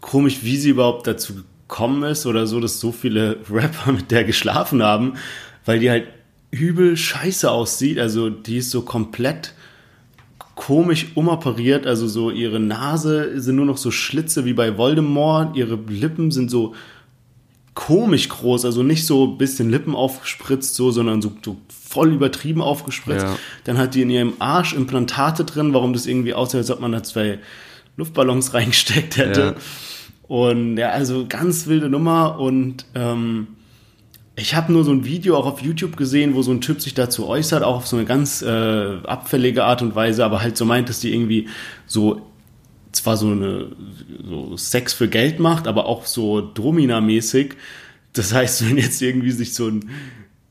komisch, 0.00 0.40
wie 0.42 0.56
sie 0.58 0.70
überhaupt 0.70 1.06
dazu 1.06 1.34
gekommen 1.34 2.02
ist 2.04 2.26
oder 2.26 2.46
so, 2.46 2.60
dass 2.60 2.78
so 2.78 2.92
viele 2.92 3.38
Rapper 3.50 3.92
mit 3.92 4.10
der 4.10 4.24
geschlafen 4.24 4.82
haben, 4.82 5.14
weil 5.64 5.78
die 5.80 5.90
halt 5.90 6.06
übel 6.50 6.96
scheiße 6.96 7.50
aussieht. 7.50 7.98
Also 7.98 8.28
die 8.28 8.58
ist 8.58 8.70
so 8.70 8.82
komplett 8.82 9.54
komisch 10.56 11.08
umoperiert, 11.14 11.86
also 11.86 12.08
so 12.08 12.30
ihre 12.30 12.58
Nase 12.58 13.40
sind 13.40 13.56
nur 13.56 13.66
noch 13.66 13.76
so 13.76 13.92
Schlitze 13.92 14.44
wie 14.46 14.54
bei 14.54 14.76
Voldemort, 14.76 15.54
ihre 15.54 15.78
Lippen 15.86 16.32
sind 16.32 16.50
so 16.50 16.74
komisch 17.74 18.30
groß, 18.30 18.64
also 18.64 18.82
nicht 18.82 19.06
so 19.06 19.26
ein 19.26 19.38
bisschen 19.38 19.70
Lippen 19.70 19.94
aufgespritzt, 19.94 20.74
so, 20.74 20.90
sondern 20.90 21.20
so, 21.20 21.30
so 21.44 21.58
voll 21.68 22.12
übertrieben 22.12 22.62
aufgespritzt. 22.62 23.26
Ja. 23.26 23.38
Dann 23.64 23.76
hat 23.76 23.94
die 23.94 24.02
in 24.02 24.10
ihrem 24.10 24.32
Arsch 24.38 24.72
Implantate 24.72 25.44
drin, 25.44 25.74
warum 25.74 25.92
das 25.92 26.06
irgendwie 26.06 26.32
aussieht, 26.32 26.58
als 26.58 26.70
ob 26.70 26.80
man 26.80 26.90
da 26.90 27.02
zwei 27.02 27.38
Luftballons 27.98 28.54
reingesteckt 28.54 29.18
hätte. 29.18 29.40
Ja. 29.40 29.54
Und 30.26 30.78
ja, 30.78 30.88
also 30.88 31.26
ganz 31.28 31.66
wilde 31.66 31.90
Nummer 31.90 32.40
und 32.40 32.86
ähm, 32.94 33.46
ich 34.36 34.54
habe 34.54 34.70
nur 34.70 34.84
so 34.84 34.92
ein 34.92 35.04
Video 35.06 35.36
auch 35.36 35.46
auf 35.46 35.62
YouTube 35.62 35.96
gesehen, 35.96 36.34
wo 36.34 36.42
so 36.42 36.52
ein 36.52 36.60
Typ 36.60 36.82
sich 36.82 36.92
dazu 36.92 37.26
äußert, 37.26 37.62
auch 37.62 37.76
auf 37.76 37.86
so 37.86 37.96
eine 37.96 38.04
ganz 38.04 38.42
äh, 38.42 38.98
abfällige 39.04 39.64
Art 39.64 39.80
und 39.80 39.94
Weise, 39.94 40.24
aber 40.24 40.42
halt 40.42 40.58
so 40.58 40.66
meint, 40.66 40.90
dass 40.90 41.00
die 41.00 41.12
irgendwie 41.12 41.48
so 41.86 42.20
zwar 42.92 43.16
so 43.16 43.30
eine 43.30 43.72
so 44.24 44.56
Sex 44.56 44.92
für 44.92 45.08
Geld 45.08 45.40
macht, 45.40 45.66
aber 45.66 45.86
auch 45.86 46.04
so 46.06 46.40
Domina-mäßig. 46.40 47.54
Das 48.12 48.34
heißt, 48.34 48.68
wenn 48.68 48.76
jetzt 48.78 49.00
irgendwie 49.00 49.30
sich 49.30 49.54
so 49.54 49.68
ein 49.68 49.88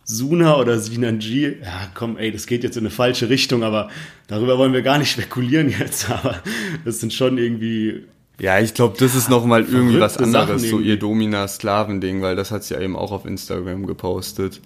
Suna 0.04 0.58
oder 0.58 0.80
Sinanji, 0.80 1.58
ja 1.64 1.90
komm, 1.94 2.18
ey, 2.18 2.32
das 2.32 2.48
geht 2.48 2.64
jetzt 2.64 2.78
in 2.78 2.84
eine 2.84 2.92
falsche 2.92 3.30
Richtung, 3.30 3.64
aber 3.64 3.90
darüber 4.28 4.58
wollen 4.58 4.74
wir 4.74 4.82
gar 4.82 4.98
nicht 4.98 5.12
spekulieren 5.12 5.70
jetzt, 5.70 6.10
aber 6.10 6.42
das 6.86 7.00
sind 7.00 7.14
schon 7.14 7.38
irgendwie 7.38 8.04
ja, 8.40 8.60
ich 8.60 8.74
glaube, 8.74 8.98
das 9.00 9.16
ist 9.16 9.30
noch 9.30 9.46
mal 9.46 9.64
irgendwie 9.64 10.00
was 10.00 10.18
anderes, 10.18 10.70
so 10.70 10.80
ihr 10.80 11.00
Domina-Sklaven-Ding, 11.00 12.22
weil 12.22 12.36
das 12.36 12.52
hat 12.52 12.64
sie 12.64 12.74
ja 12.74 12.82
eben 12.82 12.96
auch 12.96 13.12
auf 13.12 13.26
Instagram 13.26 13.88
gepostet. 13.88 14.62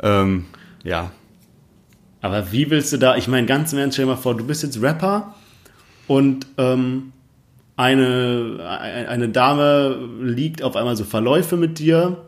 Ähm, 0.00 0.44
ja. 0.84 1.10
Aber 2.20 2.52
wie 2.52 2.70
willst 2.70 2.92
du 2.92 2.96
da, 2.96 3.16
ich 3.16 3.28
meine, 3.28 3.46
ganz 3.46 3.72
im 3.72 3.78
Ernst, 3.78 3.96
stell 3.96 4.06
dir 4.06 4.12
mal 4.12 4.16
vor, 4.16 4.36
du 4.36 4.46
bist 4.46 4.62
jetzt 4.62 4.80
Rapper 4.80 5.34
und 6.06 6.46
ähm, 6.58 7.12
eine, 7.76 8.58
eine 9.08 9.28
Dame 9.28 9.98
liegt 10.20 10.62
auf 10.62 10.76
einmal 10.76 10.96
so 10.96 11.04
Verläufe 11.04 11.56
mit 11.56 11.78
dir. 11.78 12.24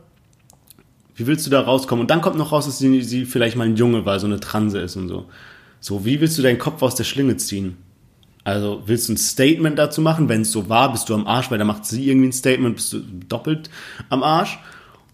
Wie 1.14 1.26
willst 1.26 1.46
du 1.46 1.50
da 1.50 1.60
rauskommen? 1.60 2.02
Und 2.02 2.10
dann 2.10 2.20
kommt 2.20 2.36
noch 2.36 2.52
raus, 2.52 2.66
dass 2.66 2.78
sie, 2.78 3.02
sie 3.02 3.24
vielleicht 3.24 3.56
mal 3.56 3.64
ein 3.64 3.76
Junge 3.76 4.04
war, 4.04 4.20
so 4.20 4.26
eine 4.26 4.40
Transe 4.40 4.78
ist 4.80 4.96
und 4.96 5.08
so. 5.08 5.26
So, 5.80 6.04
wie 6.04 6.20
willst 6.20 6.36
du 6.36 6.42
deinen 6.42 6.58
Kopf 6.58 6.82
aus 6.82 6.96
der 6.96 7.04
Schlinge 7.04 7.36
ziehen? 7.36 7.76
Also 8.48 8.82
willst 8.86 9.10
du 9.10 9.12
ein 9.12 9.18
Statement 9.18 9.78
dazu 9.78 10.00
machen? 10.00 10.30
Wenn 10.30 10.40
es 10.40 10.52
so 10.52 10.70
war, 10.70 10.90
bist 10.90 11.10
du 11.10 11.14
am 11.14 11.26
Arsch, 11.26 11.50
weil 11.50 11.58
da 11.58 11.66
macht 11.66 11.84
sie 11.84 12.08
irgendwie 12.08 12.28
ein 12.28 12.32
Statement, 12.32 12.76
bist 12.76 12.94
du 12.94 13.00
doppelt 13.28 13.68
am 14.08 14.22
Arsch. 14.22 14.58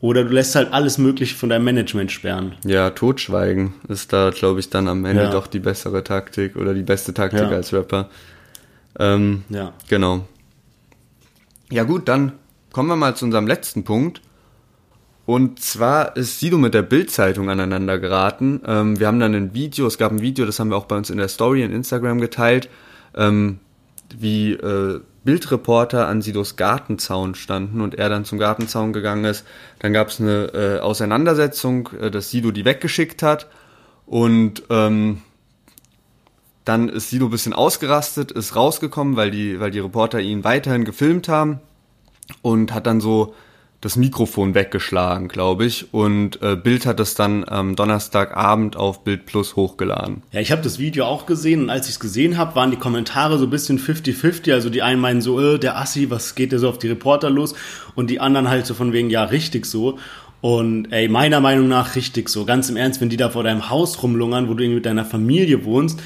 Oder 0.00 0.22
du 0.22 0.32
lässt 0.32 0.54
halt 0.54 0.72
alles 0.72 0.98
Mögliche 0.98 1.34
von 1.34 1.48
deinem 1.48 1.64
Management 1.64 2.12
sperren. 2.12 2.52
Ja, 2.64 2.90
totschweigen 2.90 3.74
ist 3.88 4.12
da, 4.12 4.30
glaube 4.30 4.60
ich, 4.60 4.70
dann 4.70 4.86
am 4.86 5.04
Ende 5.04 5.24
ja. 5.24 5.30
doch 5.30 5.48
die 5.48 5.58
bessere 5.58 6.04
Taktik 6.04 6.54
oder 6.54 6.74
die 6.74 6.82
beste 6.84 7.12
Taktik 7.12 7.40
ja. 7.40 7.48
als 7.48 7.72
Rapper. 7.72 8.08
Ähm, 9.00 9.42
ja. 9.48 9.72
Genau. 9.88 10.28
Ja 11.72 11.82
gut, 11.82 12.06
dann 12.06 12.32
kommen 12.70 12.88
wir 12.88 12.96
mal 12.96 13.16
zu 13.16 13.24
unserem 13.24 13.48
letzten 13.48 13.82
Punkt. 13.82 14.20
Und 15.26 15.58
zwar 15.58 16.16
ist 16.16 16.38
Sido 16.38 16.56
mit 16.56 16.74
der 16.74 16.82
Bild-Zeitung 16.82 17.50
aneinander 17.50 17.98
geraten. 17.98 18.60
Ähm, 18.64 19.00
wir 19.00 19.08
haben 19.08 19.18
dann 19.18 19.34
ein 19.34 19.54
Video, 19.54 19.88
es 19.88 19.98
gab 19.98 20.12
ein 20.12 20.20
Video, 20.20 20.46
das 20.46 20.60
haben 20.60 20.68
wir 20.68 20.76
auch 20.76 20.84
bei 20.84 20.96
uns 20.96 21.10
in 21.10 21.16
der 21.16 21.28
Story 21.28 21.64
in 21.64 21.72
Instagram 21.72 22.20
geteilt, 22.20 22.68
ähm, 23.16 23.60
wie 24.16 24.52
äh, 24.52 25.00
Bildreporter 25.24 26.06
an 26.06 26.22
Sidos 26.22 26.56
Gartenzaun 26.56 27.34
standen 27.34 27.80
und 27.80 27.94
er 27.94 28.08
dann 28.08 28.24
zum 28.24 28.38
Gartenzaun 28.38 28.92
gegangen 28.92 29.24
ist. 29.24 29.46
Dann 29.78 29.92
gab 29.92 30.08
es 30.08 30.20
eine 30.20 30.52
äh, 30.52 30.80
Auseinandersetzung, 30.80 31.88
äh, 32.00 32.10
dass 32.10 32.30
Sido 32.30 32.50
die 32.50 32.64
weggeschickt 32.64 33.22
hat 33.22 33.48
und 34.06 34.62
ähm, 34.70 35.22
dann 36.64 36.88
ist 36.88 37.10
Sido 37.10 37.26
ein 37.26 37.30
bisschen 37.30 37.52
ausgerastet, 37.52 38.32
ist 38.32 38.56
rausgekommen, 38.56 39.16
weil 39.16 39.30
die, 39.30 39.60
weil 39.60 39.70
die 39.70 39.80
Reporter 39.80 40.20
ihn 40.20 40.44
weiterhin 40.44 40.84
gefilmt 40.84 41.28
haben 41.28 41.60
und 42.42 42.72
hat 42.72 42.86
dann 42.86 43.00
so 43.00 43.34
das 43.84 43.96
Mikrofon 43.96 44.54
weggeschlagen, 44.54 45.28
glaube 45.28 45.66
ich. 45.66 45.92
Und 45.92 46.40
äh, 46.40 46.56
Bild 46.56 46.86
hat 46.86 46.98
das 46.98 47.14
dann 47.14 47.46
am 47.46 47.76
Donnerstagabend 47.76 48.76
auf 48.76 49.04
Bild 49.04 49.26
Plus 49.26 49.56
hochgeladen. 49.56 50.22
Ja, 50.32 50.40
ich 50.40 50.52
habe 50.52 50.62
das 50.62 50.78
Video 50.78 51.04
auch 51.04 51.26
gesehen 51.26 51.64
und 51.64 51.70
als 51.70 51.86
ich 51.86 51.92
es 51.92 52.00
gesehen 52.00 52.38
habe, 52.38 52.54
waren 52.54 52.70
die 52.70 52.78
Kommentare 52.78 53.36
so 53.36 53.44
ein 53.44 53.50
bisschen 53.50 53.78
50-50. 53.78 54.54
Also 54.54 54.70
die 54.70 54.80
einen 54.80 55.02
meinen 55.02 55.20
so, 55.20 55.38
äh, 55.38 55.58
der 55.58 55.78
Assi, 55.78 56.08
was 56.08 56.34
geht 56.34 56.52
der 56.52 56.60
so 56.60 56.70
auf 56.70 56.78
die 56.78 56.88
Reporter 56.88 57.28
los? 57.28 57.54
Und 57.94 58.08
die 58.08 58.20
anderen 58.20 58.48
halt 58.48 58.64
so 58.64 58.72
von 58.72 58.94
wegen, 58.94 59.10
ja, 59.10 59.24
richtig 59.24 59.66
so. 59.66 59.98
Und 60.40 60.90
ey, 60.90 61.08
meiner 61.08 61.40
Meinung 61.40 61.68
nach 61.68 61.94
richtig 61.94 62.30
so. 62.30 62.46
Ganz 62.46 62.70
im 62.70 62.78
Ernst, 62.78 63.02
wenn 63.02 63.10
die 63.10 63.18
da 63.18 63.28
vor 63.28 63.42
deinem 63.42 63.68
Haus 63.68 64.02
rumlungern, 64.02 64.48
wo 64.48 64.54
du 64.54 64.64
irgendwie 64.64 64.76
mit 64.76 64.86
deiner 64.86 65.04
Familie 65.04 65.66
wohnst, 65.66 66.00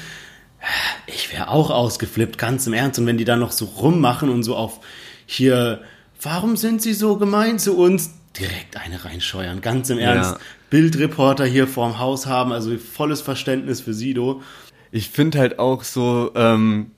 ich 1.07 1.31
wäre 1.31 1.47
auch 1.47 1.69
ausgeflippt, 1.69 2.37
ganz 2.37 2.67
im 2.67 2.73
Ernst. 2.73 2.99
Und 2.99 3.05
wenn 3.05 3.17
die 3.17 3.25
dann 3.25 3.39
noch 3.39 3.53
so 3.53 3.63
rummachen 3.63 4.29
und 4.29 4.43
so 4.43 4.57
auf 4.57 4.81
hier, 5.25 5.81
warum 6.21 6.57
sind 6.57 6.81
sie 6.81 6.93
so 6.93 7.17
gemein 7.17 7.59
zu 7.59 7.77
uns? 7.77 8.11
Direkt 8.39 8.77
eine 8.77 9.03
reinscheuern, 9.03 9.61
ganz 9.61 9.89
im 9.89 9.97
Ernst. 9.97 10.33
Ja. 10.33 10.39
Bildreporter 10.69 11.45
hier 11.45 11.67
vorm 11.67 11.99
Haus 11.99 12.27
haben, 12.27 12.51
also 12.51 12.77
volles 12.77 13.21
Verständnis 13.21 13.81
für 13.81 13.93
Sido. 13.93 14.41
Ich 14.91 15.09
finde 15.09 15.39
halt 15.39 15.59
auch 15.59 15.83
so, 15.83 16.31
ähm, 16.35 16.91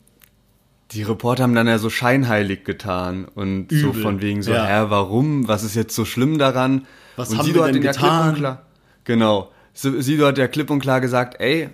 die 0.92 1.04
Reporter 1.04 1.44
haben 1.44 1.56
dann 1.56 1.68
ja 1.68 1.78
so 1.78 1.90
scheinheilig 1.90 2.66
getan 2.66 3.26
und 3.26 3.72
Übel. 3.72 3.80
so 3.80 3.94
von 3.94 4.22
wegen 4.22 4.44
so, 4.44 4.52
ja. 4.52 4.66
hä, 4.66 4.86
warum? 4.90 5.48
Was 5.48 5.64
ist 5.64 5.76
jetzt 5.76 5.96
so 5.96 6.04
schlimm 6.04 6.38
daran? 6.38 6.86
Was 7.16 7.30
und 7.30 7.38
haben 7.38 7.46
Sido 7.46 7.66
wir 7.66 7.72
denn 7.72 7.88
hat 7.88 7.96
getan? 7.96 8.28
Ja 8.28 8.38
klar, 8.38 8.66
genau. 9.06 9.52
Sido 9.74 10.28
hat 10.28 10.38
ja 10.38 10.48
klipp 10.48 10.70
und 10.70 10.80
klar 10.80 11.00
gesagt, 11.00 11.40
ey, 11.40 11.70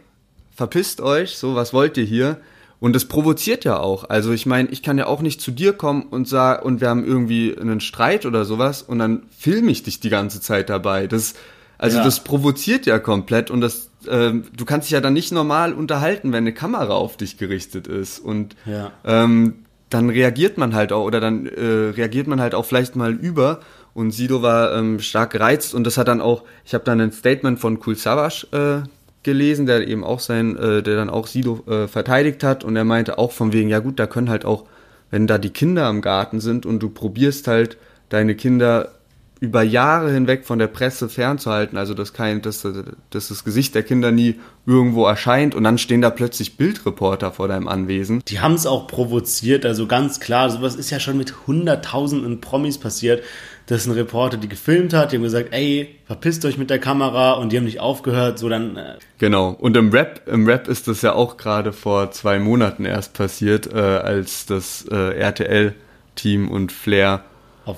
verpisst 0.55 1.01
euch, 1.01 1.37
so, 1.37 1.55
was 1.55 1.73
wollt 1.73 1.97
ihr 1.97 2.05
hier? 2.05 2.37
Und 2.79 2.93
das 2.95 3.05
provoziert 3.05 3.65
ja 3.65 3.79
auch. 3.79 4.07
Also 4.09 4.31
ich 4.31 4.45
meine, 4.45 4.69
ich 4.69 4.83
kann 4.83 4.97
ja 4.99 5.07
auch 5.07 5.21
nicht 5.21 5.41
zu 5.41 5.51
dir 5.51 5.73
kommen 5.73 6.03
und 6.03 6.27
sag, 6.27 6.63
und 6.63 6.79
wir 6.79 6.89
haben 6.89 7.03
irgendwie 7.05 7.57
einen 7.59 7.79
Streit 7.79 8.25
oder 8.25 8.45
sowas 8.45 8.83
und 8.83 8.99
dann 8.99 9.23
filme 9.35 9.71
ich 9.71 9.81
dich 9.83 9.99
die 9.99 10.09
ganze 10.09 10.41
Zeit 10.41 10.69
dabei. 10.69 11.07
Das, 11.07 11.33
Also 11.79 11.97
Ja. 11.97 12.03
das 12.03 12.23
provoziert 12.23 12.87
ja 12.87 12.97
komplett 12.97 13.51
und 13.51 13.61
das, 13.61 13.89
ähm, 14.09 14.45
du 14.55 14.65
kannst 14.65 14.87
dich 14.87 14.93
ja 14.93 15.01
dann 15.01 15.13
nicht 15.13 15.31
normal 15.31 15.73
unterhalten, 15.73 16.31
wenn 16.31 16.43
eine 16.43 16.53
Kamera 16.53 16.93
auf 16.95 17.17
dich 17.17 17.37
gerichtet 17.37 17.85
ist 17.87 18.17
und 18.19 18.55
Ja. 18.65 18.91
ähm, 19.05 19.65
dann 19.91 20.09
reagiert 20.09 20.57
man 20.57 20.73
halt 20.73 20.91
auch 20.91 21.03
oder 21.05 21.19
dann 21.19 21.45
äh, 21.45 21.91
reagiert 21.95 22.25
man 22.27 22.41
halt 22.41 22.55
auch 22.55 22.65
vielleicht 22.65 22.95
mal 22.95 23.13
über 23.13 23.59
und 23.93 24.09
Sido 24.11 24.41
war 24.41 24.73
ähm, 24.75 24.99
stark 24.99 25.29
gereizt 25.31 25.73
und 25.75 25.83
das 25.85 25.97
hat 25.99 26.07
dann 26.07 26.19
auch, 26.19 26.43
ich 26.65 26.73
habe 26.73 26.83
dann 26.83 26.99
ein 26.99 27.11
Statement 27.11 27.59
von 27.59 27.79
Kul 27.79 27.95
Savas 27.95 28.47
äh, 28.53 28.79
gelesen, 29.27 29.65
der 29.65 29.85
eben 29.85 30.05
auch 30.05 30.21
sein, 30.21 30.55
äh, 30.55 30.81
der 30.81 30.95
dann 30.95 31.09
auch 31.09 31.27
Sido 31.27 31.63
äh, 31.67 31.89
verteidigt 31.89 32.45
hat 32.45 32.63
und 32.63 32.77
er 32.77 32.85
meinte 32.85 33.17
auch 33.17 33.33
von 33.33 33.51
wegen, 33.51 33.67
ja 33.67 33.79
gut, 33.79 33.99
da 33.99 34.07
können 34.07 34.29
halt 34.29 34.45
auch, 34.45 34.63
wenn 35.11 35.27
da 35.27 35.37
die 35.37 35.49
Kinder 35.49 35.89
im 35.89 36.01
Garten 36.01 36.39
sind 36.39 36.65
und 36.65 36.79
du 36.79 36.89
probierst 36.89 37.47
halt 37.47 37.77
deine 38.07 38.35
Kinder 38.35 38.93
über 39.41 39.61
Jahre 39.61 40.11
hinweg 40.11 40.45
von 40.45 40.59
der 40.59 40.67
Presse 40.67 41.09
fernzuhalten, 41.09 41.77
also 41.77 41.93
dass 41.93 42.13
kein, 42.13 42.41
dass, 42.41 42.65
dass 43.09 43.27
das 43.27 43.43
Gesicht 43.43 43.75
der 43.75 43.83
Kinder 43.83 44.11
nie 44.11 44.39
irgendwo 44.65 45.05
erscheint 45.05 45.55
und 45.55 45.65
dann 45.65 45.77
stehen 45.77 46.01
da 46.01 46.09
plötzlich 46.09 46.55
Bildreporter 46.55 47.33
vor 47.33 47.49
deinem 47.49 47.67
Anwesen. 47.67 48.23
Die 48.29 48.39
haben 48.39 48.55
es 48.55 48.65
auch 48.65 48.87
provoziert, 48.87 49.65
also 49.65 49.87
ganz 49.87 50.21
klar, 50.21 50.49
sowas 50.49 50.75
ist 50.75 50.89
ja 50.89 50.99
schon 50.99 51.17
mit 51.17 51.47
hunderttausenden 51.47 52.39
Promis 52.39 52.77
passiert, 52.77 53.23
dass 53.67 53.85
ein 53.85 53.91
Reporter 53.91 54.37
die 54.37 54.49
gefilmt 54.49 54.93
hat, 54.93 55.11
die 55.11 55.17
haben 55.17 55.23
gesagt, 55.23 55.49
ey, 55.51 55.95
verpisst 56.05 56.43
euch 56.45 56.57
mit 56.57 56.69
der 56.69 56.79
Kamera 56.79 57.33
und 57.33 57.51
die 57.51 57.57
haben 57.57 57.65
nicht 57.65 57.79
aufgehört, 57.79 58.39
so 58.39 58.49
dann, 58.49 58.75
äh, 58.77 58.95
Genau. 59.19 59.49
Und 59.49 59.77
im 59.77 59.91
Rap, 59.91 60.21
im 60.27 60.45
Rap 60.47 60.67
ist 60.67 60.87
das 60.87 61.01
ja 61.01 61.13
auch 61.13 61.37
gerade 61.37 61.73
vor 61.73 62.11
zwei 62.11 62.39
Monaten 62.39 62.85
erst 62.85 63.13
passiert, 63.13 63.67
äh, 63.71 63.77
als 63.77 64.45
das 64.45 64.85
äh, 64.89 65.17
RTL-Team 65.19 66.49
und 66.49 66.71
Flair 66.71 67.21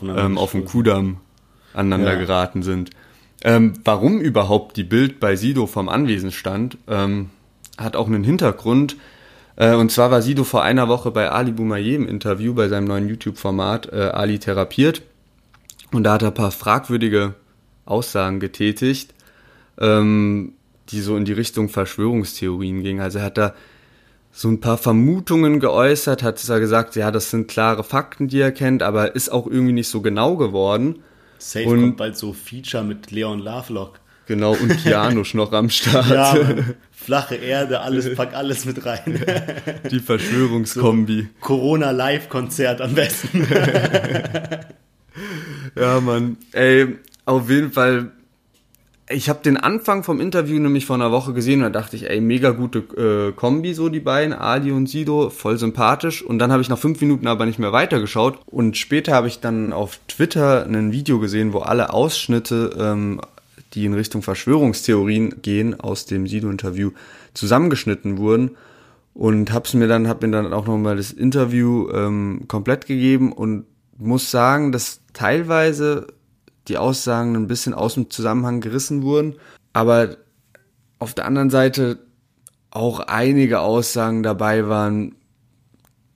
ähm, 0.01 0.37
auf 0.37 0.51
dem. 0.51 0.65
Kudamm 0.65 1.17
aneinander 1.73 2.13
Ja. 2.13 2.19
geraten 2.19 2.63
sind. 2.63 2.91
Ähm, 3.43 3.73
warum 3.83 4.19
überhaupt 4.19 4.75
die 4.77 4.83
Bild 4.83 5.19
bei 5.19 5.35
Sido 5.35 5.65
vom 5.65 5.87
Anwesen 5.89 6.31
stand, 6.31 6.77
ähm, 6.87 7.29
hat 7.77 7.95
auch 7.95 8.07
einen 8.07 8.23
Hintergrund. 8.23 8.97
Äh, 9.55 9.75
und 9.75 9.91
zwar 9.91 10.11
war 10.11 10.21
Sido 10.21 10.43
vor 10.43 10.61
einer 10.63 10.87
Woche 10.87 11.09
bei 11.11 11.29
Ali 11.29 11.51
Boumaier 11.51 11.95
im 11.95 12.07
Interview 12.07 12.53
bei 12.53 12.67
seinem 12.67 12.85
neuen 12.85 13.07
YouTube-Format 13.07 13.91
äh, 13.93 13.95
Ali 14.13 14.39
therapiert. 14.39 15.01
Und 15.91 16.03
da 16.03 16.13
hat 16.13 16.21
er 16.21 16.29
ein 16.29 16.33
paar 16.33 16.51
fragwürdige 16.51 17.33
Aussagen 17.85 18.39
getätigt, 18.39 19.13
ähm, 19.79 20.53
die 20.89 21.01
so 21.01 21.17
in 21.17 21.25
die 21.25 21.33
Richtung 21.33 21.69
Verschwörungstheorien 21.69 22.83
gingen. 22.83 23.01
Also 23.01 23.19
er 23.19 23.25
hat 23.25 23.37
da 23.37 23.53
so 24.31 24.47
ein 24.47 24.59
paar 24.59 24.77
Vermutungen 24.77 25.59
geäußert, 25.59 26.21
hat 26.21 26.37
zwar 26.37 26.59
gesagt, 26.59 26.95
ja, 26.95 27.09
das 27.11 27.31
sind 27.31 27.47
klare 27.47 27.83
Fakten, 27.83 28.27
die 28.27 28.39
er 28.39 28.51
kennt, 28.51 28.83
aber 28.83 29.15
ist 29.15 29.29
auch 29.29 29.47
irgendwie 29.47 29.73
nicht 29.73 29.89
so 29.89 30.01
genau 30.01 30.35
geworden. 30.37 30.99
Safe 31.39 31.65
und- 31.65 31.81
kommt 31.81 31.97
bald 31.97 32.17
so 32.17 32.33
Feature 32.33 32.83
mit 32.83 33.11
Leon 33.11 33.39
Lovelock. 33.39 33.99
Genau, 34.27 34.51
und 34.51 34.77
Kianosch 34.83 35.33
noch 35.33 35.51
am 35.53 35.71
Start. 35.71 36.07
Ja, 36.11 36.35
flache 36.91 37.33
Erde, 37.33 37.79
alles, 37.79 38.13
pack 38.13 38.35
alles 38.35 38.65
mit 38.65 38.85
rein. 38.85 39.19
Die 39.89 39.99
Verschwörungskombi. 39.99 41.29
Corona-Live-Konzert 41.41 42.79
am 42.81 42.93
besten. 42.93 43.47
Ja, 45.76 45.99
Mann. 45.99 46.38
Ey, 46.51 46.97
auf 47.26 47.49
jeden 47.49 47.72
Fall. 47.72 48.11
Ich 49.11 49.28
habe 49.28 49.39
den 49.43 49.57
Anfang 49.57 50.03
vom 50.03 50.22
Interview 50.22 50.59
nämlich 50.59 50.86
vor 50.86 50.95
einer 50.95 51.11
Woche 51.11 51.34
gesehen 51.34 51.63
und 51.63 51.74
da 51.74 51.82
dachte 51.82 51.95
ich, 51.95 52.07
ey, 52.07 52.22
mega 52.22 52.51
gute 52.51 52.80
äh, 52.80 53.32
Kombi, 53.32 53.74
so 53.74 53.89
die 53.89 53.99
beiden, 53.99 54.34
Ali 54.34 54.72
und 54.72 54.88
Sido, 54.88 55.32
voll 55.32 55.57
sympathisch. 55.57 56.22
Und 56.22 56.38
dann 56.38 56.51
habe 56.51 56.61
ich 56.61 56.70
nach 56.70 56.78
fünf 56.78 57.01
Minuten 57.01 57.26
aber 57.26 57.47
nicht 57.47 57.57
mehr 57.57 57.72
weitergeschaut. 57.72 58.39
Und 58.45 58.78
später 58.78 59.13
habe 59.13 59.28
ich 59.28 59.39
dann 59.39 59.74
auf 59.74 59.99
Twitter 60.07 60.65
ein 60.65 60.91
Video 60.91 61.20
gesehen, 61.20 61.53
wo 61.53 61.59
alle 61.59 61.91
Ausschnitte, 61.91 62.76
ähm, 62.78 63.20
die 63.74 63.86
in 63.86 63.95
Richtung 63.95 64.22
Verschwörungstheorien 64.22 65.41
gehen, 65.41 65.80
aus 65.80 66.05
dem 66.05 66.28
Sido-Interview 66.28 66.91
zusammengeschnitten 67.34 68.17
wurden. 68.17 68.51
Und 69.15 69.51
hab's 69.51 69.74
mir 69.74 69.88
dann, 69.88 70.07
hab 70.07 70.22
mir 70.22 70.30
dann 70.30 70.53
auch 70.53 70.67
nochmal 70.67 70.97
das 70.97 71.11
Interview 71.11 71.89
ähm, 71.91 72.43
komplett 72.47 72.86
gegeben 72.86 73.34
und 73.34 73.65
muss 74.00 74.32
sagen, 74.32 74.72
dass 74.72 75.02
teilweise 75.14 76.08
die 76.68 76.78
Aussagen 76.78 77.36
ein 77.36 77.47
bisschen 77.47 77.74
aus 77.74 77.95
dem 77.95 78.10
Zusammenhang 78.10 78.62
gerissen 78.62 79.04
wurden, 79.04 79.36
aber 79.74 80.18
auf 81.00 81.14
der 81.14 81.26
anderen 81.26 81.50
Seite 81.50 82.00
auch 82.72 83.00
einige 83.02 83.60
Aussagen 83.60 84.24
dabei 84.24 84.68
waren, 84.68 85.16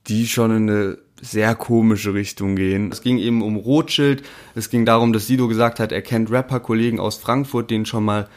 die 0.06 0.26
schon 0.26 0.50
in 0.50 0.70
eine 0.70 0.98
sehr 1.20 1.54
komische 1.54 2.14
Richtung 2.14 2.56
gehen. 2.56 2.92
Es 2.92 3.00
ging 3.00 3.18
eben 3.18 3.42
um 3.42 3.56
Rothschild, 3.56 4.22
es 4.54 4.68
ging 4.68 4.84
darum, 4.84 5.12
dass 5.12 5.26
Sido 5.26 5.48
gesagt 5.48 5.80
hat, 5.80 5.92
er 5.92 6.02
kennt 6.02 6.30
Rapper-Kollegen 6.30 7.00
aus 7.00 7.16
Frankfurt, 7.16 7.70
denen 7.70 7.86
schon 7.86 8.04
mal 8.04 8.28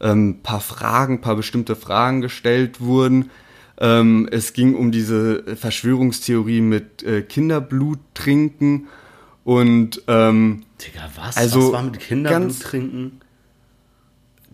ähm, 0.00 0.40
paar 0.42 0.60
Fragen, 0.60 1.20
paar 1.20 1.36
bestimmte 1.36 1.76
Fragen 1.76 2.20
gestellt 2.20 2.80
wurden. 2.80 3.30
Ähm, 3.78 4.28
es 4.30 4.52
ging 4.52 4.74
um 4.74 4.90
diese 4.90 5.42
Verschwörungstheorie 5.56 6.60
mit 6.60 7.02
äh, 7.02 7.22
Kinderblut 7.22 7.98
trinken 8.14 8.88
und 9.44 10.02
ähm, 10.08 10.64
Digga, 10.80 11.10
was? 11.16 11.36
Also, 11.36 11.66
was 11.66 11.72
war 11.72 11.82
mit 11.82 12.00
Kinderblut 12.00 12.60
trinken? 12.60 13.20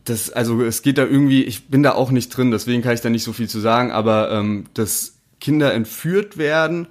das, 0.05 0.31
also 0.31 0.63
es 0.63 0.83
geht 0.83 0.99
da 0.99 1.05
irgendwie, 1.05 1.45
ich 1.45 1.69
bin 1.69 1.83
da 1.83 1.93
auch 1.93 2.11
nicht 2.11 2.37
drin, 2.37 2.51
deswegen 2.51 2.83
kann 2.83 2.95
ich 2.95 3.01
da 3.01 3.11
nicht 3.11 3.23
so 3.25 3.33
viel 3.33 3.49
zu 3.49 3.61
sagen, 3.61 3.93
aber 3.93 4.31
ähm, 4.33 4.65
dass 4.75 5.15
Kinder 5.41 5.73
entführt 5.75 6.39
werden 6.39 6.89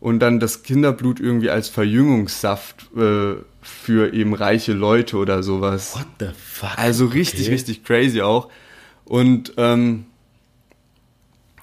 und 0.00 0.20
dann 0.20 0.40
das 0.40 0.62
Kinderblut 0.62 1.20
irgendwie 1.20 1.50
als 1.50 1.68
Verjüngungssaft 1.68 2.90
äh, 2.96 3.34
für 3.60 4.12
eben 4.14 4.34
reiche 4.34 4.72
Leute 4.72 5.16
oder 5.16 5.42
sowas. 5.42 5.94
What 5.96 6.06
the 6.20 6.28
fuck? 6.36 6.78
Also 6.78 7.06
richtig, 7.06 7.42
Okay. 7.42 7.52
richtig 7.52 7.84
crazy 7.84 8.22
auch. 8.22 8.48
Und 9.04 9.52
ähm, 9.56 10.06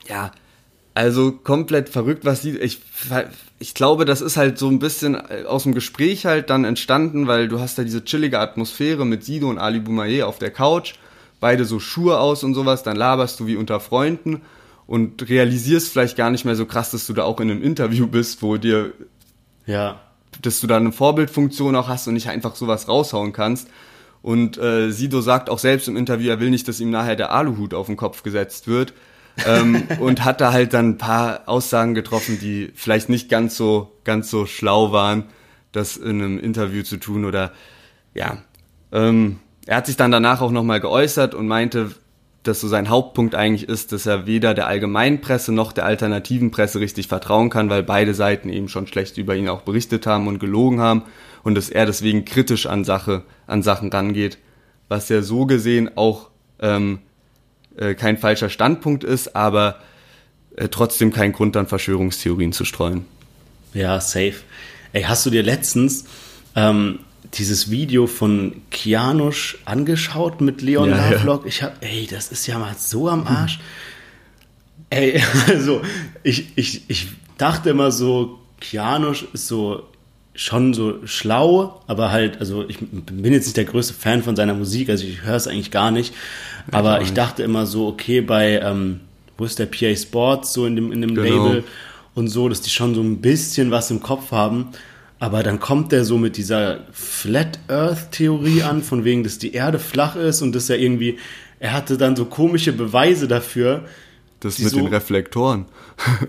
ja, 0.08 0.32
also 0.96 1.32
komplett 1.32 1.90
verrückt, 1.90 2.24
was 2.24 2.44
sie. 2.44 2.58
Ich, 2.60 2.82
ich 3.58 3.74
glaube, 3.74 4.06
das 4.06 4.22
ist 4.22 4.38
halt 4.38 4.60
so 4.60 4.68
ein 4.70 4.78
bisschen 4.80 5.16
äh, 5.16 5.44
aus 5.48 5.64
dem 5.64 5.74
Gespräch 5.74 6.26
halt 6.26 6.50
dann 6.52 6.66
entstanden, 6.66 7.26
weil 7.28 7.48
du 7.48 7.60
hast 7.60 7.78
da 7.78 7.84
diese 7.84 8.04
chillige 8.06 8.40
Atmosphäre 8.40 9.06
mit 9.06 9.24
Sido 9.24 9.50
und 9.50 9.58
Ali 9.58 9.80
Boumaier 9.80 10.28
auf 10.28 10.38
der 10.38 10.52
Couch, 10.52 10.94
beide 11.40 11.66
so 11.66 11.80
Schuhe 11.80 12.20
aus 12.20 12.44
und 12.44 12.54
sowas, 12.54 12.84
dann 12.84 12.96
laberst 12.96 13.40
du 13.40 13.48
wie 13.48 13.56
unter 13.56 13.80
Freunden 13.80 14.42
und 14.86 15.28
realisierst 15.30 15.90
vielleicht 15.92 16.16
gar 16.16 16.30
nicht 16.30 16.46
mehr 16.46 16.56
so 16.56 16.66
krass, 16.68 16.92
dass 16.92 17.08
du 17.08 17.14
da 17.14 17.24
auch 17.24 17.40
in 17.40 17.50
einem 17.50 17.64
Interview 17.64 18.06
bist, 18.06 18.44
wo 18.44 18.58
dir 18.58 18.94
Ja. 19.66 20.00
dass 20.42 20.62
du 20.62 20.68
da 20.68 20.78
eine 20.78 20.92
Vorbildfunktion 20.92 21.76
auch 21.76 21.88
hast 21.88 22.08
und 22.08 22.14
nicht 22.14 22.30
einfach 22.30 22.56
sowas 22.56 22.88
raushauen 22.88 23.34
kannst. 23.34 23.68
Und 24.22 24.58
äh, 24.58 24.92
Sido 24.92 25.22
sagt 25.22 25.50
auch 25.50 25.60
selbst 25.60 25.88
im 25.88 25.98
Interview, 25.98 26.30
er 26.30 26.40
will 26.40 26.50
nicht, 26.50 26.68
dass 26.68 26.80
ihm 26.80 26.92
nachher 26.92 27.16
der 27.16 27.32
Aluhut 27.32 27.74
auf 27.74 27.88
den 27.88 27.98
Kopf 27.98 28.24
gesetzt 28.24 28.68
wird. 28.68 28.94
Ähm, 29.46 29.84
und 30.00 30.24
hat 30.24 30.42
da 30.42 30.52
halt 30.54 30.74
dann 30.74 30.92
ein 30.92 30.98
paar 30.98 31.42
Aussagen 31.48 31.94
getroffen, 31.94 32.40
die 32.40 32.72
vielleicht 32.76 33.10
nicht 33.10 33.30
ganz 33.30 33.58
so, 33.58 33.92
ganz 34.04 34.30
so 34.30 34.46
schlau 34.46 34.92
waren, 34.92 35.26
das 35.72 35.98
in 35.98 36.22
einem 36.22 36.40
Interview 36.40 36.84
zu 36.84 36.98
tun 36.98 37.26
oder 37.26 37.52
ja. 38.14 38.38
Ähm, 38.92 39.40
er 39.66 39.78
hat 39.78 39.88
sich 39.88 39.98
dann 39.98 40.12
danach 40.12 40.42
auch 40.42 40.52
nochmal 40.52 40.80
geäußert 40.80 41.34
und 41.34 41.48
meinte, 41.48 41.92
dass 42.44 42.60
so 42.60 42.68
sein 42.68 42.90
Hauptpunkt 42.90 43.36
eigentlich 43.36 43.70
ist, 43.70 43.94
dass 43.94 44.06
er 44.06 44.28
weder 44.28 44.54
der 44.54 44.68
allgemeinen 44.68 45.22
Presse 45.22 45.54
noch 45.54 45.72
der 45.72 45.86
alternativen 45.86 46.52
Presse 46.52 46.80
richtig 46.80 47.08
vertrauen 47.08 47.50
kann, 47.50 47.70
weil 47.70 47.84
beide 47.84 48.14
Seiten 48.14 48.50
eben 48.50 48.68
schon 48.68 48.86
schlecht 48.86 49.18
über 49.18 49.36
ihn 49.36 49.48
auch 49.48 49.62
berichtet 49.62 50.06
haben 50.06 50.28
und 50.28 50.40
gelogen 50.40 50.82
haben 50.82 51.04
und 51.44 51.56
dass 51.56 51.70
er 51.70 51.86
deswegen 51.86 52.26
kritisch 52.26 52.66
an 52.66 52.84
Sache, 52.84 53.24
an 53.48 53.64
Sachen 53.64 53.90
rangeht, 53.90 54.38
was 54.90 55.08
ja 55.10 55.22
so 55.22 55.46
gesehen 55.46 55.90
auch 55.96 56.30
ähm, 56.60 57.00
äh, 57.78 57.94
kein 57.96 58.18
falscher 58.18 58.50
Standpunkt 58.50 59.04
ist, 59.04 59.36
aber 59.36 59.80
äh, 60.56 60.68
trotzdem 60.70 61.12
kein 61.12 61.32
Grund, 61.34 61.56
dann 61.56 61.68
Verschwörungstheorien 61.68 62.54
zu 62.54 62.66
streuen. 62.66 63.06
Ja, 63.74 64.00
safe. 64.00 64.36
Ey, 64.92 65.04
hast 65.04 65.26
du 65.26 65.30
dir 65.30 65.42
letztens 65.42 66.06
ähm, 66.56 67.00
dieses 67.34 67.72
Video 67.72 68.06
von 68.06 68.62
Kianosch 68.70 69.58
angeschaut 69.66 70.42
mit 70.42 70.62
Leon 70.62 70.90
Ja, 70.90 70.98
ja. 70.98 71.12
Lovelock? 71.12 71.46
Ich 71.46 71.64
hab, 71.64 71.84
ey, 71.84 72.08
das 72.08 72.32
ist 72.32 72.46
ja 72.46 72.60
mal 72.60 72.76
so 72.78 73.10
am 73.10 73.26
Arsch. 73.26 73.60
Ey, 74.90 75.22
also, 75.48 75.82
ich, 76.22 76.56
ich, 76.56 76.90
ich 76.90 77.08
dachte 77.38 77.72
immer 77.72 77.92
so, 77.92 78.40
Kianosch 78.60 79.26
ist 79.34 79.48
so 79.48 79.90
schon 80.36 80.74
so 80.74 81.06
schlau, 81.06 81.82
aber 81.88 82.12
halt, 82.12 82.40
also 82.40 82.66
ich 82.68 82.80
bin 82.80 83.34
jetzt 83.34 83.46
nicht 83.46 83.58
der 83.58 83.66
größte 83.66 83.94
Fan 83.94 84.24
von 84.24 84.36
seiner 84.36 84.54
Musik, 84.56 84.90
also 84.90 85.06
ich 85.06 85.22
höre 85.24 85.36
es 85.36 85.48
eigentlich 85.48 85.70
gar 85.72 85.92
nicht. 85.92 86.14
Aber 86.72 87.02
ich 87.02 87.14
dachte 87.14 87.44
immer 87.44 87.66
so, 87.66 87.88
okay, 87.88 88.22
bei, 88.22 88.60
ähm, 88.60 89.02
wo 89.38 89.46
ist 89.46 89.60
der 89.60 89.68
PA 89.68 89.96
Sports, 89.96 90.54
so 90.54 90.66
in 90.66 90.76
dem, 90.76 90.92
in 90.92 91.02
dem 91.02 91.14
Genau. 91.16 91.46
Label 91.48 91.64
und 92.16 92.30
so, 92.30 92.50
dass 92.50 92.62
die 92.62 92.70
schon 92.70 92.96
so 92.96 93.02
ein 93.02 93.22
bisschen 93.22 93.70
was 93.72 93.92
im 93.92 94.02
Kopf 94.02 94.32
haben. 94.32 94.70
Aber 95.20 95.44
dann 95.44 95.60
kommt 95.60 95.92
der 95.92 96.04
so 96.04 96.18
mit 96.18 96.36
dieser 96.38 96.80
Flat 96.92 97.60
Earth 97.68 98.12
Theorie 98.12 98.64
an, 98.64 98.82
von 98.84 99.04
wegen, 99.04 99.24
dass 99.24 99.38
die 99.38 99.54
Erde 99.54 99.78
flach 99.80 100.16
ist 100.16 100.42
und 100.42 100.54
dass 100.56 100.70
er 100.70 100.80
irgendwie, 100.80 101.18
er 101.60 101.74
hatte 101.74 101.98
dann 101.98 102.16
so 102.16 102.26
komische 102.26 102.74
Beweise 102.74 103.28
dafür. 103.28 103.86
Das 104.40 104.58
mit 104.60 104.70
so- 104.72 104.78
den 104.78 104.88
Reflektoren. 104.88 105.66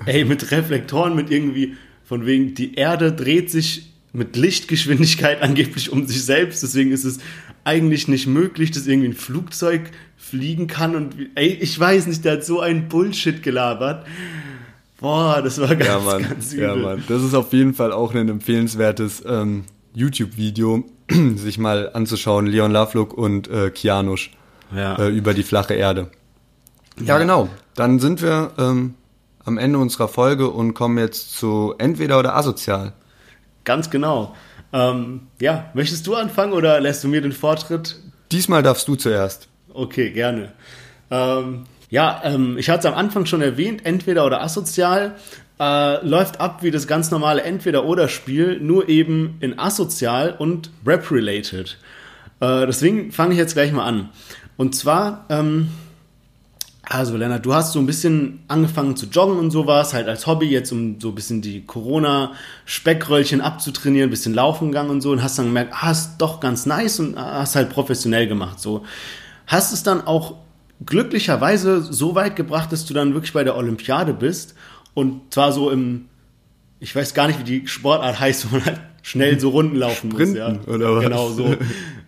Ey, 0.06 0.24
mit 0.24 0.50
Reflektoren, 0.50 1.16
mit 1.16 1.30
irgendwie, 1.30 1.74
von 2.04 2.26
wegen, 2.26 2.54
die 2.54 2.74
Erde 2.74 3.12
dreht 3.12 3.50
sich 3.50 3.90
mit 4.14 4.36
Lichtgeschwindigkeit 4.36 5.42
angeblich 5.42 5.90
um 5.92 6.06
sich 6.06 6.24
selbst. 6.24 6.62
Deswegen 6.62 6.90
ist 6.92 7.04
es 7.04 7.18
eigentlich 7.64 8.08
nicht 8.08 8.26
möglich, 8.26 8.70
dass 8.70 8.86
irgendwie 8.86 9.08
ein 9.08 9.14
Flugzeug 9.14 9.90
fliegen 10.16 10.66
kann. 10.66 10.96
Und 10.96 11.14
ey, 11.34 11.48
ich 11.60 11.78
weiß 11.78 12.06
nicht, 12.06 12.24
der 12.24 12.34
hat 12.34 12.44
so 12.44 12.60
einen 12.60 12.88
Bullshit 12.88 13.42
gelabert. 13.42 14.06
Boah, 15.00 15.42
das 15.42 15.60
war 15.60 15.68
ganz, 15.74 15.86
Ja, 15.86 15.98
Mann. 15.98 16.22
ganz 16.22 16.52
übel. 16.52 16.64
Ja, 16.68 16.76
Mann. 16.76 17.02
Das 17.08 17.22
ist 17.22 17.34
auf 17.34 17.52
jeden 17.52 17.74
Fall 17.74 17.92
auch 17.92 18.14
ein 18.14 18.28
empfehlenswertes 18.28 19.22
ähm, 19.26 19.64
YouTube-Video, 19.94 20.84
sich 21.36 21.58
mal 21.58 21.90
anzuschauen. 21.92 22.46
Leon 22.46 22.72
Lovelock 22.72 23.12
und 23.12 23.48
äh, 23.48 23.70
Kianusch 23.70 24.30
Ja. 24.74 24.96
äh, 24.98 25.08
über 25.08 25.34
die 25.34 25.42
flache 25.42 25.74
Erde. 25.74 26.10
Ja, 27.04 27.18
genau. 27.18 27.48
Dann 27.74 27.98
sind 27.98 28.22
wir 28.22 28.52
ähm, 28.56 28.94
am 29.44 29.58
Ende 29.58 29.78
unserer 29.78 30.08
Folge 30.08 30.48
und 30.48 30.74
kommen 30.74 30.96
jetzt 30.98 31.36
zu 31.36 31.74
entweder 31.78 32.18
oder 32.20 32.36
asozial. 32.36 32.92
Ganz 33.64 33.90
genau. 33.90 34.34
Ähm, 34.72 35.28
ja, 35.40 35.70
möchtest 35.74 36.06
du 36.06 36.14
anfangen 36.14 36.52
oder 36.52 36.80
lässt 36.80 37.04
du 37.04 37.08
mir 37.08 37.20
den 37.20 37.32
Vortritt? 37.32 37.96
Diesmal 38.32 38.62
darfst 38.62 38.88
du 38.88 38.96
zuerst. 38.96 39.48
Okay, 39.72 40.10
gerne. 40.10 40.52
Ähm, 41.10 41.64
ja, 41.90 42.20
ähm, 42.24 42.58
ich 42.58 42.68
hatte 42.70 42.80
es 42.80 42.86
am 42.86 42.98
Anfang 42.98 43.26
schon 43.26 43.40
erwähnt, 43.42 43.84
entweder 43.84 44.26
oder 44.26 44.42
asozial. 44.42 45.14
Äh, 45.60 46.04
läuft 46.04 46.40
ab 46.40 46.62
wie 46.62 46.72
das 46.72 46.88
ganz 46.88 47.12
normale 47.12 47.42
Entweder-Oder-Spiel, 47.42 48.58
nur 48.60 48.88
eben 48.88 49.36
in 49.40 49.58
asozial 49.58 50.34
und 50.36 50.70
Rap-related. 50.84 51.78
Äh, 52.40 52.66
deswegen 52.66 53.12
fange 53.12 53.32
ich 53.34 53.38
jetzt 53.38 53.54
gleich 53.54 53.70
mal 53.70 53.84
an. 53.84 54.08
Und 54.56 54.74
zwar, 54.74 55.26
ähm, 55.28 55.68
also 56.88 57.16
Lennart, 57.16 57.44
du 57.44 57.54
hast 57.54 57.72
so 57.72 57.78
ein 57.78 57.86
bisschen 57.86 58.40
angefangen 58.48 58.96
zu 58.96 59.06
joggen 59.06 59.38
und 59.38 59.50
sowas, 59.50 59.94
halt 59.94 60.08
als 60.08 60.26
Hobby, 60.26 60.46
jetzt 60.46 60.72
um 60.72 61.00
so 61.00 61.08
ein 61.08 61.14
bisschen 61.14 61.40
die 61.40 61.64
Corona-Speckröllchen 61.64 63.40
abzutrainieren, 63.40 64.08
ein 64.08 64.10
bisschen 64.10 64.34
laufen 64.34 64.68
gegangen 64.68 64.90
und 64.90 65.00
so 65.00 65.10
und 65.12 65.22
hast 65.22 65.38
dann 65.38 65.46
gemerkt, 65.46 65.74
ah, 65.78 65.90
ist 65.90 66.16
doch 66.18 66.40
ganz 66.40 66.66
nice 66.66 67.00
und 67.00 67.16
hast 67.16 67.56
halt 67.56 67.70
professionell 67.70 68.26
gemacht, 68.26 68.60
so. 68.60 68.84
Hast 69.46 69.72
es 69.72 69.82
dann 69.82 70.06
auch 70.06 70.36
glücklicherweise 70.84 71.82
so 71.82 72.14
weit 72.14 72.36
gebracht, 72.36 72.72
dass 72.72 72.84
du 72.86 72.94
dann 72.94 73.14
wirklich 73.14 73.32
bei 73.32 73.44
der 73.44 73.56
Olympiade 73.56 74.12
bist 74.12 74.54
und 74.94 75.32
zwar 75.32 75.52
so 75.52 75.70
im, 75.70 76.06
ich 76.80 76.94
weiß 76.94 77.14
gar 77.14 77.26
nicht, 77.28 77.40
wie 77.40 77.60
die 77.60 77.66
Sportart 77.66 78.20
heißt, 78.20 78.50
wo 78.50 78.56
man 78.56 78.66
halt 78.66 78.80
schnell 79.02 79.38
so 79.38 79.50
Runden 79.50 79.76
laufen 79.76 80.10
muss, 80.10 80.32
ja. 80.34 80.48
Sprinten, 80.50 80.70
oder 80.70 80.96
was? 80.96 81.04
Genau 81.04 81.30
so. 81.30 81.56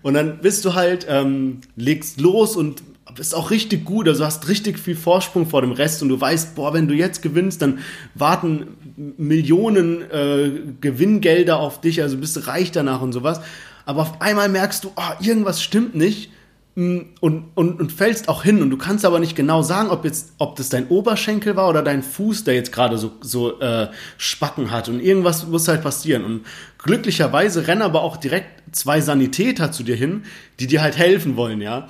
Und 0.03 0.15
dann 0.15 0.39
bist 0.39 0.65
du 0.65 0.75
halt, 0.75 1.07
ähm, 1.09 1.61
legst 1.77 2.21
los 2.21 2.57
und 2.57 2.83
bist 3.17 3.35
auch 3.35 3.51
richtig 3.51 3.85
gut, 3.85 4.09
also 4.09 4.25
hast 4.25 4.49
richtig 4.49 4.79
viel 4.79 4.97
Vorsprung 4.97 5.47
vor 5.47 5.63
dem 5.63 5.73
Rest 5.73 6.03
und 6.03 6.09
du 6.09 6.21
weißt, 6.21 6.55
boah, 6.55 6.73
wenn 6.73 6.89
du 6.89 6.95
jetzt 6.95 7.23
gewinnst, 7.23 7.63
dann 7.63 7.81
warten 8.15 8.69
Millionen 9.17 10.03
äh, 10.11 10.51
Gewinngelder 10.81 11.59
auf 11.59 11.81
dich, 11.81 12.03
also 12.03 12.17
bist 12.19 12.37
du 12.37 12.47
reich 12.47 12.73
danach 12.73 13.01
und 13.01 13.13
sowas. 13.13 13.41
Aber 13.85 14.03
auf 14.03 14.21
einmal 14.21 14.49
merkst 14.49 14.85
du, 14.85 14.93
oh, 14.97 15.25
irgendwas 15.25 15.63
stimmt 15.63 15.95
nicht. 15.95 16.31
Mm, 16.77 16.99
und, 17.21 17.45
und, 17.55 17.81
und 17.81 17.91
fällst 17.91 18.29
auch 18.29 18.43
hin. 18.43 18.61
Und 18.61 18.71
du 18.71 18.77
kannst 18.77 19.05
aber 19.05 19.19
nicht 19.19 19.35
genau 19.35 19.63
sagen, 19.63 19.89
ob 19.89 20.05
jetzt, 20.05 20.35
ob 20.39 20.57
das 20.57 20.69
dein 20.69 20.89
Oberschenkel 20.89 21.57
war 21.57 21.69
oder 21.71 21.83
dein 21.83 22.03
Fuß, 22.03 22.45
der 22.45 22.55
jetzt 22.55 22.71
gerade 22.71 22.99
so, 22.99 23.13
so 23.23 23.59
äh, 23.61 23.89
Spacken 24.19 24.71
hat. 24.71 24.89
Und 24.89 25.01
irgendwas 25.01 25.47
muss 25.47 25.69
halt 25.69 25.83
passieren. 25.83 26.25
Und 26.25 26.47
glücklicherweise 26.79 27.67
rennen 27.67 27.83
aber 27.83 28.03
auch 28.03 28.19
direkt 28.19 28.77
zwei 28.77 29.01
Sanitäter 29.01 29.73
zu 29.73 29.85
dir 29.85 29.97
hin, 29.97 30.25
die 30.61 30.67
dir 30.67 30.83
halt 30.83 30.99
helfen 30.99 31.37
wollen, 31.37 31.63
ja. 31.63 31.89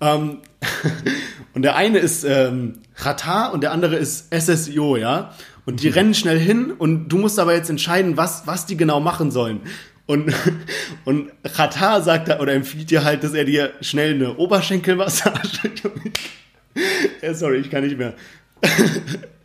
Ähm, 0.00 0.38
und 1.54 1.62
der 1.62 1.76
eine 1.76 1.98
ist 1.98 2.24
ähm, 2.24 2.80
Qatar 2.94 3.52
und 3.52 3.62
der 3.62 3.72
andere 3.72 3.96
ist 3.96 4.32
SSIO, 4.34 4.96
ja. 4.96 5.32
Und 5.66 5.82
die 5.82 5.88
rennen 5.88 6.14
schnell 6.14 6.38
hin 6.38 6.72
und 6.72 7.08
du 7.08 7.18
musst 7.18 7.38
aber 7.38 7.54
jetzt 7.54 7.70
entscheiden, 7.70 8.16
was, 8.16 8.46
was 8.46 8.66
die 8.66 8.76
genau 8.76 9.00
machen 9.00 9.30
sollen. 9.30 9.60
Und, 10.06 10.34
und 11.04 11.30
Qatar 11.54 12.02
sagt 12.02 12.28
da, 12.28 12.40
oder 12.40 12.52
empfiehlt 12.54 12.90
dir 12.90 13.04
halt, 13.04 13.22
dass 13.22 13.34
er 13.34 13.44
dir 13.44 13.72
schnell 13.80 14.14
eine 14.14 14.36
Oberschenkelmassage. 14.36 15.40
ja, 17.22 17.34
sorry, 17.34 17.58
ich 17.58 17.70
kann 17.70 17.84
nicht 17.84 17.98
mehr. 17.98 18.14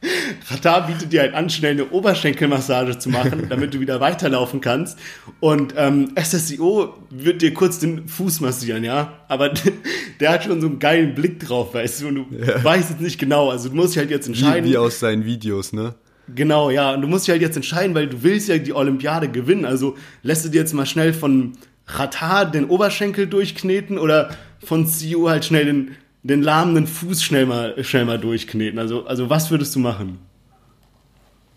Qatar 0.47 0.87
bietet 0.87 1.11
dir 1.11 1.21
halt 1.21 1.33
an, 1.33 1.49
schnell 1.49 1.71
eine 1.71 1.89
Oberschenkelmassage 1.89 2.97
zu 2.97 3.09
machen, 3.09 3.45
damit 3.49 3.73
du 3.73 3.79
wieder 3.79 3.99
weiterlaufen 3.99 4.61
kannst. 4.61 4.97
Und 5.39 5.73
ähm, 5.77 6.11
SSIO 6.21 6.93
wird 7.09 7.41
dir 7.41 7.53
kurz 7.53 7.79
den 7.79 8.07
Fuß 8.07 8.41
massieren, 8.41 8.83
ja. 8.83 9.19
Aber 9.27 9.51
der 10.19 10.31
hat 10.31 10.43
schon 10.43 10.61
so 10.61 10.67
einen 10.67 10.79
geilen 10.79 11.15
Blick 11.15 11.39
drauf, 11.39 11.73
weißt 11.73 12.01
du. 12.01 12.07
Und 12.07 12.15
du 12.15 12.63
weißt 12.63 12.91
jetzt 12.91 13.01
nicht 13.01 13.19
genau. 13.19 13.49
Also 13.49 13.69
du 13.69 13.75
musst 13.75 13.93
dich 13.93 13.99
halt 13.99 14.11
jetzt 14.11 14.27
Wie, 14.27 14.33
entscheiden. 14.33 14.69
wie 14.69 14.77
aus 14.77 14.99
seinen 14.99 15.25
Videos, 15.25 15.73
ne? 15.73 15.95
Genau, 16.33 16.69
ja. 16.69 16.93
Und 16.93 17.01
du 17.01 17.07
musst 17.07 17.27
dich 17.27 17.31
halt 17.31 17.41
jetzt 17.41 17.55
entscheiden, 17.55 17.95
weil 17.95 18.07
du 18.07 18.23
willst 18.23 18.47
ja 18.47 18.57
die 18.57 18.73
Olympiade 18.73 19.29
gewinnen. 19.29 19.65
Also 19.65 19.95
lässt 20.23 20.45
du 20.45 20.49
dir 20.49 20.61
jetzt 20.61 20.73
mal 20.73 20.85
schnell 20.85 21.13
von 21.13 21.53
Qatar 21.85 22.49
den 22.49 22.65
Oberschenkel 22.65 23.27
durchkneten 23.27 23.97
oder 23.99 24.29
von 24.63 24.87
CEO 24.87 25.29
halt 25.29 25.45
schnell 25.45 25.65
den, 25.65 25.91
den 26.25 26.41
lahmenden 26.41 26.87
Fuß 26.87 27.21
schnell 27.23 27.45
mal, 27.45 27.83
schnell 27.83 28.05
mal 28.05 28.17
durchkneten. 28.17 28.79
Also, 28.79 29.05
also 29.05 29.29
was 29.29 29.51
würdest 29.51 29.75
du 29.75 29.79
machen? 29.79 30.17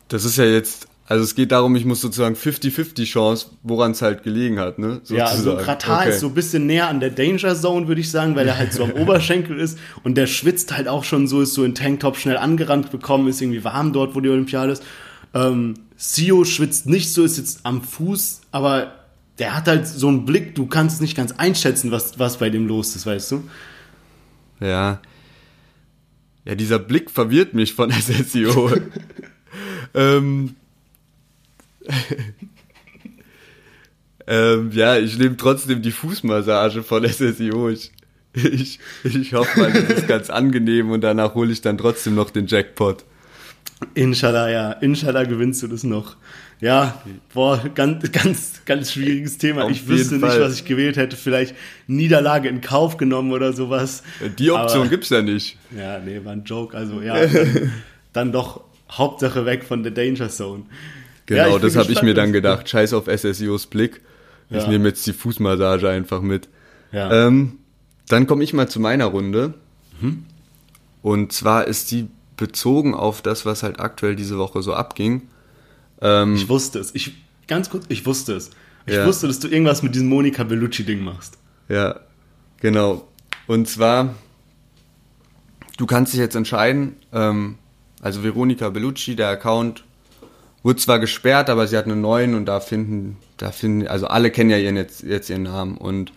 Das 0.08 0.26
ist 0.26 0.36
ja 0.36 0.44
jetzt, 0.44 0.88
also 1.06 1.24
es 1.24 1.34
geht 1.34 1.52
darum, 1.52 1.74
ich 1.74 1.86
muss 1.86 2.02
sozusagen 2.02 2.34
50-50 2.34 3.06
Chance, 3.06 3.46
woran 3.62 3.92
es 3.92 4.02
halt 4.02 4.24
gelegen 4.24 4.58
hat, 4.58 4.78
ne? 4.78 5.00
Ja, 5.08 5.24
also. 5.24 5.56
Katar 5.56 6.00
Okay. 6.00 6.10
ist 6.10 6.20
so 6.20 6.26
ein 6.26 6.34
bisschen 6.34 6.66
näher 6.66 6.88
an 6.88 7.00
der 7.00 7.08
Danger 7.08 7.54
Zone, 7.56 7.88
würde 7.88 8.02
ich 8.02 8.10
sagen, 8.10 8.36
weil 8.36 8.46
er 8.46 8.58
halt 8.58 8.74
so 8.74 8.84
am 8.84 8.92
Oberschenkel 9.00 9.58
ist 9.58 9.78
und 10.04 10.16
der 10.16 10.26
schwitzt 10.26 10.76
halt 10.76 10.86
auch 10.86 11.04
schon 11.04 11.28
so, 11.28 11.40
ist 11.40 11.54
so 11.54 11.64
in 11.64 11.74
Tanktop 11.74 12.18
schnell 12.18 12.36
angerannt 12.36 12.90
bekommen, 12.90 13.26
ist 13.28 13.40
irgendwie 13.40 13.64
warm 13.64 13.94
dort, 13.94 14.14
wo 14.14 14.20
die 14.20 14.28
Olympiade 14.28 14.72
ist. 14.72 14.82
Ähm, 15.32 15.74
Sio 15.96 16.44
schwitzt 16.44 16.86
nicht 16.86 17.10
so, 17.14 17.24
ist 17.24 17.38
jetzt 17.38 17.60
am 17.62 17.80
Fuß, 17.82 18.42
aber 18.52 18.92
der 19.38 19.56
hat 19.56 19.66
halt 19.66 19.86
so 19.86 20.08
einen 20.08 20.26
Blick, 20.26 20.54
du 20.54 20.66
kannst 20.66 20.96
es 20.96 21.00
nicht 21.00 21.16
ganz 21.16 21.32
einschätzen, 21.32 21.90
was, 21.90 22.18
was 22.18 22.36
bei 22.36 22.50
dem 22.50 22.66
los 22.68 22.94
ist, 22.96 23.06
weißt 23.06 23.30
du? 23.32 23.44
Ja. 24.60 25.00
Ja, 26.44 26.54
dieser 26.54 26.78
Blick 26.78 27.10
verwirrt 27.10 27.54
mich 27.54 27.74
von 27.74 27.90
SSIO. 27.92 28.70
ähm, 29.94 30.56
ähm, 34.26 34.70
ja, 34.72 34.96
ich 34.96 35.18
nehme 35.18 35.36
trotzdem 35.36 35.82
die 35.82 35.92
Fußmassage 35.92 36.82
von 36.82 37.06
SSIO. 37.06 37.68
Ich, 37.70 37.92
ich, 38.34 38.80
ich 39.04 39.34
hoffe 39.34 39.60
mal, 39.60 39.72
das 39.72 39.98
ist 39.98 40.08
ganz 40.08 40.30
angenehm 40.30 40.90
und 40.90 41.02
danach 41.02 41.34
hole 41.34 41.52
ich 41.52 41.60
dann 41.60 41.78
trotzdem 41.78 42.14
noch 42.14 42.30
den 42.30 42.46
Jackpot. 42.46 43.04
Inshallah, 43.94 44.50
ja, 44.50 44.72
inshallah 44.72 45.24
gewinnst 45.24 45.62
du 45.62 45.68
das 45.68 45.84
noch. 45.84 46.16
Ja, 46.60 47.00
boah, 47.32 47.62
ganz, 47.74 48.10
ganz, 48.10 48.62
ganz 48.64 48.92
schwieriges 48.92 49.38
Thema. 49.38 49.64
Auf 49.64 49.70
ich 49.70 49.86
wüsste 49.86 50.14
jeden 50.16 50.24
nicht, 50.26 50.34
Fall. 50.36 50.40
was 50.42 50.54
ich 50.54 50.64
gewählt 50.64 50.96
hätte. 50.96 51.16
Vielleicht 51.16 51.54
Niederlage 51.86 52.48
in 52.48 52.60
Kauf 52.60 52.96
genommen 52.96 53.30
oder 53.32 53.52
sowas. 53.52 54.02
Die 54.38 54.50
Option 54.50 54.82
Aber- 54.82 54.90
gibt's 54.90 55.10
ja 55.10 55.22
nicht. 55.22 55.56
Ja, 55.76 55.98
nee, 56.00 56.20
war 56.24 56.32
ein 56.32 56.42
Joke. 56.44 56.76
Also 56.76 57.00
ja, 57.00 57.26
dann, 57.26 57.72
dann 58.12 58.32
doch 58.32 58.62
Hauptsache 58.90 59.44
weg 59.46 59.62
von 59.64 59.82
der 59.84 59.92
Danger 59.92 60.28
Zone. 60.30 60.64
Ja, 61.28 61.44
Genau, 61.44 61.58
bin 61.58 61.62
das 61.62 61.76
habe 61.76 61.92
ich 61.92 62.02
mir 62.02 62.14
dann 62.14 62.32
gedacht. 62.32 62.68
Scheiß 62.68 62.92
auf 62.94 63.06
SSIOs 63.06 63.66
Blick. 63.66 64.00
Ich 64.50 64.62
Ja. 64.62 64.68
nehme 64.68 64.88
jetzt 64.88 65.06
die 65.06 65.12
Fußmassage 65.12 65.88
einfach 65.90 66.22
mit. 66.22 66.48
Ja. 66.90 67.26
Ähm, 67.26 67.58
dann 68.08 68.26
komme 68.26 68.42
ich 68.42 68.52
mal 68.54 68.66
zu 68.68 68.80
meiner 68.80 69.04
Runde. 69.04 69.54
Mhm. 70.00 70.24
Und 71.02 71.32
zwar 71.32 71.66
ist 71.66 71.90
die 71.92 72.08
bezogen 72.36 72.94
auf 72.94 73.20
das, 73.22 73.44
was 73.46 73.62
halt 73.62 73.78
aktuell 73.78 74.16
diese 74.16 74.38
Woche 74.38 74.62
so 74.62 74.72
abging. 74.74 75.22
Ähm, 76.00 76.34
ich 76.34 76.48
wusste 76.48 76.78
es. 76.78 76.94
Ich, 76.94 77.12
ganz 77.46 77.70
kurz, 77.70 77.84
ich 77.88 78.04
wusste 78.06 78.34
es. 78.34 78.50
Ich 78.86 78.94
Ja. 78.94 79.06
wusste, 79.06 79.26
dass 79.26 79.38
du 79.40 79.48
irgendwas 79.48 79.82
mit 79.82 79.94
diesem 79.94 80.08
Monika 80.08 80.44
Bellucci-Ding 80.44 81.02
machst. 81.02 81.36
Ja, 81.68 82.00
genau. 82.60 83.06
Und 83.46 83.68
zwar, 83.68 84.14
du 85.76 85.86
kannst 85.86 86.12
dich 86.12 86.20
jetzt 86.20 86.34
entscheiden, 86.36 86.96
ähm, 87.12 87.56
also 88.00 88.22
Veronika 88.22 88.68
Bellucci, 88.70 89.16
der 89.16 89.28
Account 89.28 89.84
wurde 90.62 90.78
zwar 90.78 90.98
gesperrt, 90.98 91.50
aber 91.50 91.66
sie 91.66 91.76
hat 91.76 91.86
einen 91.86 92.00
neuen 92.00 92.34
und 92.34 92.46
da 92.46 92.60
finden, 92.60 93.16
da 93.36 93.50
finden, 93.52 93.86
also 93.86 94.06
alle 94.06 94.30
kennen 94.30 94.50
ja 94.50 94.58
ihren 94.58 94.76
jetzt, 94.76 95.02
jetzt 95.02 95.30
ihren 95.30 95.44
Namen 95.44 95.76
und 95.76 96.12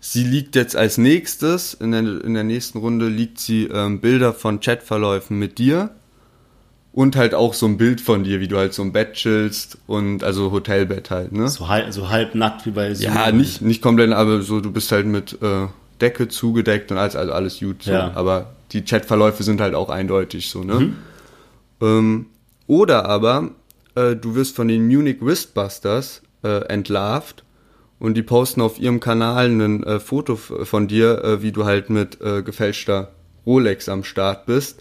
sie 0.00 0.24
liegt 0.24 0.56
jetzt 0.56 0.76
als 0.76 0.98
nächstes, 0.98 1.74
in 1.74 1.92
der, 1.92 2.00
in 2.00 2.34
der 2.34 2.44
nächsten 2.44 2.78
Runde 2.78 3.08
liegt 3.08 3.38
sie 3.38 3.64
ähm, 3.64 4.00
Bilder 4.00 4.32
von 4.32 4.60
Chatverläufen 4.60 5.38
mit 5.38 5.58
dir 5.58 5.90
und 6.92 7.16
halt 7.16 7.34
auch 7.34 7.54
so 7.54 7.66
ein 7.66 7.76
Bild 7.76 8.00
von 8.00 8.24
dir, 8.24 8.40
wie 8.40 8.48
du 8.48 8.56
halt 8.56 8.74
so 8.74 8.82
im 8.82 8.92
Bett 8.92 9.12
chillst 9.14 9.78
und 9.86 10.24
also 10.24 10.50
Hotelbett 10.50 11.10
halt, 11.10 11.32
ne? 11.32 11.48
So 11.48 11.68
halb, 11.68 11.92
so 11.92 12.08
halb 12.10 12.34
nackt 12.34 12.66
wie 12.66 12.70
bei 12.70 12.90
Ja, 12.92 13.26
Zoom. 13.26 13.38
nicht, 13.38 13.62
nicht 13.62 13.82
komplett, 13.82 14.12
aber 14.12 14.42
so, 14.42 14.60
du 14.60 14.72
bist 14.72 14.90
halt 14.90 15.06
mit 15.06 15.40
äh, 15.40 15.66
Decke 16.00 16.28
zugedeckt 16.28 16.90
und 16.90 16.98
alles, 16.98 17.14
also 17.14 17.32
alles 17.32 17.60
gut. 17.60 17.84
So. 17.84 17.92
Ja. 17.92 18.12
Aber 18.14 18.54
die 18.72 18.82
Chatverläufe 18.84 19.42
sind 19.42 19.60
halt 19.60 19.74
auch 19.74 19.88
eindeutig 19.88 20.50
so, 20.50 20.64
ne? 20.64 20.80
Mhm. 20.80 20.96
Ähm, 21.80 22.26
oder 22.66 23.06
aber 23.06 23.50
äh, 23.94 24.16
du 24.16 24.34
wirst 24.34 24.56
von 24.56 24.68
den 24.68 24.86
Munich 24.86 25.18
Wristbusters 25.20 26.22
äh, 26.42 26.64
entlarvt 26.66 27.44
und 27.98 28.14
die 28.14 28.22
posten 28.22 28.60
auf 28.62 28.80
ihrem 28.80 28.98
Kanal 29.00 29.48
ein 29.50 29.82
äh, 29.84 30.00
Foto 30.00 30.36
von 30.36 30.88
dir, 30.88 31.22
äh, 31.22 31.42
wie 31.42 31.52
du 31.52 31.64
halt 31.64 31.90
mit 31.90 32.20
äh, 32.20 32.42
gefälschter 32.42 33.12
Rolex 33.46 33.88
am 33.88 34.04
Start 34.04 34.46
bist. 34.46 34.80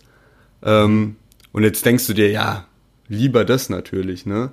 Ähm, 0.64 1.16
und 1.52 1.64
jetzt 1.64 1.86
denkst 1.86 2.08
du 2.08 2.14
dir, 2.14 2.30
ja, 2.30 2.66
lieber 3.08 3.46
das 3.46 3.70
natürlich, 3.70 4.26
ne? 4.26 4.52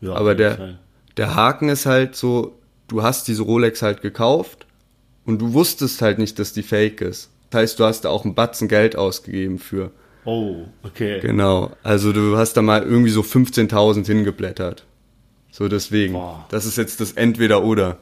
Ja, 0.00 0.14
aber 0.14 0.34
der, 0.34 0.56
Fall. 0.56 0.78
Der 1.16 1.34
Haken 1.34 1.68
ist 1.68 1.86
halt 1.86 2.16
so, 2.16 2.58
du 2.88 3.02
hast 3.02 3.28
diese 3.28 3.42
Rolex 3.42 3.82
halt 3.82 4.02
gekauft 4.02 4.66
und 5.24 5.40
du 5.40 5.52
wusstest 5.52 6.02
halt 6.02 6.18
nicht, 6.18 6.38
dass 6.38 6.52
die 6.52 6.62
fake 6.62 7.00
ist. 7.00 7.30
Das 7.50 7.60
heißt, 7.60 7.80
du 7.80 7.84
hast 7.84 8.02
da 8.02 8.10
auch 8.10 8.24
einen 8.24 8.34
Batzen 8.34 8.68
Geld 8.68 8.96
ausgegeben 8.96 9.58
für. 9.58 9.90
Oh, 10.24 10.64
okay. 10.82 11.20
Genau. 11.20 11.72
Also 11.82 12.12
du 12.12 12.36
hast 12.36 12.54
da 12.54 12.62
mal 12.62 12.82
irgendwie 12.82 13.10
so 13.10 13.20
15.000 13.20 14.06
hingeblättert. 14.06 14.84
So 15.50 15.68
deswegen. 15.68 16.14
Boah. 16.14 16.46
Das 16.50 16.66
ist 16.66 16.76
jetzt 16.76 17.00
das 17.00 17.12
Entweder-Oder. 17.12 17.98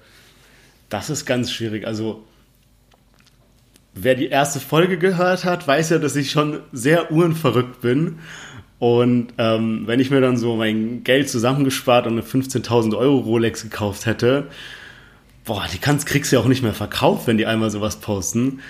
Das 0.89 1.11
ist 1.11 1.27
ganz 1.27 1.51
schwierig. 1.51 1.87
Also, 1.87 2.25
wer 3.95 4.15
die 4.15 4.29
erste 4.29 4.61
Folge 4.61 4.99
gehört 4.99 5.45
hat, 5.45 5.67
weiß 5.67 5.91
ja, 5.91 5.99
dass 5.99 6.17
ich 6.17 6.31
schon 6.31 6.61
sehr 6.73 7.11
uhrenverrückt 7.13 7.81
bin. 7.81 8.19
Und 8.79 9.29
ähm, 9.39 9.83
wenn 9.87 10.01
ich 10.01 10.11
mir 10.11 10.21
dann 10.21 10.37
so 10.37 10.57
mein 10.57 11.05
Geld 11.05 11.29
zusammengespart 11.29 12.07
und 12.07 12.15
eine 12.15 12.23
15.000 12.23 12.97
Euro 12.97 13.19
Rolex 13.19 13.63
gekauft 13.63 14.07
hätte, 14.07 14.49
boah, 15.45 15.65
die 15.73 15.79
kannst, 15.79 16.07
kriegst 16.07 16.33
du 16.33 16.37
ja 16.37 16.43
auch 16.43 16.49
nicht 16.49 16.63
mehr 16.63 16.75
verkauft, 16.75 17.27
wenn 17.27 17.39
die 17.39 17.47
einmal 17.47 17.71
sowas 17.71 17.97
posten. 18.01 18.61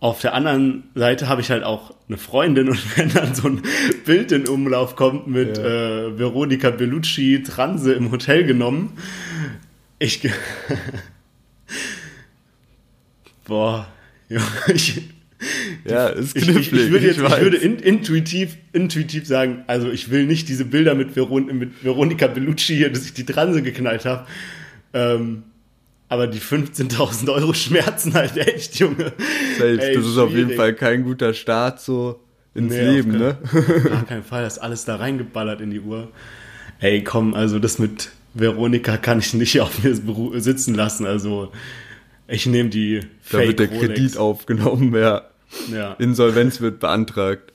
Auf 0.00 0.20
der 0.20 0.32
anderen 0.32 0.84
Seite 0.94 1.28
habe 1.28 1.40
ich 1.40 1.50
halt 1.50 1.64
auch 1.64 1.92
eine 2.08 2.16
Freundin 2.18 2.68
und 2.70 2.78
wenn 2.96 3.12
dann 3.12 3.34
so 3.34 3.48
ein 3.48 3.62
Bild 4.06 4.32
in 4.32 4.48
Umlauf 4.48 4.96
kommt 4.96 5.26
mit 5.26 5.58
Ja. 5.58 5.64
äh, 5.64 6.18
Veronika 6.18 6.70
Bellucci 6.70 7.42
Transe 7.42 7.92
im 7.92 8.10
Hotel 8.10 8.44
genommen, 8.44 8.96
ich, 9.98 10.20
Boah, 13.46 13.86
ja, 14.28 14.40
ich, 14.74 15.02
Ja, 15.84 16.08
ist 16.08 16.36
ich, 16.36 16.42
ich, 16.48 16.56
ich 16.56 16.68
knifflig. 16.70 16.90
würde, 16.90 17.06
jetzt, 17.06 17.16
ich 17.18 17.22
weiß. 17.22 17.40
würde 17.40 17.56
in, 17.58 17.76
intuitiv, 17.78 18.56
intuitiv 18.72 19.26
sagen, 19.26 19.62
also 19.66 19.90
ich 19.90 20.10
will 20.10 20.26
nicht 20.26 20.48
diese 20.48 20.64
Bilder 20.64 20.94
mit, 20.94 21.12
Veron 21.12 21.46
mit 21.58 21.84
Veronika 21.84 22.26
Bellucci 22.26 22.76
hier, 22.76 22.90
dass 22.90 23.04
ich 23.04 23.14
die 23.14 23.24
Transe 23.24 23.62
geknallt 23.62 24.04
habe. 24.04 24.26
Ähm, 24.92 25.44
aber 26.08 26.26
die 26.26 26.40
15.000 26.40 27.30
Euro 27.32 27.52
schmerzen 27.52 28.14
halt 28.14 28.36
echt, 28.36 28.76
Junge. 28.80 29.12
Safe. 29.58 29.80
Ey, 29.80 29.94
das 29.94 30.06
ist 30.06 30.16
auf 30.18 30.32
jeden. 30.32 30.52
Fall 30.56 30.74
kein 30.74 31.04
guter 31.04 31.34
Start 31.34 31.80
so 31.80 32.20
ins 32.54 32.72
Nee, 32.72 32.90
Leben, 32.92 33.12
keinen- 33.12 33.20
ne? 33.20 33.38
Auf 33.52 33.84
gar 33.90 34.04
keinen 34.06 34.24
Fall, 34.24 34.42
das 34.42 34.54
ist 34.54 34.58
alles 34.60 34.84
da 34.86 34.96
reingeballert 34.96 35.60
in 35.60 35.70
die 35.70 35.80
Uhr. 35.80 36.10
Ey, 36.80 37.04
komm, 37.04 37.34
also 37.34 37.58
das 37.58 37.78
mit 37.78 38.10
Veronika 38.34 38.96
kann 38.96 39.18
ich 39.18 39.34
nicht 39.34 39.60
auf 39.60 39.82
mir 39.84 39.94
sitzen 40.40 40.74
lassen. 40.74 41.06
Also 41.06 41.52
ich 42.28 42.46
nehme 42.46 42.68
die 42.68 43.00
Da 43.30 43.38
wird 43.38 43.58
der 43.58 43.68
Rolex. 43.68 43.86
Kredit 43.86 44.16
aufgenommen, 44.16 44.94
ja. 44.94 45.22
Ja, 45.72 45.94
Insolvenz 45.94 46.60
wird 46.60 46.78
beantragt. 46.78 47.52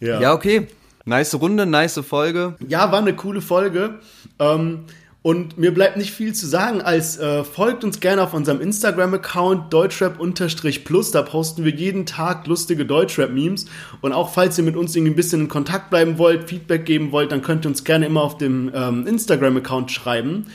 ja. 0.00 0.20
Ja, 0.20 0.32
okay. 0.32 0.66
Nice 1.04 1.34
Runde, 1.34 1.66
nice 1.66 2.00
Folge. 2.06 2.54
Ja, 2.66 2.92
war 2.92 3.00
eine 3.00 3.14
coole 3.14 3.40
Folge. 3.40 3.98
Ähm, 4.38 4.84
und 5.22 5.56
mir 5.56 5.72
bleibt 5.72 5.96
nicht 5.96 6.12
viel 6.12 6.32
zu 6.32 6.46
sagen, 6.48 6.80
als 6.82 7.16
äh, 7.16 7.44
folgt 7.44 7.84
uns 7.84 8.00
gerne 8.00 8.22
auf 8.22 8.34
unserem 8.34 8.60
Instagram-Account 8.60 9.72
deutschrap-plus. 9.72 11.12
Da 11.12 11.22
posten 11.22 11.64
wir 11.64 11.72
jeden 11.72 12.06
Tag 12.06 12.46
lustige 12.48 12.84
Deutschrap-Memes. 12.84 13.66
Und 14.00 14.12
auch 14.12 14.32
falls 14.32 14.58
ihr 14.58 14.64
mit 14.64 14.76
uns 14.76 14.96
irgendwie 14.96 15.12
ein 15.12 15.16
bisschen 15.16 15.42
in 15.42 15.48
Kontakt 15.48 15.90
bleiben 15.90 16.18
wollt, 16.18 16.48
Feedback 16.48 16.84
geben 16.86 17.12
wollt, 17.12 17.30
dann 17.30 17.42
könnt 17.42 17.64
ihr 17.64 17.68
uns 17.68 17.84
gerne 17.84 18.06
immer 18.06 18.22
auf 18.22 18.36
dem 18.38 18.72
ähm, 18.74 19.06
Instagram-Account 19.06 19.92
schreiben. 19.92 20.46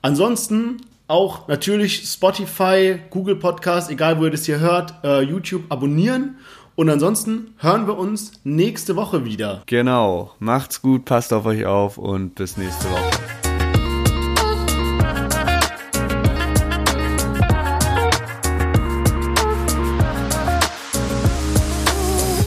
Ansonsten 0.00 0.78
auch 1.08 1.48
natürlich 1.48 2.04
Spotify, 2.08 3.00
Google 3.10 3.36
Podcast, 3.36 3.90
egal 3.90 4.18
wo 4.18 4.24
ihr 4.24 4.30
das 4.30 4.44
hier 4.44 4.60
hört, 4.60 4.94
äh, 5.02 5.22
YouTube 5.22 5.64
abonnieren. 5.70 6.36
Und 6.76 6.88
ansonsten 6.88 7.54
hören 7.56 7.88
wir 7.88 7.98
uns 7.98 8.32
nächste 8.44 8.94
Woche 8.94 9.24
wieder. 9.24 9.62
Genau. 9.66 10.30
Macht's 10.38 10.80
gut, 10.80 11.06
passt 11.06 11.32
auf 11.32 11.44
euch 11.46 11.66
auf 11.66 11.98
und 11.98 12.36
bis 12.36 12.56
nächste 12.56 12.88
Woche. 12.90 13.27